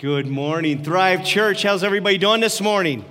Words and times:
Good 0.00 0.28
morning, 0.28 0.82
Thrive 0.82 1.26
Church. 1.26 1.62
How's 1.62 1.84
everybody 1.84 2.16
doing 2.16 2.40
this 2.40 2.62
morning? 2.62 3.04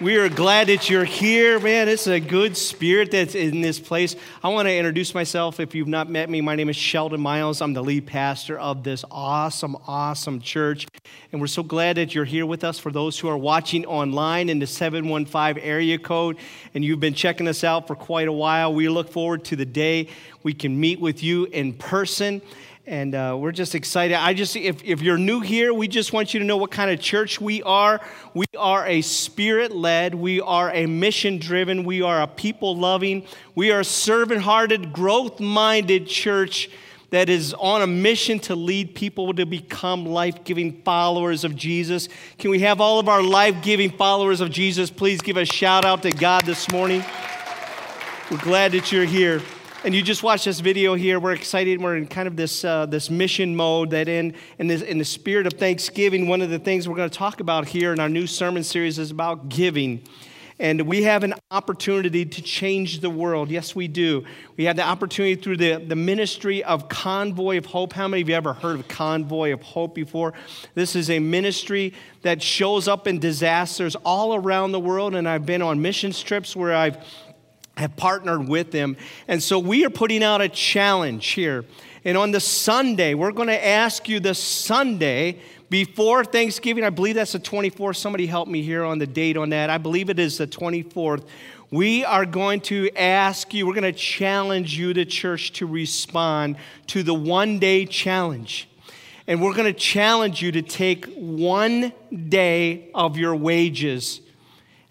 We 0.00 0.16
are 0.16 0.28
glad 0.28 0.66
that 0.66 0.90
you're 0.90 1.04
here, 1.04 1.60
man. 1.60 1.88
It's 1.88 2.08
a 2.08 2.18
good 2.18 2.56
spirit 2.56 3.12
that's 3.12 3.36
in 3.36 3.60
this 3.60 3.78
place. 3.78 4.16
I 4.42 4.48
want 4.48 4.66
to 4.66 4.74
introduce 4.74 5.14
myself. 5.14 5.60
If 5.60 5.72
you've 5.72 5.86
not 5.86 6.10
met 6.10 6.28
me, 6.28 6.40
my 6.40 6.56
name 6.56 6.68
is 6.68 6.74
Sheldon 6.74 7.20
Miles. 7.20 7.62
I'm 7.62 7.74
the 7.74 7.82
lead 7.84 8.08
pastor 8.08 8.58
of 8.58 8.82
this 8.82 9.04
awesome, 9.08 9.76
awesome 9.86 10.40
church. 10.40 10.88
And 11.30 11.40
we're 11.40 11.46
so 11.46 11.62
glad 11.62 11.96
that 11.96 12.12
you're 12.12 12.24
here 12.24 12.44
with 12.44 12.64
us. 12.64 12.76
For 12.76 12.90
those 12.90 13.16
who 13.16 13.28
are 13.28 13.38
watching 13.38 13.86
online 13.86 14.48
in 14.48 14.58
the 14.58 14.66
715 14.66 15.62
area 15.62 15.96
code 15.96 16.38
and 16.74 16.84
you've 16.84 16.98
been 16.98 17.14
checking 17.14 17.46
us 17.46 17.62
out 17.62 17.86
for 17.86 17.94
quite 17.94 18.26
a 18.26 18.32
while, 18.32 18.74
we 18.74 18.88
look 18.88 19.12
forward 19.12 19.44
to 19.44 19.54
the 19.54 19.64
day 19.64 20.08
we 20.42 20.54
can 20.54 20.80
meet 20.80 20.98
with 20.98 21.22
you 21.22 21.44
in 21.44 21.72
person 21.72 22.42
and 22.90 23.14
uh, 23.14 23.36
we're 23.38 23.52
just 23.52 23.76
excited. 23.76 24.16
I 24.16 24.34
just, 24.34 24.56
if, 24.56 24.82
if 24.82 25.00
you're 25.00 25.16
new 25.16 25.38
here, 25.38 25.72
we 25.72 25.86
just 25.86 26.12
want 26.12 26.34
you 26.34 26.40
to 26.40 26.46
know 26.46 26.56
what 26.56 26.72
kind 26.72 26.90
of 26.90 26.98
church 26.98 27.40
we 27.40 27.62
are. 27.62 28.00
We 28.34 28.46
are 28.58 28.84
a 28.84 29.00
spirit 29.00 29.70
led, 29.70 30.12
we 30.12 30.40
are 30.40 30.72
a 30.72 30.86
mission 30.86 31.38
driven, 31.38 31.84
we 31.84 32.02
are 32.02 32.20
a 32.20 32.26
people 32.26 32.76
loving, 32.76 33.24
we 33.54 33.70
are 33.70 33.80
a 33.80 33.84
servant 33.84 34.42
hearted, 34.42 34.92
growth 34.92 35.38
minded 35.38 36.08
church 36.08 36.68
that 37.10 37.28
is 37.28 37.54
on 37.54 37.82
a 37.82 37.86
mission 37.86 38.40
to 38.40 38.56
lead 38.56 38.96
people 38.96 39.32
to 39.34 39.46
become 39.46 40.04
life 40.04 40.42
giving 40.42 40.82
followers 40.82 41.44
of 41.44 41.54
Jesus. 41.54 42.08
Can 42.38 42.50
we 42.50 42.58
have 42.58 42.80
all 42.80 42.98
of 42.98 43.08
our 43.08 43.22
life 43.22 43.62
giving 43.62 43.90
followers 43.92 44.40
of 44.40 44.50
Jesus 44.50 44.90
please 44.90 45.22
give 45.22 45.36
a 45.36 45.44
shout 45.44 45.84
out 45.84 46.02
to 46.02 46.10
God 46.10 46.44
this 46.44 46.68
morning? 46.72 47.04
We're 48.32 48.38
glad 48.38 48.72
that 48.72 48.90
you're 48.90 49.04
here 49.04 49.40
and 49.82 49.94
you 49.94 50.02
just 50.02 50.22
watched 50.22 50.44
this 50.44 50.60
video 50.60 50.94
here. 50.94 51.18
We're 51.18 51.32
excited. 51.32 51.80
We're 51.80 51.96
in 51.96 52.06
kind 52.06 52.28
of 52.28 52.36
this, 52.36 52.64
uh, 52.64 52.84
this 52.86 53.08
mission 53.08 53.56
mode 53.56 53.90
that 53.90 54.08
in, 54.08 54.34
in, 54.58 54.66
this, 54.66 54.82
in 54.82 54.98
the 54.98 55.04
spirit 55.04 55.46
of 55.46 55.54
Thanksgiving, 55.54 56.28
one 56.28 56.42
of 56.42 56.50
the 56.50 56.58
things 56.58 56.86
we're 56.86 56.96
going 56.96 57.08
to 57.08 57.16
talk 57.16 57.40
about 57.40 57.66
here 57.66 57.92
in 57.92 58.00
our 58.00 58.08
new 58.08 58.26
sermon 58.26 58.62
series 58.62 58.98
is 58.98 59.10
about 59.10 59.48
giving. 59.48 60.02
And 60.58 60.82
we 60.82 61.04
have 61.04 61.24
an 61.24 61.32
opportunity 61.50 62.26
to 62.26 62.42
change 62.42 63.00
the 63.00 63.08
world. 63.08 63.50
Yes, 63.50 63.74
we 63.74 63.88
do. 63.88 64.26
We 64.58 64.64
have 64.64 64.76
the 64.76 64.82
opportunity 64.82 65.40
through 65.40 65.56
the, 65.56 65.76
the 65.76 65.96
ministry 65.96 66.62
of 66.62 66.90
Convoy 66.90 67.56
of 67.56 67.64
Hope. 67.64 67.94
How 67.94 68.06
many 68.06 68.20
of 68.20 68.28
you 68.28 68.34
ever 68.34 68.52
heard 68.52 68.78
of 68.78 68.86
Convoy 68.86 69.54
of 69.54 69.62
Hope 69.62 69.94
before? 69.94 70.34
This 70.74 70.94
is 70.94 71.08
a 71.08 71.18
ministry 71.18 71.94
that 72.20 72.42
shows 72.42 72.86
up 72.86 73.06
in 73.06 73.18
disasters 73.18 73.96
all 74.04 74.34
around 74.34 74.72
the 74.72 74.80
world. 74.80 75.14
And 75.14 75.26
I've 75.26 75.46
been 75.46 75.62
on 75.62 75.80
missions 75.80 76.22
trips 76.22 76.54
where 76.54 76.74
I've 76.74 76.98
have 77.80 77.96
partnered 77.96 78.46
with 78.46 78.70
them. 78.70 78.96
And 79.26 79.42
so 79.42 79.58
we 79.58 79.84
are 79.84 79.90
putting 79.90 80.22
out 80.22 80.40
a 80.40 80.48
challenge 80.48 81.28
here. 81.28 81.64
And 82.04 82.16
on 82.16 82.30
the 82.30 82.40
Sunday, 82.40 83.14
we're 83.14 83.32
going 83.32 83.48
to 83.48 83.66
ask 83.66 84.08
you 84.08 84.20
the 84.20 84.34
Sunday 84.34 85.40
before 85.68 86.24
Thanksgiving. 86.24 86.84
I 86.84 86.90
believe 86.90 87.16
that's 87.16 87.32
the 87.32 87.40
24th. 87.40 87.96
Somebody 87.96 88.26
help 88.26 88.48
me 88.48 88.62
here 88.62 88.84
on 88.84 88.98
the 88.98 89.06
date 89.06 89.36
on 89.36 89.50
that. 89.50 89.70
I 89.70 89.78
believe 89.78 90.08
it 90.08 90.18
is 90.18 90.38
the 90.38 90.46
24th. 90.46 91.26
We 91.70 92.04
are 92.04 92.26
going 92.26 92.62
to 92.62 92.90
ask 92.96 93.54
you, 93.54 93.66
we're 93.66 93.74
going 93.74 93.84
to 93.84 93.92
challenge 93.92 94.76
you, 94.76 94.92
the 94.92 95.04
church, 95.04 95.52
to 95.52 95.66
respond 95.66 96.56
to 96.88 97.02
the 97.02 97.14
one 97.14 97.58
day 97.58 97.86
challenge. 97.86 98.68
And 99.26 99.40
we're 99.40 99.54
going 99.54 99.72
to 99.72 99.78
challenge 99.78 100.42
you 100.42 100.50
to 100.52 100.62
take 100.62 101.06
one 101.14 101.92
day 102.28 102.90
of 102.94 103.16
your 103.16 103.36
wages 103.36 104.20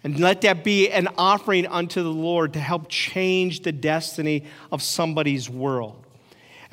and 0.02 0.18
let 0.18 0.40
that 0.42 0.64
be 0.64 0.90
an 0.90 1.08
offering 1.18 1.66
unto 1.66 2.02
the 2.02 2.10
Lord 2.10 2.54
to 2.54 2.60
help 2.60 2.86
change 2.88 3.60
the 3.60 3.72
destiny 3.72 4.44
of 4.72 4.82
somebody's 4.82 5.48
world. 5.50 5.96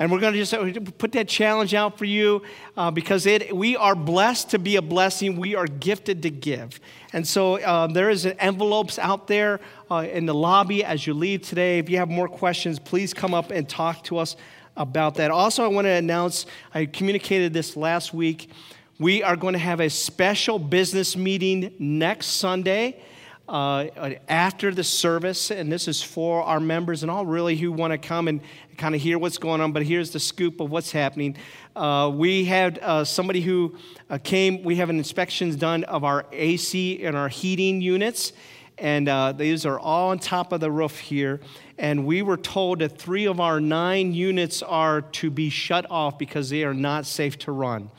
And 0.00 0.12
we're 0.12 0.20
going 0.20 0.32
to 0.32 0.44
just 0.44 0.98
put 0.98 1.10
that 1.12 1.26
challenge 1.26 1.74
out 1.74 1.98
for 1.98 2.04
you 2.04 2.42
uh, 2.76 2.90
because 2.92 3.26
it, 3.26 3.54
we 3.54 3.76
are 3.76 3.96
blessed 3.96 4.50
to 4.50 4.58
be 4.58 4.76
a 4.76 4.82
blessing. 4.82 5.36
We 5.36 5.56
are 5.56 5.66
gifted 5.66 6.22
to 6.22 6.30
give. 6.30 6.78
And 7.12 7.26
so 7.26 7.56
uh, 7.56 7.88
there 7.88 8.08
is 8.08 8.24
envelopes 8.24 9.00
out 9.00 9.26
there 9.26 9.58
uh, 9.90 10.06
in 10.10 10.24
the 10.24 10.34
lobby 10.34 10.84
as 10.84 11.04
you 11.04 11.14
leave 11.14 11.42
today. 11.42 11.80
If 11.80 11.90
you 11.90 11.96
have 11.98 12.08
more 12.08 12.28
questions, 12.28 12.78
please 12.78 13.12
come 13.12 13.34
up 13.34 13.50
and 13.50 13.68
talk 13.68 14.04
to 14.04 14.18
us 14.18 14.36
about 14.76 15.16
that. 15.16 15.32
Also, 15.32 15.64
I 15.64 15.66
want 15.66 15.86
to 15.86 15.90
announce 15.90 16.46
I 16.72 16.86
communicated 16.86 17.52
this 17.52 17.76
last 17.76 18.14
week. 18.14 18.50
We 19.00 19.24
are 19.24 19.34
going 19.34 19.54
to 19.54 19.58
have 19.58 19.80
a 19.80 19.90
special 19.90 20.60
business 20.60 21.16
meeting 21.16 21.74
next 21.80 22.26
Sunday 22.26 23.02
uh, 23.48 24.10
after 24.28 24.72
the 24.72 24.84
service, 24.84 25.50
and 25.50 25.72
this 25.72 25.88
is 25.88 26.02
for 26.02 26.42
our 26.42 26.60
members 26.60 27.02
and 27.02 27.10
all 27.10 27.24
really 27.24 27.56
who 27.56 27.72
want 27.72 27.92
to 27.92 27.98
come 27.98 28.28
and 28.28 28.40
kind 28.76 28.94
of 28.94 29.00
hear 29.00 29.18
what's 29.18 29.38
going 29.38 29.60
on. 29.60 29.72
But 29.72 29.84
here's 29.84 30.10
the 30.10 30.20
scoop 30.20 30.60
of 30.60 30.70
what's 30.70 30.92
happening. 30.92 31.36
Uh, 31.74 32.12
we 32.14 32.44
had 32.44 32.78
uh, 32.80 33.04
somebody 33.04 33.40
who 33.40 33.76
uh, 34.10 34.18
came, 34.22 34.62
we 34.62 34.76
have 34.76 34.90
an 34.90 34.98
inspections 34.98 35.56
done 35.56 35.84
of 35.84 36.04
our 36.04 36.26
AC 36.32 37.02
and 37.02 37.16
our 37.16 37.28
heating 37.28 37.80
units, 37.80 38.34
and 38.76 39.08
uh, 39.08 39.32
these 39.32 39.64
are 39.64 39.78
all 39.78 40.10
on 40.10 40.18
top 40.18 40.52
of 40.52 40.60
the 40.60 40.70
roof 40.70 40.98
here. 40.98 41.40
And 41.78 42.06
we 42.06 42.22
were 42.22 42.36
told 42.36 42.80
that 42.80 42.98
three 42.98 43.26
of 43.26 43.40
our 43.40 43.60
nine 43.60 44.12
units 44.12 44.62
are 44.62 45.00
to 45.00 45.30
be 45.30 45.48
shut 45.48 45.86
off 45.90 46.18
because 46.18 46.50
they 46.50 46.64
are 46.64 46.74
not 46.74 47.06
safe 47.06 47.38
to 47.40 47.52
run. 47.52 47.90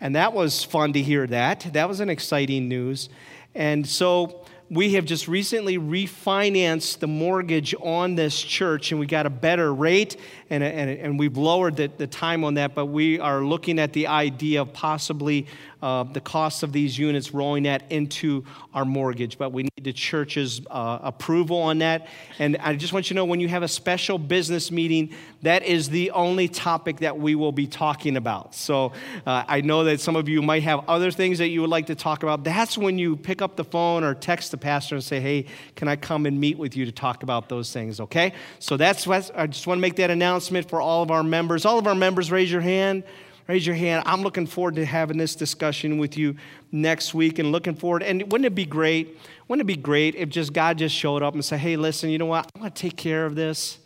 And 0.00 0.16
that 0.16 0.32
was 0.32 0.64
fun 0.64 0.92
to 0.94 1.02
hear 1.02 1.26
that. 1.28 1.68
That 1.72 1.88
was 1.88 2.00
an 2.00 2.10
exciting 2.10 2.68
news. 2.68 3.08
And 3.54 3.86
so, 3.86 4.44
we 4.68 4.94
have 4.94 5.04
just 5.04 5.28
recently 5.28 5.78
refinanced 5.78 6.98
the 6.98 7.06
mortgage 7.06 7.74
on 7.80 8.16
this 8.16 8.40
church 8.40 8.90
and 8.90 8.98
we 8.98 9.06
got 9.06 9.24
a 9.24 9.30
better 9.30 9.72
rate 9.72 10.16
and, 10.50 10.64
and, 10.64 10.90
and 10.90 11.18
we've 11.18 11.36
lowered 11.36 11.76
the, 11.76 11.90
the 11.98 12.06
time 12.06 12.42
on 12.42 12.54
that 12.54 12.74
but 12.74 12.86
we 12.86 13.20
are 13.20 13.44
looking 13.44 13.78
at 13.78 13.92
the 13.92 14.08
idea 14.08 14.60
of 14.60 14.72
possibly 14.72 15.46
uh, 15.86 16.02
the 16.02 16.20
cost 16.20 16.64
of 16.64 16.72
these 16.72 16.98
units, 16.98 17.32
rolling 17.32 17.62
that 17.62 17.84
into 17.90 18.44
our 18.74 18.84
mortgage. 18.84 19.38
But 19.38 19.52
we 19.52 19.62
need 19.62 19.84
the 19.84 19.92
church's 19.92 20.60
uh, 20.68 20.98
approval 21.00 21.58
on 21.58 21.78
that. 21.78 22.08
And 22.40 22.56
I 22.56 22.74
just 22.74 22.92
want 22.92 23.08
you 23.08 23.14
to 23.14 23.14
know 23.14 23.24
when 23.24 23.38
you 23.38 23.46
have 23.46 23.62
a 23.62 23.68
special 23.68 24.18
business 24.18 24.72
meeting, 24.72 25.14
that 25.42 25.62
is 25.62 25.88
the 25.88 26.10
only 26.10 26.48
topic 26.48 26.96
that 26.98 27.16
we 27.16 27.36
will 27.36 27.52
be 27.52 27.68
talking 27.68 28.16
about. 28.16 28.52
So 28.52 28.94
uh, 29.24 29.44
I 29.46 29.60
know 29.60 29.84
that 29.84 30.00
some 30.00 30.16
of 30.16 30.28
you 30.28 30.42
might 30.42 30.64
have 30.64 30.80
other 30.88 31.12
things 31.12 31.38
that 31.38 31.50
you 31.50 31.60
would 31.60 31.70
like 31.70 31.86
to 31.86 31.94
talk 31.94 32.24
about. 32.24 32.42
That's 32.42 32.76
when 32.76 32.98
you 32.98 33.16
pick 33.16 33.40
up 33.40 33.54
the 33.54 33.62
phone 33.62 34.02
or 34.02 34.12
text 34.12 34.50
the 34.50 34.58
pastor 34.58 34.96
and 34.96 35.04
say, 35.04 35.20
hey, 35.20 35.46
can 35.76 35.86
I 35.86 35.94
come 35.94 36.26
and 36.26 36.40
meet 36.40 36.58
with 36.58 36.76
you 36.76 36.84
to 36.86 36.92
talk 36.92 37.22
about 37.22 37.48
those 37.48 37.72
things, 37.72 38.00
okay? 38.00 38.32
So 38.58 38.76
that's 38.76 39.06
what 39.06 39.30
I 39.36 39.46
just 39.46 39.68
want 39.68 39.78
to 39.78 39.82
make 39.82 39.94
that 39.96 40.10
announcement 40.10 40.68
for 40.68 40.80
all 40.80 41.04
of 41.04 41.12
our 41.12 41.22
members. 41.22 41.64
All 41.64 41.78
of 41.78 41.86
our 41.86 41.94
members, 41.94 42.32
raise 42.32 42.50
your 42.50 42.60
hand. 42.60 43.04
Raise 43.48 43.64
your 43.64 43.76
hand. 43.76 44.02
I'm 44.06 44.22
looking 44.22 44.46
forward 44.46 44.74
to 44.74 44.84
having 44.84 45.18
this 45.18 45.36
discussion 45.36 45.98
with 45.98 46.16
you 46.18 46.36
next 46.72 47.14
week 47.14 47.38
and 47.38 47.52
looking 47.52 47.76
forward. 47.76 48.02
And 48.02 48.22
wouldn't 48.32 48.46
it 48.46 48.56
be 48.56 48.66
great? 48.66 49.18
Wouldn't 49.46 49.62
it 49.62 49.72
be 49.72 49.80
great 49.80 50.16
if 50.16 50.28
just 50.30 50.52
God 50.52 50.78
just 50.78 50.94
showed 50.94 51.22
up 51.22 51.34
and 51.34 51.44
said, 51.44 51.60
hey, 51.60 51.76
listen, 51.76 52.10
you 52.10 52.18
know 52.18 52.26
what? 52.26 52.50
I'm 52.54 52.62
going 52.62 52.72
to 52.72 52.82
take 52.82 52.96
care 52.96 53.24
of 53.24 53.36
this. 53.36 53.78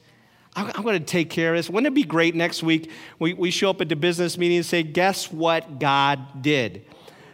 I'm, 0.57 0.83
going 0.83 0.99
to 0.99 1.05
take 1.05 1.31
care 1.31 1.55
of 1.55 1.59
this. 1.59 1.71
Wouldn't 1.71 1.87
it 1.87 1.95
be 1.95 2.03
great 2.03 2.35
next 2.35 2.63
week 2.63 2.91
we, 3.19 3.35
we 3.35 3.51
show 3.51 3.71
up 3.71 3.81
at 3.81 3.89
the 3.89 3.97
business 3.97 4.37
meeting 4.37 4.57
and 4.57 4.67
say, 4.67 4.83
guess 4.83 5.31
what 5.31 5.79
God 5.79 6.43
did? 6.43 6.85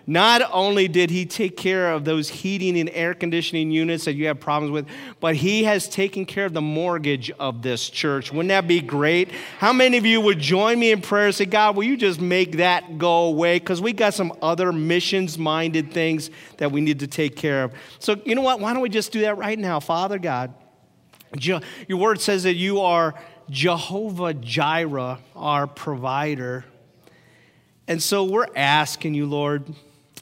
Not 0.08 0.42
only 0.52 0.86
did 0.86 1.10
he 1.10 1.26
take 1.26 1.56
care 1.56 1.90
of 1.90 2.04
those 2.04 2.28
heating 2.28 2.78
and 2.78 2.88
air 2.90 3.12
conditioning 3.12 3.72
units 3.72 4.04
that 4.04 4.14
you 4.14 4.28
have 4.28 4.38
problems 4.38 4.70
with, 4.70 4.86
but 5.18 5.34
he 5.34 5.64
has 5.64 5.88
taken 5.88 6.24
care 6.24 6.46
of 6.46 6.52
the 6.52 6.60
mortgage 6.60 7.32
of 7.32 7.60
this 7.60 7.90
church. 7.90 8.30
Wouldn't 8.30 8.50
that 8.50 8.68
be 8.68 8.80
great? 8.80 9.32
How 9.58 9.72
many 9.72 9.96
of 9.96 10.06
you 10.06 10.20
would 10.20 10.38
join 10.38 10.78
me 10.78 10.92
in 10.92 11.00
prayer 11.00 11.26
and 11.26 11.34
say, 11.34 11.44
God, 11.44 11.74
will 11.74 11.82
you 11.82 11.96
just 11.96 12.20
make 12.20 12.58
that 12.58 12.98
go 12.98 13.24
away? 13.24 13.58
Because 13.58 13.80
we 13.80 13.92
got 13.92 14.14
some 14.14 14.32
other 14.40 14.72
missions 14.72 15.38
minded 15.38 15.92
things 15.92 16.30
that 16.58 16.70
we 16.70 16.80
need 16.80 17.00
to 17.00 17.08
take 17.08 17.34
care 17.34 17.64
of. 17.64 17.74
So, 17.98 18.14
you 18.24 18.36
know 18.36 18.42
what? 18.42 18.60
Why 18.60 18.72
don't 18.74 18.82
we 18.82 18.88
just 18.88 19.10
do 19.10 19.22
that 19.22 19.38
right 19.38 19.58
now? 19.58 19.80
Father 19.80 20.20
God, 20.20 20.54
your 21.36 21.60
word 21.98 22.20
says 22.20 22.44
that 22.44 22.54
you 22.54 22.80
are 22.80 23.14
Jehovah 23.50 24.34
Jireh, 24.34 25.18
our 25.34 25.66
provider. 25.66 26.64
And 27.88 28.00
so 28.00 28.22
we're 28.22 28.46
asking 28.54 29.14
you, 29.14 29.26
Lord, 29.26 29.74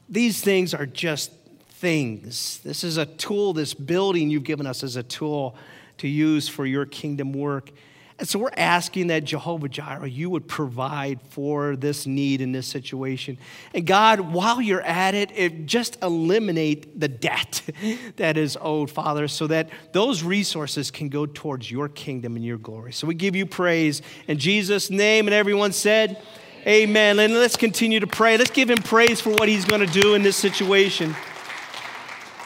these 0.08 0.40
things 0.40 0.74
are 0.74 0.86
just 0.86 1.32
things. 1.68 2.60
This 2.64 2.84
is 2.84 2.96
a 2.96 3.06
tool, 3.06 3.52
this 3.52 3.74
building 3.74 4.30
you've 4.30 4.44
given 4.44 4.66
us 4.66 4.82
is 4.82 4.96
a 4.96 5.02
tool 5.02 5.56
to 5.98 6.08
use 6.08 6.48
for 6.48 6.66
your 6.66 6.86
kingdom 6.86 7.32
work. 7.32 7.70
And 8.16 8.28
so 8.28 8.38
we're 8.38 8.50
asking 8.56 9.08
that 9.08 9.24
Jehovah 9.24 9.68
Jireh, 9.68 10.08
you 10.08 10.30
would 10.30 10.46
provide 10.46 11.20
for 11.30 11.74
this 11.74 12.06
need 12.06 12.40
in 12.40 12.52
this 12.52 12.68
situation. 12.68 13.38
And 13.74 13.84
God, 13.84 14.20
while 14.20 14.62
you're 14.62 14.82
at 14.82 15.16
it, 15.16 15.32
it 15.34 15.66
just 15.66 16.00
eliminate 16.00 17.00
the 17.00 17.08
debt 17.08 17.62
that 18.16 18.36
is 18.36 18.56
owed, 18.60 18.90
Father, 18.90 19.26
so 19.26 19.48
that 19.48 19.68
those 19.92 20.22
resources 20.22 20.92
can 20.92 21.08
go 21.08 21.26
towards 21.26 21.68
your 21.68 21.88
kingdom 21.88 22.36
and 22.36 22.44
your 22.44 22.58
glory. 22.58 22.92
So 22.92 23.08
we 23.08 23.14
give 23.14 23.34
you 23.34 23.46
praise 23.46 24.00
in 24.28 24.38
Jesus' 24.38 24.90
name. 24.90 25.26
And 25.26 25.34
everyone 25.34 25.72
said, 25.72 26.22
Amen. 26.66 27.18
And 27.18 27.34
let's 27.34 27.56
continue 27.56 28.00
to 28.00 28.06
pray. 28.06 28.38
Let's 28.38 28.50
give 28.50 28.70
him 28.70 28.78
praise 28.78 29.20
for 29.20 29.30
what 29.30 29.48
he's 29.48 29.66
going 29.66 29.86
to 29.86 30.00
do 30.00 30.14
in 30.14 30.22
this 30.22 30.36
situation. 30.36 31.14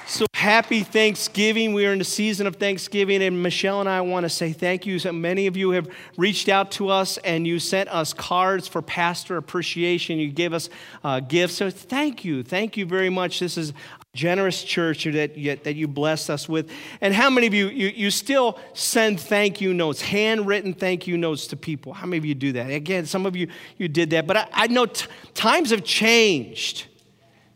So, 0.08 0.26
Happy 0.32 0.82
Thanksgiving. 0.82 1.74
We 1.74 1.84
are 1.84 1.92
in 1.92 1.98
the 1.98 2.04
season 2.04 2.46
of 2.46 2.56
Thanksgiving, 2.56 3.22
and 3.22 3.42
Michelle 3.42 3.80
and 3.80 3.88
I 3.88 4.00
want 4.00 4.24
to 4.24 4.30
say 4.30 4.52
thank 4.52 4.86
you. 4.86 4.98
So 4.98 5.12
many 5.12 5.46
of 5.46 5.56
you 5.56 5.70
have 5.70 5.88
reached 6.16 6.48
out 6.48 6.70
to 6.72 6.88
us 6.88 7.18
and 7.18 7.46
you 7.46 7.58
sent 7.58 7.88
us 7.90 8.14
cards 8.14 8.66
for 8.66 8.80
pastor 8.80 9.36
appreciation. 9.36 10.18
You 10.18 10.30
gave 10.30 10.52
us 10.52 10.70
uh, 11.04 11.20
gifts. 11.20 11.56
So 11.56 11.70
thank 11.70 12.24
you. 12.24 12.42
Thank 12.42 12.76
you 12.76 12.86
very 12.86 13.10
much. 13.10 13.40
This 13.40 13.58
is 13.58 13.72
generous 14.18 14.64
church 14.64 15.04
that, 15.04 15.36
that 15.62 15.76
you 15.76 15.86
blessed 15.86 16.28
us 16.28 16.48
with. 16.48 16.68
And 17.00 17.14
how 17.14 17.30
many 17.30 17.46
of 17.46 17.54
you, 17.54 17.68
you, 17.68 17.86
you 17.88 18.10
still 18.10 18.58
send 18.74 19.20
thank 19.20 19.60
you 19.60 19.72
notes, 19.72 20.00
handwritten 20.00 20.74
thank 20.74 21.06
you 21.06 21.16
notes 21.16 21.46
to 21.48 21.56
people? 21.56 21.92
How 21.92 22.06
many 22.06 22.18
of 22.18 22.24
you 22.24 22.34
do 22.34 22.52
that? 22.52 22.68
Again, 22.70 23.06
some 23.06 23.26
of 23.26 23.36
you, 23.36 23.48
you 23.76 23.86
did 23.86 24.10
that, 24.10 24.26
but 24.26 24.36
I, 24.36 24.48
I 24.52 24.66
know 24.66 24.86
t- 24.86 25.06
times 25.34 25.70
have 25.70 25.84
changed. 25.84 26.86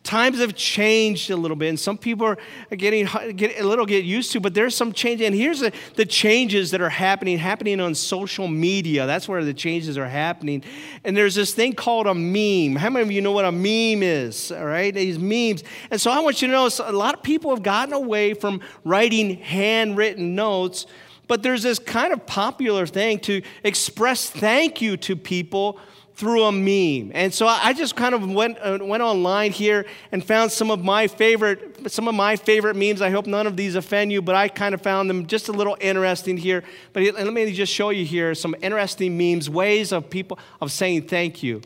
Times 0.04 0.40
have 0.40 0.56
changed 0.56 1.30
a 1.30 1.36
little 1.36 1.56
bit, 1.56 1.68
and 1.68 1.78
some 1.78 1.96
people 1.96 2.26
are 2.26 2.38
getting 2.76 3.06
get, 3.36 3.60
a 3.60 3.64
little 3.64 3.86
get 3.86 4.04
used 4.04 4.32
to. 4.32 4.40
But 4.40 4.52
there's 4.52 4.76
some 4.76 4.92
change, 4.92 5.20
and 5.20 5.32
here's 5.32 5.60
the, 5.60 5.72
the 5.94 6.04
changes 6.04 6.72
that 6.72 6.80
are 6.80 6.88
happening 6.88 7.38
happening 7.38 7.80
on 7.80 7.94
social 7.94 8.48
media. 8.48 9.06
That's 9.06 9.28
where 9.28 9.44
the 9.44 9.54
changes 9.54 9.96
are 9.96 10.08
happening. 10.08 10.64
And 11.04 11.16
there's 11.16 11.36
this 11.36 11.54
thing 11.54 11.74
called 11.74 12.08
a 12.08 12.14
meme. 12.14 12.74
How 12.74 12.90
many 12.90 13.04
of 13.04 13.12
you 13.12 13.20
know 13.20 13.30
what 13.30 13.44
a 13.44 13.52
meme 13.52 14.02
is? 14.02 14.50
All 14.50 14.64
right, 14.64 14.92
these 14.92 15.20
memes. 15.20 15.62
And 15.88 16.00
so 16.00 16.10
I 16.10 16.18
want 16.18 16.42
you 16.42 16.48
to 16.48 16.52
know 16.52 16.68
a 16.80 16.92
lot 16.92 17.14
of 17.14 17.22
people 17.22 17.50
have 17.50 17.62
gotten 17.62 17.94
away 17.94 18.34
from 18.34 18.60
writing 18.82 19.36
handwritten 19.36 20.34
notes, 20.34 20.86
but 21.28 21.44
there's 21.44 21.62
this 21.62 21.78
kind 21.78 22.12
of 22.12 22.26
popular 22.26 22.86
thing 22.86 23.20
to 23.20 23.40
express 23.62 24.28
thank 24.28 24.82
you 24.82 24.96
to 24.96 25.14
people 25.14 25.78
through 26.14 26.44
a 26.44 26.52
meme. 26.52 27.10
And 27.14 27.32
so 27.32 27.46
I 27.46 27.72
just 27.72 27.96
kind 27.96 28.14
of 28.14 28.30
went, 28.30 28.58
uh, 28.60 28.78
went 28.80 29.02
online 29.02 29.50
here 29.50 29.86
and 30.12 30.24
found 30.24 30.52
some 30.52 30.70
of 30.70 30.84
my 30.84 31.06
favorite 31.08 31.90
some 31.90 32.06
of 32.06 32.14
my 32.14 32.36
favorite 32.36 32.76
memes. 32.76 33.02
I 33.02 33.10
hope 33.10 33.26
none 33.26 33.46
of 33.46 33.56
these 33.56 33.74
offend 33.74 34.12
you, 34.12 34.22
but 34.22 34.34
I 34.34 34.48
kind 34.48 34.74
of 34.74 34.82
found 34.82 35.10
them 35.10 35.26
just 35.26 35.48
a 35.48 35.52
little 35.52 35.76
interesting 35.80 36.36
here. 36.36 36.62
But 36.92 37.02
let 37.02 37.32
me 37.32 37.52
just 37.52 37.72
show 37.72 37.90
you 37.90 38.04
here 38.04 38.34
some 38.34 38.54
interesting 38.62 39.16
memes, 39.18 39.50
ways 39.50 39.92
of 39.92 40.08
people 40.08 40.38
of 40.60 40.70
saying 40.70 41.08
thank 41.08 41.42
you. 41.42 41.62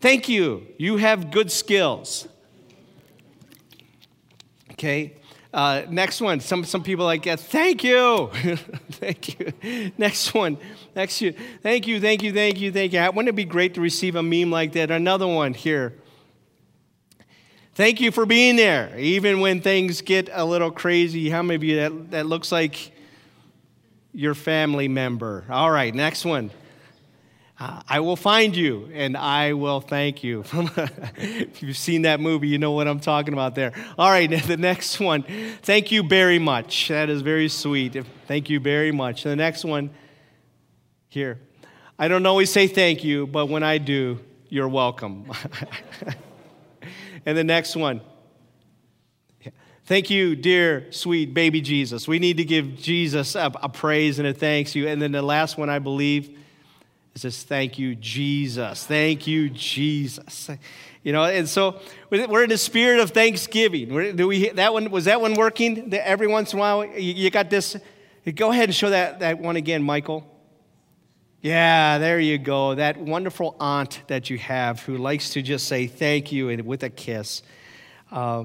Thank 0.00 0.28
you. 0.28 0.66
You 0.78 0.96
have 0.96 1.30
good 1.30 1.52
skills. 1.52 2.26
Okay. 4.72 5.19
Uh, 5.52 5.82
next 5.88 6.20
one. 6.20 6.40
Some, 6.40 6.64
some 6.64 6.82
people 6.82 7.04
like, 7.04 7.24
that. 7.24 7.40
thank 7.40 7.82
you. 7.82 8.30
thank 8.92 9.38
you. 9.38 9.92
Next 9.98 10.32
one. 10.32 10.58
Next 10.94 11.20
you. 11.20 11.34
Thank 11.62 11.86
you, 11.86 12.00
thank 12.00 12.22
you, 12.22 12.32
thank 12.32 12.60
you, 12.60 12.70
thank 12.70 12.92
you. 12.92 13.00
Wouldn't 13.00 13.28
it 13.28 13.36
be 13.36 13.44
great 13.44 13.74
to 13.74 13.80
receive 13.80 14.14
a 14.14 14.22
meme 14.22 14.50
like 14.50 14.72
that? 14.72 14.90
Another 14.90 15.26
one 15.26 15.54
here. 15.54 15.94
Thank 17.74 18.00
you 18.00 18.10
for 18.12 18.26
being 18.26 18.56
there, 18.56 18.96
even 18.98 19.40
when 19.40 19.60
things 19.60 20.02
get 20.02 20.28
a 20.32 20.44
little 20.44 20.70
crazy. 20.70 21.30
How 21.30 21.42
many 21.42 21.54
of 21.56 21.64
you 21.64 21.76
that, 21.76 22.10
that 22.10 22.26
looks 22.26 22.52
like 22.52 22.92
your 24.12 24.34
family 24.34 24.86
member? 24.86 25.44
All 25.48 25.70
right, 25.70 25.94
next 25.94 26.24
one. 26.24 26.50
Uh, 27.60 27.82
I 27.86 28.00
will 28.00 28.16
find 28.16 28.56
you 28.56 28.90
and 28.94 29.18
I 29.18 29.52
will 29.52 29.82
thank 29.82 30.24
you. 30.24 30.44
if 31.18 31.62
you've 31.62 31.76
seen 31.76 32.02
that 32.02 32.18
movie, 32.18 32.48
you 32.48 32.56
know 32.56 32.72
what 32.72 32.88
I'm 32.88 33.00
talking 33.00 33.34
about 33.34 33.54
there. 33.54 33.74
All 33.98 34.10
right, 34.10 34.30
the 34.46 34.56
next 34.56 34.98
one. 34.98 35.26
Thank 35.60 35.92
you 35.92 36.02
very 36.02 36.38
much. 36.38 36.88
That 36.88 37.10
is 37.10 37.20
very 37.20 37.50
sweet. 37.50 38.02
Thank 38.26 38.48
you 38.48 38.60
very 38.60 38.92
much. 38.92 39.24
The 39.24 39.36
next 39.36 39.66
one 39.66 39.90
here. 41.10 41.38
I 41.98 42.08
don't 42.08 42.24
always 42.24 42.50
say 42.50 42.66
thank 42.66 43.04
you, 43.04 43.26
but 43.26 43.50
when 43.50 43.62
I 43.62 43.76
do, 43.76 44.20
you're 44.48 44.68
welcome. 44.68 45.30
and 47.26 47.36
the 47.36 47.44
next 47.44 47.76
one. 47.76 48.00
Thank 49.84 50.08
you, 50.08 50.34
dear, 50.34 50.90
sweet 50.92 51.34
baby 51.34 51.60
Jesus. 51.60 52.08
We 52.08 52.20
need 52.20 52.38
to 52.38 52.44
give 52.44 52.76
Jesus 52.76 53.34
a, 53.34 53.52
a 53.62 53.68
praise 53.68 54.18
and 54.18 54.26
a 54.26 54.32
thanks 54.32 54.74
you. 54.74 54.88
And 54.88 55.02
then 55.02 55.12
the 55.12 55.20
last 55.20 55.58
one, 55.58 55.68
I 55.68 55.78
believe 55.78 56.38
it 57.24 57.32
says, 57.32 57.42
Thank 57.42 57.78
you, 57.78 57.94
Jesus. 57.94 58.86
Thank 58.86 59.26
you, 59.26 59.50
Jesus. 59.50 60.50
You 61.02 61.12
know, 61.12 61.24
and 61.24 61.48
so 61.48 61.80
we're 62.10 62.42
in 62.42 62.50
the 62.50 62.58
spirit 62.58 63.00
of 63.00 63.10
thanksgiving. 63.12 64.16
Do 64.16 64.28
we, 64.28 64.50
that 64.50 64.74
one, 64.74 64.90
was 64.90 65.06
that 65.06 65.20
one 65.20 65.34
working? 65.34 65.94
Every 65.94 66.26
once 66.26 66.52
in 66.52 66.58
a 66.58 66.60
while, 66.60 66.84
you 66.84 67.30
got 67.30 67.48
this. 67.48 67.74
Go 68.34 68.50
ahead 68.50 68.64
and 68.64 68.74
show 68.74 68.90
that, 68.90 69.20
that 69.20 69.38
one 69.38 69.56
again, 69.56 69.82
Michael. 69.82 70.26
Yeah, 71.40 71.96
there 71.96 72.20
you 72.20 72.36
go. 72.36 72.74
That 72.74 72.98
wonderful 72.98 73.56
aunt 73.58 74.02
that 74.08 74.28
you 74.28 74.36
have 74.36 74.82
who 74.82 74.98
likes 74.98 75.30
to 75.30 75.42
just 75.42 75.66
say 75.68 75.86
thank 75.86 76.32
you 76.32 76.50
and 76.50 76.66
with 76.66 76.82
a 76.82 76.90
kiss. 76.90 77.42
Uh, 78.12 78.44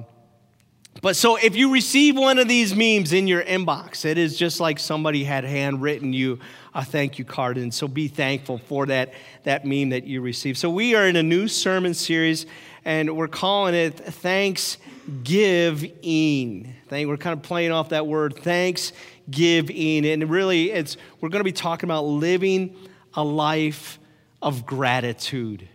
but 1.01 1.15
so 1.15 1.35
if 1.35 1.55
you 1.55 1.71
receive 1.71 2.17
one 2.17 2.39
of 2.39 2.47
these 2.47 2.75
memes 2.75 3.13
in 3.13 3.27
your 3.27 3.43
inbox, 3.43 4.05
it 4.05 4.17
is 4.17 4.37
just 4.37 4.59
like 4.59 4.79
somebody 4.79 5.23
had 5.23 5.43
handwritten 5.43 6.13
you 6.13 6.39
a 6.73 6.83
thank 6.83 7.19
you 7.19 7.25
card. 7.25 7.57
And 7.57 7.73
so 7.73 7.87
be 7.87 8.07
thankful 8.07 8.57
for 8.57 8.85
that, 8.87 9.13
that 9.43 9.65
meme 9.65 9.89
that 9.89 10.05
you 10.05 10.21
received. 10.21 10.57
So 10.57 10.69
we 10.69 10.95
are 10.95 11.07
in 11.07 11.15
a 11.15 11.23
new 11.23 11.47
sermon 11.47 11.93
series, 11.93 12.45
and 12.83 13.15
we're 13.15 13.27
calling 13.27 13.75
it 13.75 13.97
Thanks 13.97 14.77
Thanksgiving. 15.05 16.73
We're 16.89 17.17
kind 17.17 17.37
of 17.37 17.43
playing 17.43 17.71
off 17.71 17.89
that 17.89 18.07
word, 18.07 18.35
thanks 18.35 18.91
Thanksgiving. 19.25 20.05
And 20.05 20.29
really, 20.29 20.71
it's, 20.71 20.97
we're 21.21 21.29
going 21.29 21.41
to 21.41 21.45
be 21.45 21.51
talking 21.51 21.87
about 21.87 22.05
living 22.05 22.75
a 23.13 23.23
life 23.23 23.99
of 24.41 24.65
gratitude 24.65 25.67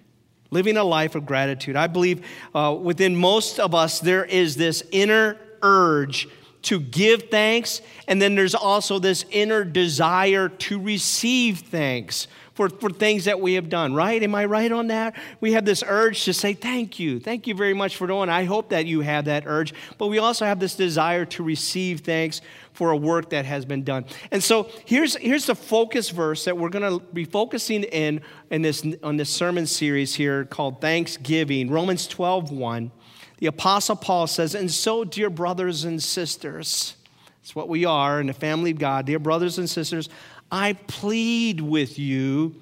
living 0.50 0.76
a 0.76 0.84
life 0.84 1.14
of 1.14 1.26
gratitude. 1.26 1.76
I 1.76 1.86
believe 1.86 2.26
uh, 2.54 2.76
within 2.80 3.16
most 3.16 3.58
of 3.60 3.74
us, 3.74 4.00
there 4.00 4.24
is 4.24 4.56
this 4.56 4.82
inner 4.90 5.36
urge 5.62 6.28
to 6.62 6.78
give 6.78 7.30
thanks, 7.30 7.80
and 8.06 8.20
then 8.20 8.34
there's 8.34 8.54
also 8.54 8.98
this 8.98 9.24
inner 9.30 9.64
desire 9.64 10.48
to 10.48 10.78
receive 10.78 11.60
thanks 11.60 12.26
for, 12.60 12.68
for 12.68 12.90
things 12.90 13.24
that 13.24 13.40
we 13.40 13.54
have 13.54 13.70
done, 13.70 13.94
right? 13.94 14.22
Am 14.22 14.34
I 14.34 14.44
right 14.44 14.70
on 14.70 14.88
that? 14.88 15.16
We 15.40 15.52
have 15.52 15.64
this 15.64 15.82
urge 15.86 16.24
to 16.24 16.34
say, 16.34 16.52
Thank 16.52 16.98
you. 16.98 17.18
Thank 17.18 17.46
you 17.46 17.54
very 17.54 17.72
much 17.72 17.96
for 17.96 18.06
doing. 18.06 18.28
I 18.28 18.44
hope 18.44 18.68
that 18.68 18.84
you 18.84 19.00
have 19.00 19.24
that 19.24 19.44
urge. 19.46 19.72
But 19.96 20.08
we 20.08 20.18
also 20.18 20.44
have 20.44 20.60
this 20.60 20.74
desire 20.74 21.24
to 21.24 21.42
receive 21.42 22.00
thanks 22.00 22.42
for 22.80 22.92
a 22.92 22.96
work 22.96 23.28
that 23.28 23.44
has 23.44 23.66
been 23.66 23.84
done. 23.84 24.06
And 24.30 24.42
so 24.42 24.70
here's, 24.86 25.14
here's 25.16 25.44
the 25.44 25.54
focus 25.54 26.08
verse 26.08 26.46
that 26.46 26.56
we're 26.56 26.70
going 26.70 26.98
to 26.98 27.04
be 27.12 27.26
focusing 27.26 27.82
in, 27.82 28.22
in 28.50 28.62
this, 28.62 28.82
on 29.02 29.18
this 29.18 29.28
sermon 29.28 29.66
series 29.66 30.14
here 30.14 30.46
called 30.46 30.80
Thanksgiving, 30.80 31.68
Romans 31.70 32.06
12 32.06 32.50
1 32.50 32.90
the 33.36 33.46
Apostle 33.46 33.96
Paul 33.96 34.26
says, 34.26 34.54
And 34.54 34.70
so, 34.70 35.02
dear 35.02 35.30
brothers 35.30 35.84
and 35.84 36.02
sisters, 36.02 36.94
it's 37.42 37.54
what 37.54 37.68
we 37.68 37.86
are 37.86 38.20
in 38.20 38.28
the 38.28 38.34
family 38.34 38.70
of 38.70 38.78
God, 38.78 39.06
dear 39.06 39.18
brothers 39.18 39.58
and 39.58 39.68
sisters, 39.68 40.08
I 40.52 40.74
plead 40.74 41.60
with 41.60 41.98
you 41.98 42.54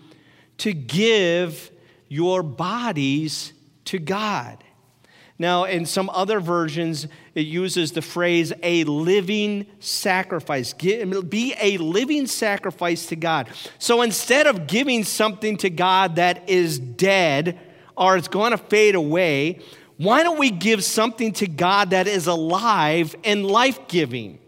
to 0.58 0.72
give 0.72 1.70
your 2.08 2.42
bodies 2.42 3.52
to 3.86 3.98
God. 3.98 4.62
Now, 5.40 5.64
in 5.64 5.86
some 5.86 6.10
other 6.10 6.40
versions, 6.40 7.06
it 7.34 7.46
uses 7.46 7.92
the 7.92 8.02
phrase 8.02 8.52
a 8.62 8.82
living 8.84 9.66
sacrifice. 9.78 10.72
Be 10.72 11.54
a 11.60 11.76
living 11.78 12.26
sacrifice 12.26 13.06
to 13.06 13.16
God. 13.16 13.48
So 13.78 14.02
instead 14.02 14.48
of 14.48 14.66
giving 14.66 15.04
something 15.04 15.56
to 15.58 15.70
God 15.70 16.16
that 16.16 16.48
is 16.48 16.80
dead 16.80 17.56
or 17.96 18.16
it's 18.16 18.26
going 18.26 18.50
to 18.50 18.58
fade 18.58 18.96
away, 18.96 19.60
why 19.96 20.24
don't 20.24 20.40
we 20.40 20.50
give 20.50 20.82
something 20.82 21.32
to 21.34 21.46
God 21.46 21.90
that 21.90 22.08
is 22.08 22.26
alive 22.26 23.14
and 23.22 23.46
life 23.46 23.86
giving? 23.86 24.40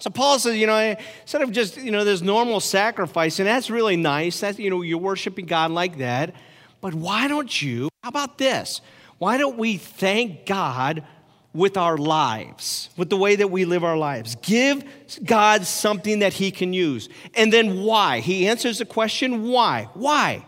So 0.00 0.10
Paul 0.10 0.38
says, 0.40 0.56
you 0.56 0.66
know, 0.66 0.96
instead 1.22 1.42
of 1.42 1.52
just, 1.52 1.76
you 1.76 1.92
know, 1.92 2.04
this 2.04 2.22
normal 2.22 2.58
sacrifice, 2.58 3.38
and 3.38 3.46
that's 3.46 3.70
really 3.70 3.96
nice, 3.96 4.40
that, 4.40 4.58
you 4.58 4.68
know, 4.68 4.82
you're 4.82 4.98
worshiping 4.98 5.46
God 5.46 5.70
like 5.70 5.98
that, 5.98 6.34
but 6.80 6.92
why 6.92 7.28
don't 7.28 7.62
you, 7.62 7.88
how 8.02 8.10
about 8.10 8.36
this? 8.36 8.80
Why 9.18 9.38
don't 9.38 9.56
we 9.56 9.76
thank 9.76 10.46
God 10.46 11.04
with 11.52 11.76
our 11.76 11.96
lives, 11.96 12.90
with 12.96 13.08
the 13.08 13.16
way 13.16 13.36
that 13.36 13.50
we 13.50 13.64
live 13.64 13.82
our 13.82 13.96
lives? 13.96 14.36
Give 14.42 14.84
God 15.24 15.64
something 15.64 16.18
that 16.18 16.34
He 16.34 16.50
can 16.50 16.72
use. 16.72 17.08
And 17.34 17.52
then 17.52 17.82
why? 17.82 18.20
He 18.20 18.46
answers 18.46 18.78
the 18.78 18.84
question, 18.84 19.44
why? 19.44 19.88
Why? 19.94 20.44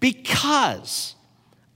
Because 0.00 1.16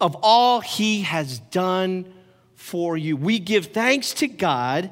of 0.01 0.17
all 0.23 0.61
he 0.61 1.03
has 1.03 1.39
done 1.39 2.13
for 2.55 2.97
you. 2.97 3.17
We 3.17 3.39
give 3.39 3.67
thanks 3.67 4.13
to 4.15 4.29
God 4.29 4.91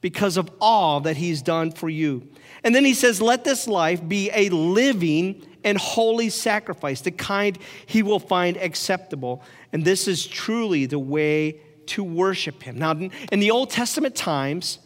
because 0.00 0.36
of 0.36 0.50
all 0.60 1.00
that 1.00 1.16
he's 1.16 1.42
done 1.42 1.72
for 1.72 1.88
you. 1.88 2.28
And 2.64 2.74
then 2.74 2.84
he 2.84 2.94
says, 2.94 3.20
Let 3.20 3.44
this 3.44 3.66
life 3.66 4.06
be 4.06 4.30
a 4.32 4.48
living 4.50 5.46
and 5.64 5.76
holy 5.78 6.30
sacrifice, 6.30 7.00
the 7.00 7.10
kind 7.10 7.58
he 7.86 8.02
will 8.02 8.20
find 8.20 8.56
acceptable. 8.56 9.42
And 9.72 9.84
this 9.84 10.08
is 10.08 10.26
truly 10.26 10.86
the 10.86 10.98
way 10.98 11.60
to 11.86 12.04
worship 12.04 12.62
him. 12.62 12.78
Now, 12.78 12.92
in 12.92 13.40
the 13.40 13.50
Old 13.50 13.70
Testament 13.70 14.14
times, 14.14 14.78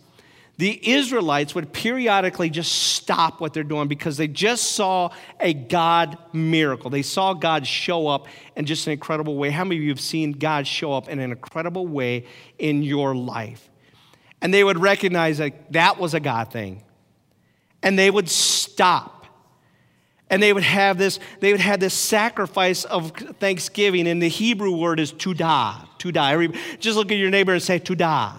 the 0.58 0.90
Israelites 0.90 1.54
would 1.54 1.72
periodically 1.72 2.50
just 2.50 2.72
stop 2.72 3.40
what 3.40 3.54
they're 3.54 3.64
doing 3.64 3.88
because 3.88 4.16
they 4.16 4.28
just 4.28 4.72
saw 4.72 5.10
a 5.40 5.54
God 5.54 6.18
miracle. 6.32 6.90
They 6.90 7.02
saw 7.02 7.32
God 7.32 7.66
show 7.66 8.06
up 8.06 8.26
in 8.54 8.66
just 8.66 8.86
an 8.86 8.92
incredible 8.92 9.36
way. 9.36 9.50
How 9.50 9.64
many 9.64 9.76
of 9.76 9.82
you 9.82 9.88
have 9.90 10.00
seen 10.00 10.32
God 10.32 10.66
show 10.66 10.92
up 10.92 11.08
in 11.08 11.18
an 11.18 11.32
incredible 11.32 11.86
way 11.86 12.26
in 12.58 12.82
your 12.82 13.14
life? 13.14 13.70
and 14.42 14.52
they 14.52 14.64
would 14.64 14.78
recognize 14.78 15.38
that 15.38 15.72
that 15.72 15.98
was 15.98 16.14
a 16.14 16.20
God 16.20 16.50
thing. 16.50 16.82
And 17.82 17.96
they 17.96 18.10
would 18.10 18.28
stop. 18.28 19.21
And 20.32 20.42
they 20.42 20.54
would 20.54 20.62
have 20.62 20.96
this, 20.96 21.20
they 21.40 21.52
would 21.52 21.60
have 21.60 21.78
this 21.78 21.92
sacrifice 21.92 22.84
of 22.84 23.10
thanksgiving. 23.38 24.08
And 24.08 24.22
the 24.22 24.28
Hebrew 24.28 24.74
word 24.74 24.98
is 24.98 25.12
todah, 25.12 25.86
todah. 25.98 26.80
Just 26.80 26.96
look 26.96 27.12
at 27.12 27.18
your 27.18 27.28
neighbor 27.28 27.52
and 27.52 27.62
say 27.62 27.78
todah, 27.78 28.32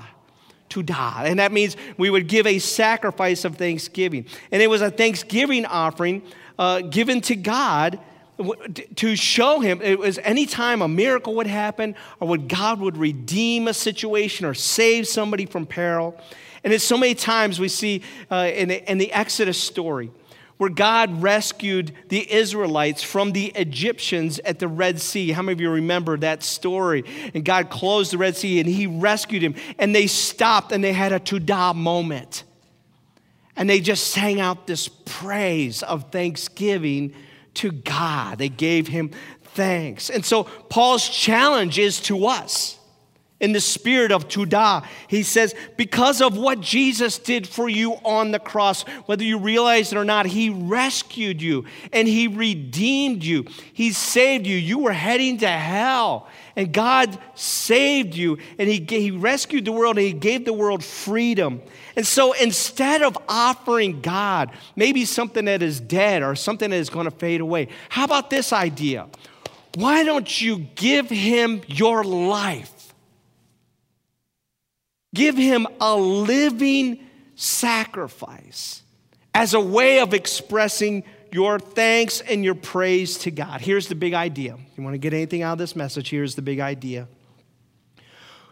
todah. 0.71 1.25
And 1.25 1.37
that 1.37 1.51
means 1.51 1.77
we 1.99 2.09
would 2.09 2.27
give 2.27 2.47
a 2.47 2.57
sacrifice 2.57 3.45
of 3.45 3.57
thanksgiving. 3.57 4.25
And 4.51 4.59
it 4.59 4.71
was 4.71 4.81
a 4.81 4.89
thanksgiving 4.89 5.67
offering 5.67 6.23
uh, 6.57 6.81
given 6.81 7.21
to 7.21 7.35
God 7.35 7.99
to 8.95 9.15
show 9.15 9.59
him 9.59 9.79
it 9.83 9.99
was 9.99 10.17
anytime 10.17 10.81
a 10.81 10.87
miracle 10.87 11.35
would 11.35 11.45
happen 11.45 11.95
or 12.19 12.27
when 12.27 12.47
God 12.47 12.79
would 12.79 12.97
redeem 12.97 13.67
a 13.67 13.73
situation 13.75 14.47
or 14.47 14.55
save 14.55 15.07
somebody 15.07 15.45
from 15.45 15.67
peril. 15.67 16.19
And 16.63 16.73
it's 16.73 16.83
so 16.83 16.97
many 16.97 17.13
times 17.13 17.59
we 17.59 17.67
see 17.67 18.01
uh, 18.31 18.49
in, 18.51 18.69
the, 18.69 18.91
in 18.91 18.97
the 18.97 19.11
Exodus 19.11 19.61
story 19.61 20.09
where 20.57 20.69
God 20.69 21.21
rescued 21.21 21.93
the 22.09 22.31
Israelites 22.31 23.03
from 23.03 23.31
the 23.31 23.47
Egyptians 23.47 24.39
at 24.39 24.59
the 24.59 24.67
Red 24.67 25.01
Sea. 25.01 25.31
How 25.31 25.41
many 25.41 25.53
of 25.53 25.61
you 25.61 25.69
remember 25.69 26.17
that 26.17 26.43
story? 26.43 27.03
And 27.33 27.43
God 27.43 27.69
closed 27.69 28.13
the 28.13 28.17
Red 28.17 28.35
Sea 28.35 28.59
and 28.59 28.69
he 28.69 28.87
rescued 28.87 29.41
him. 29.41 29.55
And 29.79 29.95
they 29.95 30.07
stopped 30.07 30.71
and 30.71 30.83
they 30.83 30.93
had 30.93 31.11
a 31.11 31.19
Todah 31.19 31.75
moment. 31.75 32.43
And 33.55 33.69
they 33.69 33.79
just 33.79 34.07
sang 34.07 34.39
out 34.39 34.67
this 34.67 34.87
praise 34.87 35.83
of 35.83 36.11
thanksgiving 36.11 37.13
to 37.55 37.71
God. 37.71 38.37
They 38.37 38.49
gave 38.49 38.87
him 38.87 39.11
thanks. 39.43 40.09
And 40.09 40.25
so 40.25 40.43
Paul's 40.43 41.07
challenge 41.07 41.77
is 41.77 41.99
to 42.01 42.25
us 42.27 42.79
in 43.43 43.51
the 43.51 43.59
spirit 43.59 44.13
of 44.13 44.29
Todah. 44.29 44.85
He 45.09 45.21
says, 45.21 45.53
because 45.75 46.21
of 46.21 46.37
what 46.37 46.61
Jesus 46.61 47.19
did 47.19 47.45
for 47.45 47.67
you 47.67 47.95
on 48.05 48.31
the 48.31 48.39
cross, 48.39 48.83
whether 49.05 49.25
you 49.25 49.37
realize 49.37 49.91
it 49.91 49.97
or 49.97 50.05
not, 50.05 50.25
he 50.25 50.49
rescued 50.49 51.41
you 51.41 51.65
and 51.91 52.07
he 52.07 52.29
redeemed 52.29 53.21
you. 53.21 53.45
He 53.73 53.91
saved 53.91 54.47
you. 54.47 54.55
You 54.55 54.79
were 54.79 54.93
heading 54.93 55.39
to 55.39 55.49
hell. 55.49 56.29
And 56.55 56.71
God 56.71 57.19
saved 57.35 58.15
you 58.15 58.37
and 58.57 58.69
he, 58.69 58.85
he 58.87 59.11
rescued 59.11 59.65
the 59.65 59.73
world 59.73 59.97
and 59.97 60.07
he 60.07 60.13
gave 60.13 60.45
the 60.45 60.53
world 60.53 60.81
freedom. 60.81 61.61
And 61.97 62.07
so 62.07 62.31
instead 62.31 63.01
of 63.01 63.17
offering 63.27 63.99
God 63.99 64.51
maybe 64.77 65.03
something 65.03 65.43
that 65.45 65.61
is 65.61 65.81
dead 65.81 66.23
or 66.23 66.35
something 66.35 66.69
that 66.69 66.77
is 66.77 66.89
going 66.89 67.05
to 67.05 67.11
fade 67.11 67.41
away, 67.41 67.67
how 67.89 68.05
about 68.05 68.29
this 68.29 68.53
idea? 68.53 69.07
Why 69.75 70.05
don't 70.05 70.41
you 70.41 70.59
give 70.75 71.09
him 71.09 71.61
your 71.67 72.05
life? 72.05 72.82
Give 75.13 75.37
him 75.37 75.67
a 75.79 75.95
living 75.95 76.99
sacrifice 77.35 78.81
as 79.33 79.53
a 79.53 79.59
way 79.59 79.99
of 79.99 80.13
expressing 80.13 81.03
your 81.31 81.59
thanks 81.59 82.21
and 82.21 82.43
your 82.43 82.55
praise 82.55 83.17
to 83.19 83.31
God. 83.31 83.61
Here's 83.61 83.87
the 83.87 83.95
big 83.95 84.13
idea. 84.13 84.55
If 84.55 84.77
You 84.77 84.83
want 84.83 84.93
to 84.93 84.99
get 84.99 85.13
anything 85.13 85.41
out 85.41 85.53
of 85.53 85.57
this 85.57 85.75
message? 85.75 86.09
Here's 86.09 86.35
the 86.35 86.41
big 86.41 86.59
idea. 86.59 87.07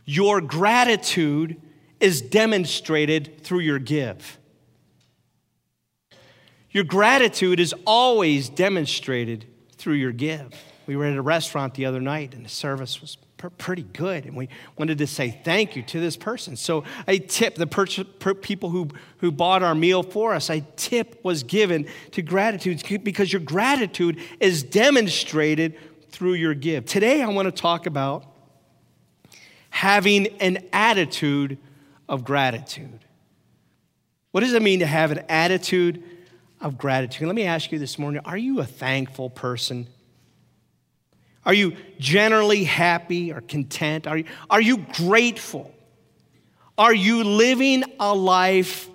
Your 0.05 0.41
gratitude 0.41 1.61
is 1.99 2.21
demonstrated 2.21 3.43
through 3.43 3.59
your 3.59 3.79
give. 3.79 4.39
Your 6.71 6.83
gratitude 6.83 7.59
is 7.59 7.75
always 7.85 8.49
demonstrated 8.49 9.45
through 9.75 9.95
your 9.95 10.11
give. 10.11 10.53
We 10.87 10.95
were 10.95 11.05
at 11.05 11.15
a 11.15 11.21
restaurant 11.21 11.75
the 11.75 11.85
other 11.85 12.01
night 12.01 12.33
and 12.33 12.43
the 12.45 12.49
service 12.49 13.01
was 13.01 13.17
pretty 13.49 13.83
good. 13.83 14.25
And 14.25 14.35
we 14.35 14.49
wanted 14.77 14.99
to 14.99 15.07
say 15.07 15.39
thank 15.43 15.75
you 15.75 15.83
to 15.83 15.99
this 15.99 16.15
person. 16.15 16.55
So 16.55 16.83
a 17.07 17.19
tip, 17.19 17.55
the 17.55 17.67
per- 17.67 17.87
per- 18.19 18.33
people 18.33 18.69
who, 18.69 18.89
who 19.17 19.31
bought 19.31 19.63
our 19.63 19.75
meal 19.75 20.03
for 20.03 20.33
us, 20.33 20.49
a 20.49 20.61
tip 20.75 21.19
was 21.23 21.43
given 21.43 21.87
to 22.11 22.21
gratitude 22.21 23.03
because 23.03 23.31
your 23.33 23.41
gratitude 23.41 24.19
is 24.39 24.63
demonstrated 24.63 25.75
through 26.09 26.33
your 26.33 26.53
give. 26.53 26.85
Today, 26.85 27.21
I 27.21 27.27
want 27.29 27.47
to 27.47 27.51
talk 27.51 27.85
about 27.85 28.25
having 29.69 30.27
an 30.39 30.59
attitude 30.71 31.57
of 32.07 32.23
gratitude. 32.23 32.99
What 34.31 34.41
does 34.41 34.53
it 34.53 34.61
mean 34.61 34.79
to 34.79 34.85
have 34.85 35.11
an 35.11 35.23
attitude 35.29 36.03
of 36.59 36.77
gratitude? 36.77 37.27
Let 37.27 37.35
me 37.35 37.43
ask 37.43 37.71
you 37.71 37.79
this 37.79 37.97
morning 37.97 38.21
are 38.25 38.37
you 38.37 38.59
a 38.59 38.65
thankful 38.65 39.29
person? 39.29 39.87
Are 41.45 41.53
you 41.53 41.75
generally 41.99 42.63
happy 42.63 43.31
or 43.31 43.41
content? 43.41 44.07
Are 44.07 44.17
you, 44.17 44.25
are 44.49 44.61
you 44.61 44.77
grateful? 44.77 45.73
Are 46.77 46.93
you 46.93 47.23
living 47.23 47.83
a 47.99 48.13
life 48.13 48.89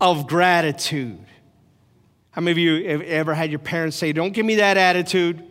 of 0.00 0.26
gratitude? 0.26 1.24
How 2.30 2.42
many 2.42 2.52
of 2.52 2.58
you 2.58 2.88
have 2.90 3.02
ever 3.02 3.34
had 3.34 3.50
your 3.50 3.58
parents 3.58 3.96
say, 3.96 4.12
Don't 4.12 4.32
give 4.32 4.46
me 4.46 4.56
that 4.56 4.76
attitude? 4.76 5.44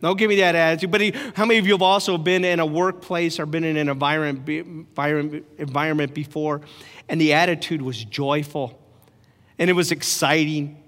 Don't 0.00 0.18
give 0.18 0.28
me 0.28 0.36
that 0.36 0.56
attitude. 0.56 0.90
But 0.90 1.14
how 1.36 1.46
many 1.46 1.58
of 1.58 1.66
you 1.66 1.74
have 1.74 1.82
also 1.82 2.18
been 2.18 2.44
in 2.44 2.58
a 2.58 2.66
workplace 2.66 3.38
or 3.38 3.46
been 3.46 3.62
in 3.62 3.76
an 3.76 3.88
environment, 3.88 5.46
environment 5.58 6.12
before 6.12 6.62
and 7.08 7.20
the 7.20 7.34
attitude 7.34 7.80
was 7.80 8.04
joyful 8.04 8.78
and 9.58 9.70
it 9.70 9.74
was 9.74 9.92
exciting 9.92 10.81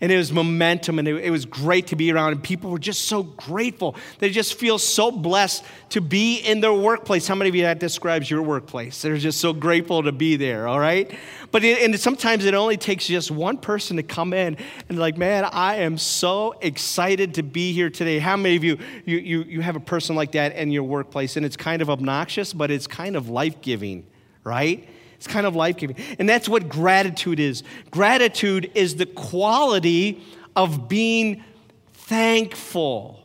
and 0.00 0.10
it 0.10 0.16
was 0.16 0.32
momentum 0.32 0.98
and 0.98 1.06
it, 1.06 1.30
was 1.30 1.44
great 1.44 1.88
to 1.88 1.96
be 1.96 2.10
around. 2.10 2.32
And 2.32 2.42
people 2.42 2.70
were 2.70 2.78
just 2.78 3.04
so 3.04 3.22
grateful. 3.22 3.96
They 4.18 4.30
just 4.30 4.54
feel 4.54 4.78
so 4.78 5.10
blessed 5.10 5.64
to 5.90 6.00
be 6.00 6.36
in 6.38 6.60
their 6.60 6.72
workplace. 6.72 7.26
How 7.26 7.34
many 7.34 7.50
of 7.50 7.54
you 7.54 7.62
that 7.62 7.80
describes 7.80 8.30
your 8.30 8.42
workplace? 8.42 9.02
They're 9.02 9.18
just 9.18 9.40
so 9.40 9.52
grateful 9.52 10.02
to 10.02 10.12
be 10.12 10.36
there 10.36 10.68
all 10.70 10.80
right? 10.80 11.10
But 11.50 11.64
it, 11.64 11.82
and 11.82 11.98
sometimes 11.98 12.44
it 12.44 12.54
only 12.54 12.76
takes 12.76 13.06
just 13.06 13.30
one 13.30 13.58
person 13.58 13.96
to 13.96 14.02
come 14.02 14.32
in 14.32 14.56
and 14.88 14.98
like 14.98 15.16
man 15.16 15.44
i 15.44 15.76
am 15.76 15.98
so 15.98 16.54
excited 16.60 17.34
to 17.34 17.42
be 17.42 17.72
here 17.72 17.90
today. 17.90 18.18
How 18.18 18.36
many 18.36 18.56
of 18.56 18.64
you 18.64 18.78
you, 19.04 19.18
you, 19.18 19.42
you 19.42 19.60
have 19.60 19.76
a 19.76 19.80
person 19.80 20.16
like 20.16 20.32
that 20.32 20.54
in 20.56 20.70
your 20.70 20.84
workplace? 20.84 21.36
And 21.36 21.44
it's 21.44 21.56
kind 21.56 21.82
of 21.82 21.90
obnoxious 21.90 22.52
but 22.52 22.70
it's 22.70 22.86
kind 22.86 23.16
of 23.16 23.28
life-giving 23.28 24.06
right 24.44 24.88
it's 25.20 25.26
kind 25.26 25.44
of 25.44 25.54
life 25.54 25.76
giving. 25.76 25.96
And 26.18 26.26
that's 26.26 26.48
what 26.48 26.66
gratitude 26.66 27.38
is. 27.38 27.62
Gratitude 27.90 28.70
is 28.74 28.96
the 28.96 29.04
quality 29.04 30.22
of 30.56 30.88
being 30.88 31.44
thankful. 31.92 33.22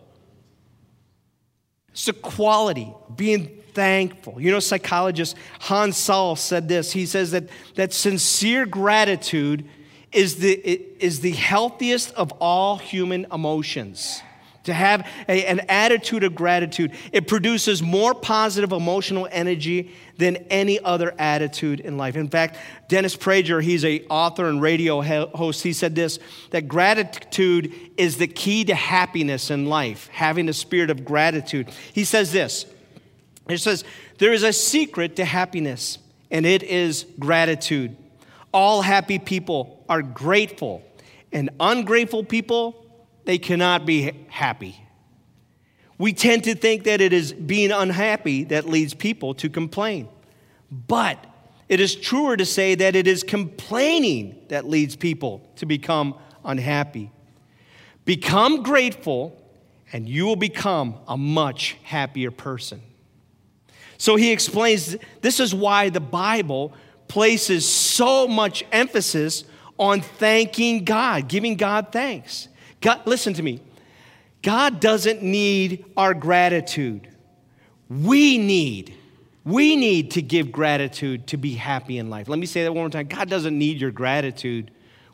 It's 1.91 2.03
the 2.03 2.11
quality, 2.11 2.93
being 3.15 3.63
thankful. 3.71 4.41
You 4.41 4.51
know, 4.51 4.59
psychologist 4.59 5.37
Hans 5.61 5.95
Selye 5.95 6.37
said 6.37 6.67
this. 6.67 6.91
He 6.91 7.05
says 7.05 7.31
that, 7.31 7.47
that 7.75 7.93
sincere 7.93 8.65
gratitude 8.65 9.63
is 10.11 10.35
the, 10.35 10.51
is 10.51 11.21
the 11.21 11.31
healthiest 11.31 12.13
of 12.15 12.33
all 12.41 12.75
human 12.75 13.25
emotions 13.31 14.21
to 14.65 14.73
have 14.73 15.07
a, 15.27 15.45
an 15.45 15.61
attitude 15.61 16.23
of 16.23 16.35
gratitude. 16.35 16.91
It 17.11 17.27
produces 17.27 17.81
more 17.81 18.13
positive 18.13 18.71
emotional 18.71 19.27
energy 19.31 19.95
than 20.17 20.37
any 20.49 20.79
other 20.79 21.13
attitude 21.17 21.79
in 21.79 21.97
life. 21.97 22.15
In 22.15 22.29
fact, 22.29 22.57
Dennis 22.87 23.15
Prager, 23.15 23.61
he's 23.61 23.83
a 23.83 24.05
author 24.09 24.47
and 24.47 24.61
radio 24.61 25.01
host, 25.01 25.63
he 25.63 25.73
said 25.73 25.95
this, 25.95 26.19
that 26.51 26.67
gratitude 26.67 27.73
is 27.97 28.17
the 28.17 28.27
key 28.27 28.65
to 28.65 28.75
happiness 28.75 29.49
in 29.49 29.65
life, 29.65 30.07
having 30.11 30.47
a 30.49 30.53
spirit 30.53 30.89
of 30.89 31.03
gratitude. 31.03 31.69
He 31.93 32.03
says 32.03 32.31
this, 32.31 32.65
he 33.47 33.57
says, 33.57 33.83
there 34.17 34.33
is 34.33 34.43
a 34.43 34.53
secret 34.53 35.17
to 35.17 35.25
happiness, 35.25 35.99
and 36.31 36.45
it 36.45 36.63
is 36.63 37.05
gratitude. 37.19 37.95
All 38.53 38.81
happy 38.81 39.19
people 39.19 39.83
are 39.89 40.01
grateful, 40.01 40.81
and 41.31 41.49
ungrateful 41.59 42.23
people 42.23 42.84
they 43.25 43.37
cannot 43.37 43.85
be 43.85 44.11
happy. 44.29 44.79
We 45.97 46.13
tend 46.13 46.43
to 46.43 46.55
think 46.55 46.83
that 46.83 47.01
it 47.01 47.13
is 47.13 47.31
being 47.31 47.71
unhappy 47.71 48.43
that 48.45 48.67
leads 48.67 48.93
people 48.93 49.33
to 49.35 49.49
complain. 49.49 50.09
But 50.69 51.23
it 51.69 51.79
is 51.79 51.95
truer 51.95 52.37
to 52.37 52.45
say 52.45 52.75
that 52.75 52.95
it 52.95 53.07
is 53.07 53.23
complaining 53.23 54.35
that 54.49 54.67
leads 54.67 54.95
people 54.95 55.47
to 55.55 55.65
become 55.65 56.15
unhappy. 56.43 57.11
Become 58.03 58.61
grateful, 58.61 59.35
and 59.91 60.07
you 60.07 60.25
will 60.25 60.35
become 60.35 60.97
a 61.07 61.17
much 61.17 61.77
happier 61.83 62.29
person. 62.29 62.81
So 63.97 64.15
he 64.15 64.31
explains 64.31 64.97
this 65.21 65.39
is 65.39 65.55
why 65.55 65.89
the 65.89 66.01
Bible 66.01 66.73
places 67.07 67.67
so 67.67 68.27
much 68.27 68.63
emphasis 68.71 69.45
on 69.79 70.01
thanking 70.01 70.83
God, 70.83 71.27
giving 71.27 71.55
God 71.55 71.91
thanks. 71.91 72.47
God, 72.85 73.01
listen 73.05 73.33
to 73.33 73.41
me. 73.41 73.61
God 74.43 74.79
doesn't 74.79 75.23
need 75.23 75.85
our 75.97 76.13
gratitude. 76.13 77.07
We 77.89 78.37
need, 78.37 78.93
we 79.43 79.75
need 79.75 80.11
to 80.11 80.21
give 80.21 80.51
gratitude 80.51 81.25
to 81.27 81.37
be 81.37 81.55
happy 81.55 81.97
in 81.97 82.11
life. 82.11 82.29
Let 82.29 82.37
me 82.37 82.45
say 82.45 82.61
that 82.63 82.71
one 82.71 82.83
more 82.83 82.89
time. 82.91 83.07
God 83.07 83.27
doesn't 83.27 83.57
need 83.57 83.81
your 83.81 83.89
gratitude. 83.89 84.69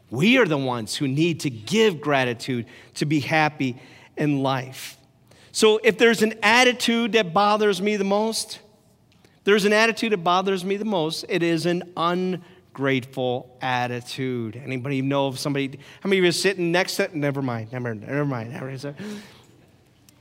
We 0.10 0.38
are 0.38 0.46
the 0.46 0.58
ones 0.58 0.98
who 0.98 1.08
need 1.08 1.40
to 1.42 1.50
give 1.50 2.02
gratitude 2.02 2.66
to 2.96 3.06
be 3.06 3.22
happy 3.22 3.82
in 4.18 4.44
life. 4.44 4.98
So 5.54 5.80
if 5.82 5.98
there's 5.98 6.22
an 6.22 6.34
attitude 6.44 7.14
that 7.14 7.34
bothers 7.34 7.82
me 7.82 7.96
the 7.96 8.04
most, 8.04 8.60
There's 9.44 9.66
an 9.66 9.74
attitude 9.74 10.12
that 10.12 10.24
bothers 10.24 10.64
me 10.64 10.78
the 10.78 10.86
most. 10.86 11.26
It 11.28 11.42
is 11.42 11.66
an 11.66 11.84
ungrateful 11.98 12.46
attitude. 13.62 14.56
Anybody 14.56 15.02
know 15.02 15.28
of 15.28 15.40
somebody? 15.40 15.80
How 16.02 16.10
many 16.10 16.20
of 16.20 16.24
you 16.24 16.30
are 16.30 16.34
sitting 16.34 16.72
next 16.72 16.96
to? 16.98 17.18
Never 17.18 17.42
mind. 17.42 17.72
Never. 17.72 17.94
Never 17.94 18.26
mind. 18.26 18.52
Never 18.52 18.66
mind. 18.66 18.96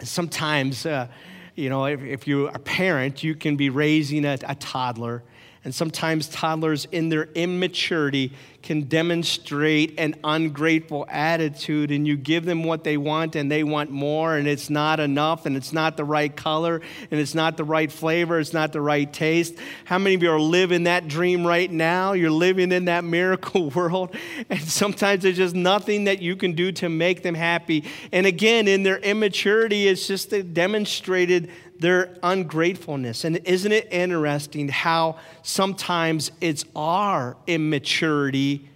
Sometimes, 0.02 0.86
uh, 0.86 1.08
you 1.54 1.68
know, 1.68 1.84
if, 1.84 2.02
if, 2.02 2.26
you're 2.26 2.48
a 2.48 2.58
parent, 2.58 3.22
you 3.22 3.34
can 3.34 3.56
be 3.56 3.68
raising 3.68 4.24
a, 4.24 4.38
a 4.46 4.54
toddler, 4.54 5.22
and 5.62 5.74
sometimes 5.74 6.28
toddlers, 6.28 6.86
in 6.86 7.10
their 7.10 7.28
immaturity, 7.34 8.32
can 8.62 8.82
demonstrate 8.82 9.94
an 9.98 10.14
ungrateful 10.22 11.06
attitude, 11.08 11.90
and 11.90 12.06
you 12.06 12.16
give 12.16 12.44
them 12.44 12.64
what 12.64 12.84
they 12.84 12.96
want, 12.96 13.36
and 13.36 13.50
they 13.50 13.62
want 13.62 13.90
more, 13.90 14.36
and 14.36 14.46
it's 14.46 14.68
not 14.70 15.00
enough, 15.00 15.46
and 15.46 15.56
it's 15.56 15.72
not 15.72 15.96
the 15.96 16.04
right 16.04 16.34
color, 16.34 16.80
and 17.10 17.20
it's 17.20 17.34
not 17.34 17.56
the 17.56 17.64
right 17.64 17.90
flavor, 17.90 18.38
it's 18.38 18.52
not 18.52 18.72
the 18.72 18.80
right 18.80 19.10
taste. 19.12 19.54
How 19.84 19.98
many 19.98 20.14
of 20.14 20.22
you 20.22 20.30
are 20.30 20.40
living 20.40 20.84
that 20.84 21.08
dream 21.08 21.46
right 21.46 21.70
now? 21.70 22.12
You're 22.12 22.30
living 22.30 22.72
in 22.72 22.86
that 22.86 23.04
miracle 23.04 23.70
world, 23.74 24.14
and 24.48 24.60
sometimes 24.60 25.22
there's 25.22 25.36
just 25.36 25.54
nothing 25.54 26.04
that 26.04 26.20
you 26.20 26.36
can 26.36 26.52
do 26.52 26.72
to 26.72 26.88
make 26.88 27.22
them 27.22 27.34
happy. 27.34 27.84
And 28.12 28.26
again, 28.26 28.68
in 28.68 28.82
their 28.82 28.98
immaturity, 28.98 29.88
it's 29.88 30.06
just 30.06 30.32
demonstrated 30.54 31.50
their 31.80 32.16
ungratefulness. 32.22 33.24
And 33.24 33.38
isn't 33.38 33.72
it 33.72 33.92
interesting 33.92 34.68
how 34.68 35.16
sometimes 35.42 36.30
it's 36.40 36.64
our 36.76 37.36
immaturity 37.46 38.68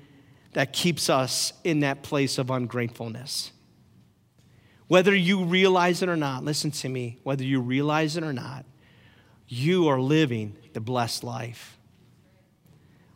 that 0.54 0.72
keeps 0.72 1.10
us 1.10 1.52
in 1.64 1.80
that 1.80 2.02
place 2.02 2.38
of 2.38 2.50
ungratefulness? 2.50 3.52
Whether 4.88 5.14
you 5.14 5.44
realize 5.44 6.02
it 6.02 6.08
or 6.08 6.16
not, 6.16 6.44
listen 6.44 6.70
to 6.72 6.88
me, 6.88 7.18
whether 7.22 7.44
you 7.44 7.60
realize 7.60 8.16
it 8.16 8.24
or 8.24 8.32
not, 8.32 8.64
you 9.48 9.88
are 9.88 10.00
living 10.00 10.56
the 10.72 10.80
blessed 10.80 11.24
life. 11.24 11.78